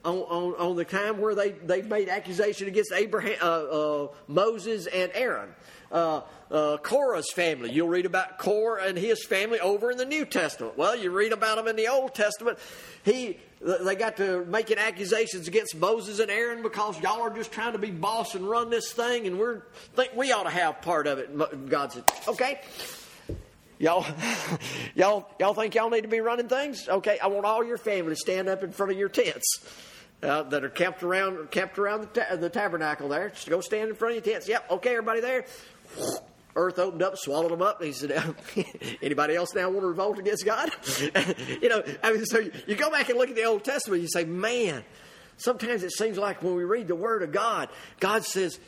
on, 0.04 0.16
on, 0.16 0.54
on 0.54 0.76
the 0.76 0.84
time 0.84 1.20
where 1.20 1.34
they, 1.34 1.50
they 1.50 1.82
made 1.82 2.08
accusation 2.08 2.66
against 2.66 2.92
Abraham, 2.92 3.36
uh, 3.40 3.44
uh, 3.44 4.08
Moses 4.26 4.86
and 4.86 5.10
Aaron. 5.14 5.50
Uh, 5.92 6.22
uh, 6.50 6.78
Korah's 6.78 7.30
family. 7.30 7.70
You'll 7.70 7.88
read 7.88 8.06
about 8.06 8.38
Korah 8.38 8.84
and 8.84 8.96
his 8.96 9.24
family 9.24 9.60
over 9.60 9.90
in 9.90 9.98
the 9.98 10.04
New 10.06 10.24
Testament. 10.24 10.76
Well, 10.76 10.96
you 10.96 11.10
read 11.10 11.32
about 11.32 11.56
them 11.56 11.66
in 11.66 11.76
the 11.76 11.88
Old 11.88 12.14
Testament. 12.14 12.58
He 13.04 13.38
they 13.60 13.94
got 13.94 14.16
to 14.16 14.44
making 14.46 14.78
accusations 14.78 15.46
against 15.48 15.76
Moses 15.76 16.18
and 16.18 16.30
Aaron 16.30 16.62
because 16.62 17.00
y'all 17.00 17.22
are 17.22 17.30
just 17.30 17.52
trying 17.52 17.72
to 17.72 17.78
be 17.78 17.90
boss 17.90 18.34
and 18.34 18.48
run 18.48 18.70
this 18.70 18.92
thing, 18.92 19.26
and 19.26 19.38
we're 19.38 19.62
think 19.94 20.14
we 20.16 20.32
ought 20.32 20.44
to 20.44 20.50
have 20.50 20.82
part 20.82 21.06
of 21.06 21.18
it. 21.18 21.68
God 21.68 21.92
said, 21.92 22.04
"Okay, 22.26 22.60
y'all, 23.78 24.04
y'all, 24.94 25.28
y'all 25.38 25.54
think 25.54 25.74
y'all 25.74 25.90
need 25.90 26.02
to 26.02 26.08
be 26.08 26.20
running 26.20 26.48
things? 26.48 26.88
Okay, 26.88 27.18
I 27.20 27.28
want 27.28 27.46
all 27.46 27.64
your 27.64 27.78
family 27.78 28.12
to 28.12 28.16
stand 28.16 28.48
up 28.48 28.62
in 28.62 28.72
front 28.72 28.92
of 28.92 28.98
your 28.98 29.08
tents." 29.08 29.66
Uh, 30.22 30.44
that 30.44 30.62
are 30.62 30.68
kept 30.68 31.02
around 31.02 31.50
kept 31.50 31.80
around 31.80 32.02
the, 32.02 32.06
ta- 32.06 32.36
the 32.36 32.48
tabernacle 32.48 33.08
there. 33.08 33.30
Just 33.30 33.48
go 33.48 33.60
stand 33.60 33.90
in 33.90 33.96
front 33.96 34.16
of 34.16 34.24
your 34.24 34.34
tents. 34.34 34.48
Yep, 34.48 34.70
okay, 34.70 34.90
everybody 34.90 35.20
there 35.20 35.44
earth 36.56 36.78
opened 36.78 37.02
up, 37.02 37.16
swallowed 37.16 37.50
them 37.50 37.62
up. 37.62 37.80
And 37.80 37.86
he 37.88 37.92
said, 37.92 38.34
"Anybody 39.02 39.34
else 39.34 39.54
now 39.54 39.70
want 39.70 39.82
to 39.82 39.88
revolt 39.88 40.18
against 40.18 40.44
God?" 40.44 40.70
you 41.62 41.68
know, 41.68 41.82
I 42.02 42.12
mean, 42.12 42.24
so 42.24 42.38
you 42.38 42.74
go 42.74 42.90
back 42.90 43.08
and 43.08 43.18
look 43.18 43.30
at 43.30 43.36
the 43.36 43.44
Old 43.44 43.64
Testament. 43.64 44.02
You 44.02 44.08
say, 44.08 44.24
"Man, 44.24 44.84
sometimes 45.36 45.82
it 45.82 45.92
seems 45.92 46.18
like 46.18 46.42
when 46.42 46.54
we 46.54 46.64
read 46.64 46.88
the 46.88 46.96
Word 46.96 47.22
of 47.22 47.32
God, 47.32 47.68
God 48.00 48.24
says." 48.24 48.58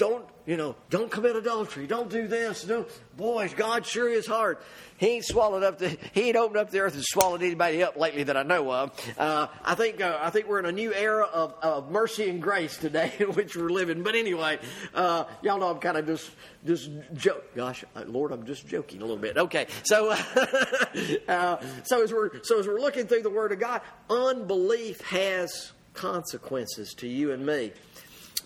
Don't 0.00 0.24
you 0.46 0.56
know? 0.56 0.76
Don't 0.88 1.10
commit 1.10 1.36
adultery. 1.36 1.86
Don't 1.86 2.08
do 2.08 2.26
this. 2.26 2.64
Don't. 2.64 2.88
Boys, 3.18 3.52
God 3.52 3.84
sure 3.84 4.08
is 4.08 4.26
hard. 4.26 4.56
He 4.96 5.08
ain't 5.08 5.26
swallowed 5.26 5.62
up 5.62 5.76
the. 5.76 5.90
He 6.14 6.22
ain't 6.22 6.36
opened 6.36 6.56
up 6.56 6.70
the 6.70 6.80
earth 6.80 6.94
and 6.94 7.04
swallowed 7.04 7.42
anybody 7.42 7.82
up 7.82 7.98
lately 7.98 8.22
that 8.22 8.34
I 8.34 8.42
know 8.42 8.72
of. 8.72 9.14
Uh, 9.18 9.48
I 9.62 9.74
think. 9.74 10.00
Uh, 10.00 10.18
I 10.18 10.30
think 10.30 10.48
we're 10.48 10.58
in 10.58 10.64
a 10.64 10.72
new 10.72 10.94
era 10.94 11.24
of, 11.24 11.54
of 11.60 11.90
mercy 11.90 12.30
and 12.30 12.40
grace 12.40 12.78
today 12.78 13.12
in 13.18 13.34
which 13.34 13.54
we're 13.54 13.68
living. 13.68 14.02
But 14.02 14.14
anyway, 14.14 14.58
uh, 14.94 15.24
y'all 15.42 15.58
know 15.58 15.68
I'm 15.68 15.80
kind 15.80 15.98
of 15.98 16.06
just 16.06 16.30
just 16.64 16.90
joke. 17.12 17.54
Gosh, 17.54 17.84
Lord, 18.06 18.32
I'm 18.32 18.46
just 18.46 18.66
joking 18.66 19.02
a 19.02 19.04
little 19.04 19.18
bit. 19.18 19.36
Okay, 19.36 19.66
so 19.82 20.10
uh, 21.28 21.62
so 21.84 22.02
as 22.02 22.10
we're 22.10 22.42
so 22.42 22.58
as 22.58 22.66
we're 22.66 22.80
looking 22.80 23.06
through 23.06 23.22
the 23.22 23.28
Word 23.28 23.52
of 23.52 23.60
God, 23.60 23.82
unbelief 24.08 25.02
has 25.02 25.72
consequences 25.92 26.94
to 26.94 27.06
you 27.06 27.32
and 27.32 27.44
me. 27.44 27.72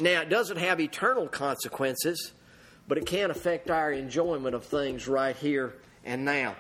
Now, 0.01 0.23
it 0.23 0.29
doesn't 0.29 0.57
have 0.57 0.81
eternal 0.81 1.29
consequences, 1.29 2.33
but 2.89 2.99
it 2.99 3.07
can 3.07 3.31
affect 3.31 3.71
our 3.71 3.93
enjoyment 3.93 4.55
of 4.55 4.65
things 4.65 5.09
right 5.09 5.37
here 5.37 5.75
and 6.05 6.25
now. 6.25 6.57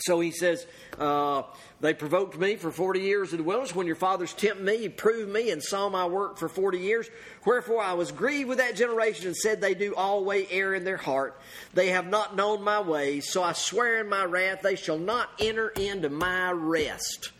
So 0.00 0.20
he 0.20 0.30
says, 0.30 0.66
uh, 0.98 1.42
They 1.80 1.92
provoked 1.92 2.38
me 2.38 2.56
for 2.56 2.70
40 2.70 3.00
years 3.00 3.32
in 3.32 3.38
the 3.38 3.44
wilderness. 3.44 3.74
When 3.74 3.86
your 3.86 3.96
fathers 3.96 4.32
tempted 4.32 4.64
me, 4.64 4.88
proved 4.88 5.30
me 5.30 5.50
and 5.50 5.62
saw 5.62 5.88
my 5.88 6.06
work 6.06 6.38
for 6.38 6.48
40 6.48 6.78
years. 6.78 7.08
Wherefore 7.44 7.82
I 7.82 7.92
was 7.92 8.10
grieved 8.10 8.48
with 8.48 8.58
that 8.58 8.76
generation 8.76 9.26
and 9.26 9.36
said, 9.36 9.60
They 9.60 9.74
do 9.74 9.94
always 9.94 10.46
err 10.50 10.74
in 10.74 10.84
their 10.84 10.96
heart. 10.96 11.38
They 11.74 11.88
have 11.88 12.08
not 12.08 12.34
known 12.34 12.62
my 12.62 12.80
ways. 12.80 13.30
So 13.30 13.42
I 13.42 13.52
swear 13.52 14.00
in 14.00 14.08
my 14.08 14.24
wrath, 14.24 14.62
they 14.62 14.76
shall 14.76 14.98
not 14.98 15.28
enter 15.38 15.68
into 15.68 16.08
my 16.08 16.50
rest. 16.52 17.32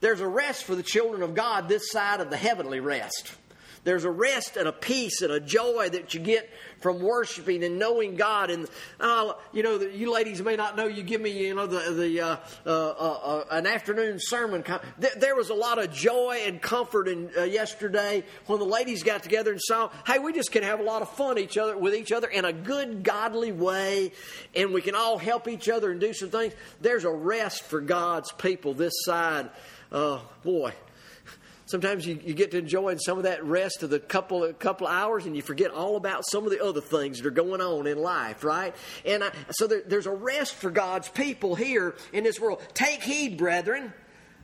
There's 0.00 0.20
a 0.20 0.28
rest 0.28 0.64
for 0.64 0.74
the 0.74 0.82
children 0.82 1.22
of 1.22 1.34
God 1.34 1.68
this 1.68 1.90
side 1.90 2.20
of 2.20 2.28
the 2.28 2.36
heavenly 2.36 2.80
rest. 2.80 3.34
There's 3.84 4.04
a 4.04 4.10
rest 4.10 4.56
and 4.56 4.66
a 4.66 4.72
peace 4.72 5.22
and 5.22 5.30
a 5.30 5.40
joy 5.40 5.88
that 5.90 6.14
you 6.14 6.20
get 6.20 6.50
from 6.80 7.00
worshiping 7.00 7.62
and 7.62 7.78
knowing 7.78 8.16
God. 8.16 8.50
And 8.50 8.66
uh, 8.98 9.34
you 9.52 9.62
know, 9.62 9.80
you 9.80 10.12
ladies 10.12 10.42
may 10.42 10.56
not 10.56 10.76
know. 10.76 10.86
You 10.86 11.02
give 11.02 11.20
me, 11.20 11.30
you 11.46 11.54
know, 11.54 11.66
the 11.66 11.92
the 11.92 12.20
uh, 12.20 12.36
uh, 12.66 12.90
uh 12.90 13.44
an 13.50 13.66
afternoon 13.66 14.18
sermon. 14.18 14.64
There 15.16 15.36
was 15.36 15.50
a 15.50 15.54
lot 15.54 15.78
of 15.78 15.92
joy 15.92 16.42
and 16.46 16.60
comfort 16.60 17.08
in 17.08 17.30
uh, 17.36 17.42
yesterday 17.42 18.24
when 18.46 18.58
the 18.58 18.64
ladies 18.64 19.02
got 19.02 19.22
together 19.22 19.52
and 19.52 19.60
saw, 19.60 19.90
hey, 20.06 20.18
we 20.18 20.32
just 20.32 20.50
can 20.50 20.62
have 20.62 20.80
a 20.80 20.82
lot 20.82 21.02
of 21.02 21.10
fun 21.10 21.38
each 21.38 21.58
other 21.58 21.76
with 21.76 21.94
each 21.94 22.12
other 22.12 22.28
in 22.28 22.44
a 22.44 22.52
good, 22.52 23.02
godly 23.02 23.52
way, 23.52 24.12
and 24.54 24.72
we 24.72 24.80
can 24.80 24.94
all 24.94 25.18
help 25.18 25.46
each 25.46 25.68
other 25.68 25.90
and 25.90 26.00
do 26.00 26.12
some 26.12 26.30
things. 26.30 26.54
There's 26.80 27.04
a 27.04 27.12
rest 27.12 27.64
for 27.64 27.80
God's 27.80 28.32
people 28.32 28.74
this 28.74 28.94
side. 29.04 29.50
Uh, 29.92 30.20
boy, 30.42 30.72
Sometimes 31.66 32.06
you, 32.06 32.20
you 32.22 32.34
get 32.34 32.50
to 32.50 32.58
enjoy 32.58 32.94
some 32.96 33.16
of 33.16 33.24
that 33.24 33.42
rest 33.44 33.82
of 33.82 33.90
the 33.90 33.98
couple 33.98 34.52
couple 34.54 34.86
hours, 34.86 35.24
and 35.24 35.34
you 35.34 35.42
forget 35.42 35.70
all 35.70 35.96
about 35.96 36.24
some 36.26 36.44
of 36.44 36.50
the 36.50 36.62
other 36.62 36.82
things 36.82 37.18
that 37.18 37.26
are 37.26 37.30
going 37.30 37.60
on 37.60 37.86
in 37.86 37.98
life, 37.98 38.44
right? 38.44 38.74
And 39.06 39.24
I, 39.24 39.30
so 39.50 39.66
there, 39.66 39.82
there's 39.86 40.06
a 40.06 40.12
rest 40.12 40.54
for 40.54 40.70
God's 40.70 41.08
people 41.08 41.54
here 41.54 41.94
in 42.12 42.24
this 42.24 42.38
world. 42.38 42.60
Take 42.74 43.02
heed, 43.02 43.38
brethren, 43.38 43.94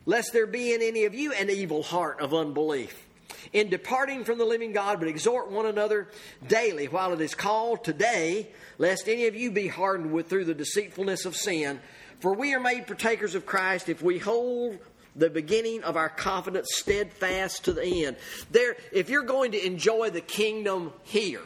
lest 0.05 0.33
there 0.33 0.47
be 0.47 0.73
in 0.73 0.81
any 0.81 1.05
of 1.05 1.13
you 1.13 1.31
an 1.33 1.49
evil 1.49 1.83
heart 1.83 2.21
of 2.21 2.33
unbelief 2.33 3.07
in 3.53 3.69
departing 3.69 4.23
from 4.23 4.37
the 4.37 4.45
living 4.45 4.71
God, 4.71 4.99
but 4.99 5.07
exhort 5.07 5.51
one 5.51 5.65
another 5.65 6.07
daily 6.47 6.87
while 6.87 7.13
it 7.13 7.21
is 7.21 7.35
called 7.35 7.83
today, 7.83 8.49
lest 8.77 9.07
any 9.07 9.27
of 9.27 9.35
you 9.35 9.51
be 9.51 9.67
hardened 9.67 10.11
with 10.11 10.27
through 10.27 10.45
the 10.45 10.53
deceitfulness 10.53 11.25
of 11.25 11.35
sin. 11.35 11.79
For 12.19 12.33
we 12.33 12.53
are 12.53 12.59
made 12.59 12.87
partakers 12.87 13.35
of 13.35 13.45
Christ 13.45 13.89
if 13.89 14.01
we 14.01 14.19
hold 14.19 14.77
the 15.15 15.29
beginning 15.29 15.83
of 15.83 15.97
our 15.97 16.09
confidence 16.09 16.69
steadfast 16.71 17.65
to 17.65 17.73
the 17.73 18.05
end. 18.05 18.17
There, 18.51 18.75
if 18.91 19.09
you're 19.09 19.23
going 19.23 19.51
to 19.51 19.65
enjoy 19.65 20.09
the 20.09 20.21
kingdom 20.21 20.93
here, 21.03 21.41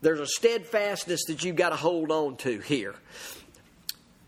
there's 0.00 0.20
a 0.20 0.26
steadfastness 0.26 1.24
that 1.26 1.44
you've 1.44 1.56
got 1.56 1.70
to 1.70 1.76
hold 1.76 2.10
on 2.10 2.36
to 2.38 2.58
here. 2.60 2.94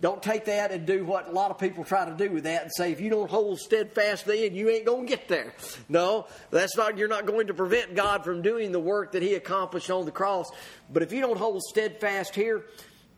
Don't 0.00 0.22
take 0.22 0.44
that 0.46 0.70
and 0.70 0.86
do 0.86 1.04
what 1.04 1.28
a 1.28 1.32
lot 1.32 1.50
of 1.50 1.58
people 1.58 1.82
try 1.82 2.04
to 2.04 2.14
do 2.14 2.30
with 2.30 2.44
that 2.44 2.62
and 2.64 2.70
say, 2.74 2.92
if 2.92 3.00
you 3.00 3.08
don't 3.08 3.30
hold 3.30 3.58
steadfast 3.58 4.26
then, 4.26 4.54
you 4.54 4.68
ain't 4.68 4.84
going 4.84 5.06
to 5.06 5.08
get 5.08 5.28
there. 5.28 5.54
No, 5.88 6.26
that's 6.50 6.76
not, 6.76 6.98
you're 6.98 7.08
not 7.08 7.24
going 7.24 7.46
to 7.46 7.54
prevent 7.54 7.94
God 7.94 8.22
from 8.22 8.42
doing 8.42 8.70
the 8.70 8.80
work 8.80 9.12
that 9.12 9.22
He 9.22 9.34
accomplished 9.34 9.90
on 9.90 10.04
the 10.04 10.10
cross. 10.10 10.50
But 10.92 11.02
if 11.02 11.12
you 11.12 11.20
don't 11.20 11.38
hold 11.38 11.62
steadfast 11.62 12.34
here, 12.34 12.66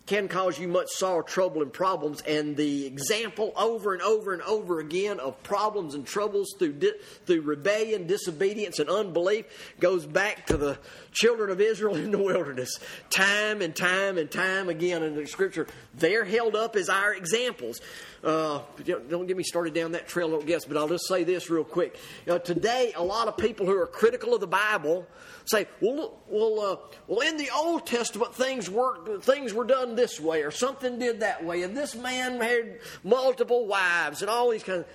can 0.07 0.29
cause 0.29 0.59
you 0.59 0.69
much 0.69 0.89
sorrow, 0.91 1.23
trouble, 1.23 1.63
and 1.63 1.73
problems. 1.73 2.23
And 2.23 2.57
the 2.57 2.87
example 2.87 3.53
over 3.57 3.93
and 3.93 4.03
over 4.03 4.33
and 4.33 4.43
over 4.43 4.79
again 4.79 5.19
of 5.19 5.43
problems 5.43 5.95
and 5.95 6.07
troubles 6.07 6.55
through, 6.59 6.75
di- 6.75 6.95
through 7.27 7.43
rebellion, 7.43 8.07
disobedience, 8.07 8.79
and 8.79 8.89
unbelief 8.89 9.75
goes 9.81 10.07
back 10.07 10.47
to 10.47 10.57
the 10.57 10.79
children 11.17 11.49
of 11.51 11.61
Israel 11.61 11.97
in 11.97 12.11
the 12.11 12.19
wilderness. 12.19 12.79
Time 13.11 13.63
and 13.63 13.75
time 13.75 14.19
and 14.19 14.31
time 14.31 14.69
again 14.69 15.03
in 15.03 15.17
the 15.17 15.27
scripture, 15.27 15.67
they're 15.95 16.25
held 16.25 16.55
up 16.55 16.77
as 16.77 16.89
our 16.89 17.15
examples. 17.15 17.81
Uh, 18.23 18.61
don't 18.85 19.27
get 19.27 19.37
me 19.37 19.43
started 19.43 19.73
down 19.73 19.93
that 19.93 20.07
trail, 20.07 20.31
don't 20.31 20.47
guess, 20.47 20.65
but 20.65 20.77
I'll 20.77 20.89
just 20.89 21.09
say 21.09 21.25
this 21.25 21.49
real 21.49 21.65
quick. 21.65 21.99
Know, 22.27 22.39
today, 22.39 22.93
a 22.95 23.03
lot 23.03 23.29
of 23.29 23.37
people 23.37 23.67
who 23.67 23.77
are 23.79 23.87
critical 23.87 24.35
of 24.35 24.41
the 24.41 24.47
Bible 24.47 25.07
say, 25.47 25.67
well, 25.81 26.19
well, 26.29 26.61
uh, 26.61 26.77
well, 27.07 27.27
in 27.27 27.39
the 27.39 27.49
Old 27.51 27.87
Testament, 27.87 28.35
things 28.35 28.69
were 28.69 29.19
things 29.21 29.55
were 29.55 29.65
done 29.65 29.95
this 29.95 30.21
way, 30.21 30.43
or 30.43 30.51
something 30.51 30.99
did 30.99 31.21
that 31.21 31.45
way, 31.45 31.63
and 31.63 31.77
this 31.77 31.95
man 31.95 32.41
had 32.41 32.81
multiple 33.03 33.67
wives, 33.67 34.21
and 34.21 34.31
all 34.31 34.51
these 34.51 34.63
kinds. 34.63 34.81
Of, 34.81 34.87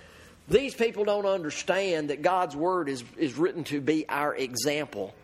these 0.49 0.75
people 0.75 1.05
don't 1.05 1.25
understand 1.25 2.09
that 2.09 2.21
God's 2.21 2.55
word 2.55 2.89
is 2.89 3.03
is 3.17 3.35
written 3.35 3.63
to 3.65 3.79
be 3.79 4.07
our 4.09 4.35
example. 4.35 5.15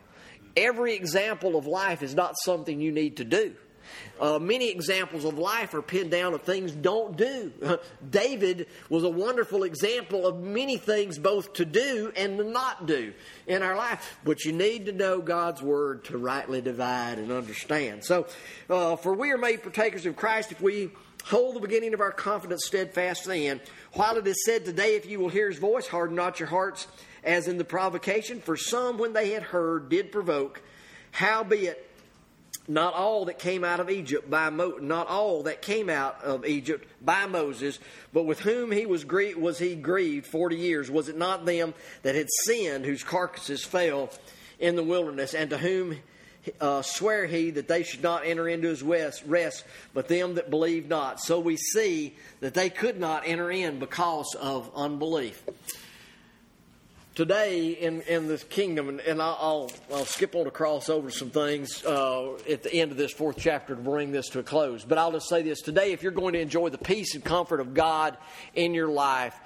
Every 0.58 0.94
example 0.94 1.56
of 1.56 1.66
life 1.66 2.02
is 2.02 2.16
not 2.16 2.34
something 2.44 2.80
you 2.80 2.90
need 2.90 3.18
to 3.18 3.24
do. 3.24 3.54
Uh, 4.20 4.40
many 4.40 4.70
examples 4.70 5.24
of 5.24 5.38
life 5.38 5.72
are 5.72 5.82
pinned 5.82 6.10
down 6.10 6.34
of 6.34 6.42
things 6.42 6.72
don't 6.72 7.16
do. 7.16 7.52
David 8.10 8.66
was 8.88 9.04
a 9.04 9.08
wonderful 9.08 9.62
example 9.62 10.26
of 10.26 10.42
many 10.42 10.76
things 10.76 11.16
both 11.16 11.52
to 11.54 11.64
do 11.64 12.12
and 12.16 12.38
to 12.38 12.44
not 12.44 12.86
do 12.86 13.12
in 13.46 13.62
our 13.62 13.76
life. 13.76 14.18
But 14.24 14.44
you 14.44 14.52
need 14.52 14.86
to 14.86 14.92
know 14.92 15.20
God's 15.20 15.62
word 15.62 16.04
to 16.06 16.18
rightly 16.18 16.60
divide 16.60 17.18
and 17.18 17.30
understand. 17.30 18.04
So, 18.04 18.26
uh, 18.68 18.96
for 18.96 19.14
we 19.14 19.30
are 19.30 19.38
made 19.38 19.62
partakers 19.62 20.06
of 20.06 20.16
Christ 20.16 20.50
if 20.50 20.60
we 20.60 20.90
hold 21.24 21.54
the 21.54 21.60
beginning 21.60 21.94
of 21.94 22.00
our 22.00 22.12
confidence 22.12 22.66
steadfast 22.66 23.26
then. 23.26 23.60
While 23.92 24.16
it 24.16 24.26
is 24.26 24.44
said 24.44 24.64
today, 24.64 24.96
if 24.96 25.06
you 25.06 25.20
will 25.20 25.28
hear 25.28 25.48
his 25.48 25.58
voice, 25.58 25.86
harden 25.86 26.16
not 26.16 26.40
your 26.40 26.48
hearts 26.48 26.88
as 27.28 27.46
in 27.46 27.58
the 27.58 27.64
provocation. 27.64 28.40
For 28.40 28.56
some, 28.56 28.96
when 28.96 29.12
they 29.12 29.32
had 29.32 29.42
heard, 29.42 29.90
did 29.90 30.10
provoke. 30.10 30.62
Howbeit, 31.12 31.84
not 32.66 32.94
all 32.94 33.26
that 33.26 33.38
came 33.38 33.64
out 33.64 33.80
of 33.80 33.90
Egypt 33.90 34.28
by 34.30 34.48
Mo- 34.50 34.78
not 34.80 35.08
all 35.08 35.42
that 35.44 35.60
came 35.60 35.90
out 35.90 36.24
of 36.24 36.46
Egypt 36.46 36.88
by 37.02 37.26
Moses, 37.26 37.78
but 38.14 38.24
with 38.24 38.40
whom 38.40 38.72
he 38.72 38.86
was 38.86 39.04
was 39.36 39.58
he 39.58 39.74
grieved 39.74 40.26
forty 40.26 40.56
years? 40.56 40.90
Was 40.90 41.08
it 41.08 41.18
not 41.18 41.44
them 41.44 41.74
that 42.02 42.14
had 42.14 42.28
sinned, 42.44 42.86
whose 42.86 43.04
carcasses 43.04 43.62
fell 43.62 44.10
in 44.58 44.74
the 44.74 44.82
wilderness, 44.82 45.34
and 45.34 45.50
to 45.50 45.58
whom 45.58 45.98
uh, 46.60 46.80
swear 46.80 47.26
he 47.26 47.50
that 47.50 47.68
they 47.68 47.82
should 47.82 48.02
not 48.02 48.24
enter 48.24 48.48
into 48.48 48.68
his 48.68 48.82
rest, 48.82 49.64
but 49.92 50.08
them 50.08 50.34
that 50.36 50.48
believe 50.48 50.88
not? 50.88 51.20
So 51.20 51.40
we 51.40 51.56
see 51.56 52.16
that 52.40 52.54
they 52.54 52.70
could 52.70 52.98
not 52.98 53.24
enter 53.26 53.50
in 53.50 53.78
because 53.78 54.34
of 54.34 54.70
unbelief 54.74 55.42
today 57.18 57.70
in, 57.70 58.00
in 58.02 58.28
this 58.28 58.44
kingdom, 58.44 58.88
and, 58.88 59.00
and 59.00 59.20
I'll, 59.20 59.72
I'll, 59.92 60.04
skip 60.04 60.36
on 60.36 60.44
to 60.44 60.52
cross 60.52 60.88
over 60.88 61.10
some 61.10 61.30
things 61.30 61.84
uh, 61.84 62.34
at 62.48 62.62
the 62.62 62.72
end 62.72 62.92
of 62.92 62.96
this 62.96 63.10
fourth 63.10 63.38
chapter 63.40 63.74
to 63.74 63.80
bring 63.82 64.12
this 64.12 64.28
to 64.28 64.38
a 64.38 64.44
close. 64.44 64.84
But 64.84 64.98
I'll 64.98 65.10
just 65.10 65.28
say 65.28 65.42
this 65.42 65.60
today, 65.60 65.90
if 65.90 66.04
you're 66.04 66.12
going 66.12 66.34
to 66.34 66.40
enjoy 66.40 66.68
the 66.68 66.78
peace 66.78 67.16
and 67.16 67.24
comfort 67.24 67.58
of 67.58 67.74
God 67.74 68.16
in 68.54 68.72
your 68.72 68.86
life, 68.86 69.36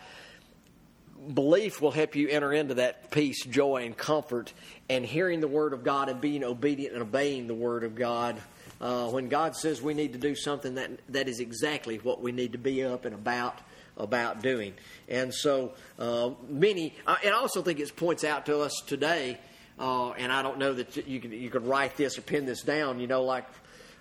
belief 1.33 1.81
will 1.81 1.93
help 1.93 2.14
you 2.14 2.29
enter 2.29 2.53
into 2.53 2.75
that 2.75 3.11
peace, 3.11 3.43
joy, 3.47 3.87
and 3.87 3.97
comfort, 3.97 4.53
and 4.91 5.03
hearing 5.03 5.41
the 5.41 5.49
Word 5.49 5.73
of 5.73 5.83
God 5.83 6.11
and 6.11 6.20
being 6.20 6.45
obedient 6.45 6.93
and 6.93 7.01
obeying 7.01 7.47
the 7.47 7.55
Word 7.55 7.85
of 7.85 7.95
God. 7.95 8.37
Uh, 8.83 9.09
when 9.09 9.31
God 9.31 9.57
says 9.57 9.81
we 9.81 9.95
need 9.95 10.12
to 10.12 10.18
do 10.18 10.35
something, 10.35 10.75
that 10.75 10.91
that 11.09 11.27
is 11.27 11.41
exactly 11.41 11.97
what 11.97 12.20
we 12.20 12.33
need 12.33 12.53
to 12.53 12.59
be 12.59 12.85
up 12.85 13.07
and 13.07 13.14
about 13.14 13.59
about 13.97 14.43
doing. 14.43 14.74
And 15.09 15.32
so 15.32 15.72
uh, 15.99 16.30
many, 16.49 16.95
uh, 17.07 17.16
and 17.24 17.34
I 17.34 17.38
also 17.38 17.62
think 17.62 17.80
it 17.80 17.95
points 17.97 18.24
out 18.24 18.47
to 18.47 18.61
us 18.61 18.72
today, 18.86 19.38
uh, 19.78 20.11
and 20.12 20.32
I 20.32 20.43
don't 20.43 20.59
know 20.59 20.72
that 20.74 21.07
you 21.07 21.20
could, 21.20 21.32
you 21.32 21.51
could 21.51 21.66
write 21.66 21.97
this 21.97 22.18
or 22.18 22.22
pin 22.22 22.47
this 22.47 22.62
down, 22.62 23.01
you 23.01 23.07
know, 23.07 23.22
like, 23.22 23.47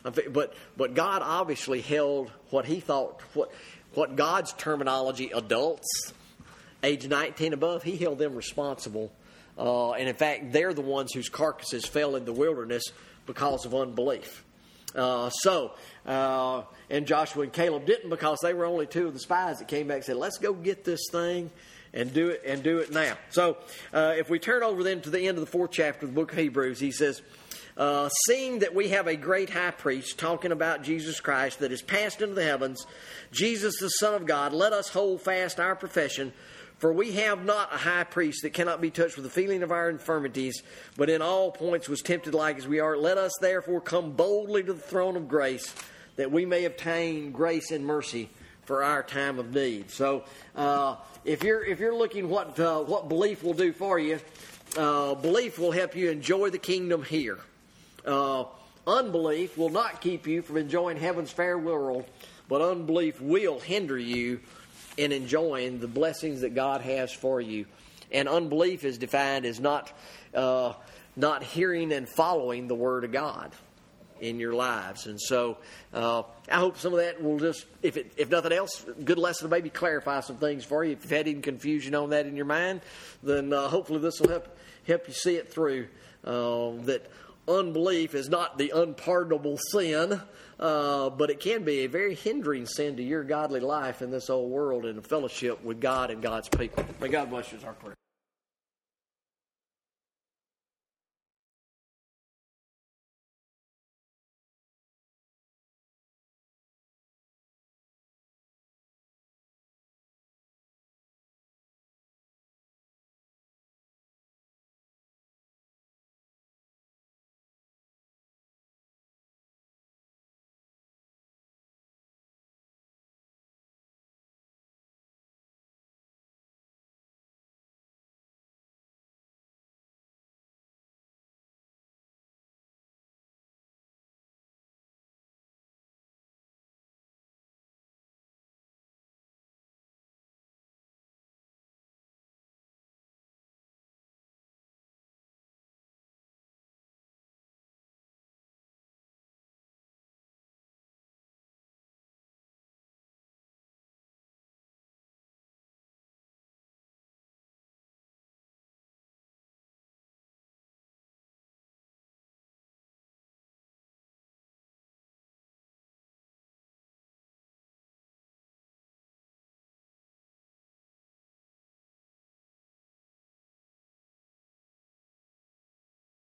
but, 0.03 0.53
but 0.77 0.93
God 0.93 1.21
obviously 1.23 1.81
held 1.81 2.31
what 2.49 2.65
he 2.65 2.79
thought, 2.79 3.21
what, 3.33 3.51
what 3.93 4.15
God's 4.15 4.53
terminology, 4.53 5.31
adults, 5.31 6.13
age 6.83 7.07
19 7.07 7.53
above, 7.53 7.83
he 7.83 7.97
held 7.97 8.17
them 8.17 8.35
responsible. 8.35 9.11
Uh, 9.57 9.91
and 9.91 10.07
in 10.07 10.15
fact, 10.15 10.51
they're 10.51 10.73
the 10.73 10.81
ones 10.81 11.13
whose 11.13 11.29
carcasses 11.29 11.85
fell 11.85 12.15
in 12.15 12.25
the 12.25 12.33
wilderness 12.33 12.83
because 13.25 13.65
of 13.65 13.75
unbelief. 13.75 14.43
Uh, 14.95 15.29
so, 15.29 15.73
uh, 16.05 16.63
and 16.89 17.05
Joshua 17.05 17.43
and 17.43 17.53
Caleb 17.53 17.85
didn't 17.85 18.09
because 18.09 18.39
they 18.41 18.53
were 18.53 18.65
only 18.65 18.87
two 18.87 19.07
of 19.07 19.13
the 19.13 19.19
spies 19.19 19.59
that 19.59 19.67
came 19.67 19.87
back 19.87 19.97
and 19.97 20.05
said, 20.05 20.17
"Let's 20.17 20.37
go 20.37 20.53
get 20.53 20.83
this 20.83 21.01
thing." 21.11 21.51
And 21.93 22.13
do 22.13 22.29
it 22.29 22.43
and 22.45 22.63
do 22.63 22.77
it 22.77 22.93
now. 22.93 23.17
So, 23.31 23.57
uh, 23.93 24.13
if 24.17 24.29
we 24.29 24.39
turn 24.39 24.63
over 24.63 24.81
then 24.81 25.01
to 25.01 25.09
the 25.09 25.27
end 25.27 25.37
of 25.37 25.43
the 25.43 25.51
fourth 25.51 25.71
chapter 25.71 26.05
of 26.05 26.13
the 26.13 26.15
book 26.15 26.31
of 26.31 26.37
Hebrews, 26.37 26.79
he 26.79 26.93
says, 26.93 27.21
uh, 27.77 28.09
Seeing 28.27 28.59
that 28.59 28.75
we 28.75 28.89
have 28.89 29.07
a 29.07 29.15
great 29.15 29.49
high 29.49 29.71
priest 29.71 30.17
talking 30.17 30.51
about 30.51 30.83
Jesus 30.83 31.19
Christ 31.19 31.59
that 31.59 31.71
is 31.71 31.81
passed 31.81 32.21
into 32.21 32.35
the 32.35 32.43
heavens, 32.43 32.85
Jesus 33.31 33.79
the 33.79 33.89
Son 33.89 34.13
of 34.13 34.25
God, 34.25 34.53
let 34.53 34.71
us 34.71 34.89
hold 34.89 35.21
fast 35.21 35.59
our 35.59 35.75
profession. 35.75 36.33
For 36.81 36.91
we 36.91 37.11
have 37.11 37.45
not 37.45 37.71
a 37.71 37.77
high 37.77 38.05
priest 38.05 38.41
that 38.41 38.53
cannot 38.53 38.81
be 38.81 38.89
touched 38.89 39.15
with 39.15 39.23
the 39.23 39.29
feeling 39.29 39.61
of 39.61 39.71
our 39.71 39.87
infirmities, 39.87 40.63
but 40.97 41.11
in 41.11 41.21
all 41.21 41.51
points 41.51 41.87
was 41.87 42.01
tempted 42.01 42.33
like 42.33 42.57
as 42.57 42.67
we 42.67 42.79
are. 42.79 42.97
Let 42.97 43.19
us 43.19 43.33
therefore 43.39 43.81
come 43.81 44.13
boldly 44.13 44.63
to 44.63 44.73
the 44.73 44.81
throne 44.81 45.15
of 45.15 45.27
grace 45.27 45.75
that 46.15 46.31
we 46.31 46.43
may 46.43 46.65
obtain 46.65 47.33
grace 47.33 47.69
and 47.69 47.85
mercy 47.85 48.31
for 48.65 48.83
our 48.83 49.03
time 49.03 49.37
of 49.37 49.53
need. 49.53 49.91
So, 49.91 50.23
uh, 50.55 50.95
if 51.23 51.43
you're 51.43 51.63
if 51.63 51.79
you're 51.79 51.93
looking 51.93 52.29
what 52.29 52.59
uh, 52.59 52.79
what 52.79 53.07
belief 53.09 53.43
will 53.43 53.53
do 53.53 53.73
for 53.73 53.99
you, 53.99 54.19
uh, 54.75 55.13
belief 55.13 55.59
will 55.59 55.71
help 55.71 55.95
you 55.95 56.09
enjoy 56.09 56.49
the 56.49 56.57
kingdom 56.57 57.03
here. 57.03 57.37
Uh, 58.03 58.45
unbelief 58.87 59.55
will 59.55 59.69
not 59.69 60.01
keep 60.01 60.25
you 60.25 60.41
from 60.41 60.57
enjoying 60.57 60.97
heaven's 60.97 61.29
fair 61.29 61.59
world, 61.59 62.05
but 62.49 62.59
unbelief 62.59 63.21
will 63.21 63.59
hinder 63.59 63.99
you 63.99 64.39
in 65.01 65.11
enjoying 65.11 65.79
the 65.79 65.87
blessings 65.87 66.41
that 66.41 66.53
God 66.53 66.81
has 66.81 67.11
for 67.11 67.41
you. 67.41 67.65
And 68.11 68.29
unbelief 68.29 68.83
is 68.83 68.97
defined 68.97 69.45
as 69.45 69.59
not 69.59 69.91
uh, 70.33 70.73
not 71.15 71.43
hearing 71.43 71.91
and 71.91 72.07
following 72.07 72.67
the 72.67 72.75
Word 72.75 73.03
of 73.03 73.11
God 73.11 73.51
in 74.19 74.39
your 74.39 74.53
lives. 74.53 75.07
And 75.07 75.19
so 75.19 75.57
uh, 75.93 76.23
I 76.49 76.57
hope 76.57 76.77
some 76.77 76.93
of 76.93 76.99
that 76.99 77.21
will 77.21 77.39
just, 77.39 77.65
if, 77.81 77.97
it, 77.97 78.13
if 78.17 78.29
nothing 78.29 78.51
else, 78.51 78.85
good 79.03 79.17
lesson 79.17 79.49
to 79.49 79.51
maybe 79.51 79.69
clarify 79.69 80.19
some 80.19 80.37
things 80.37 80.63
for 80.63 80.83
you. 80.83 80.91
If 80.93 81.03
you've 81.03 81.11
had 81.11 81.27
any 81.27 81.41
confusion 81.41 81.95
on 81.95 82.11
that 82.11 82.27
in 82.27 82.35
your 82.35 82.45
mind, 82.45 82.81
then 83.23 83.51
uh, 83.51 83.67
hopefully 83.67 83.99
this 83.99 84.19
will 84.21 84.29
help, 84.29 84.55
help 84.87 85.07
you 85.07 85.13
see 85.13 85.35
it 85.35 85.51
through. 85.51 85.87
Uh, 86.23 86.73
that 86.83 87.09
unbelief 87.47 88.15
is 88.15 88.29
not 88.29 88.57
the 88.57 88.71
unpardonable 88.71 89.57
sin, 89.71 90.21
uh, 90.59 91.09
but 91.09 91.29
it 91.29 91.39
can 91.39 91.63
be 91.63 91.79
a 91.79 91.87
very 91.87 92.15
hindering 92.15 92.65
sin 92.65 92.97
to 92.97 93.03
your 93.03 93.23
godly 93.23 93.59
life 93.59 94.01
in 94.01 94.11
this 94.11 94.29
old 94.29 94.51
world 94.51 94.85
and 94.85 95.05
fellowship 95.05 95.63
with 95.63 95.79
God 95.79 96.11
and 96.11 96.21
God's 96.21 96.49
people. 96.49 96.85
May 96.99 97.09
God 97.09 97.29
bless 97.29 97.51
you 97.51 97.59
our 97.65 97.73
prayer. 97.73 97.95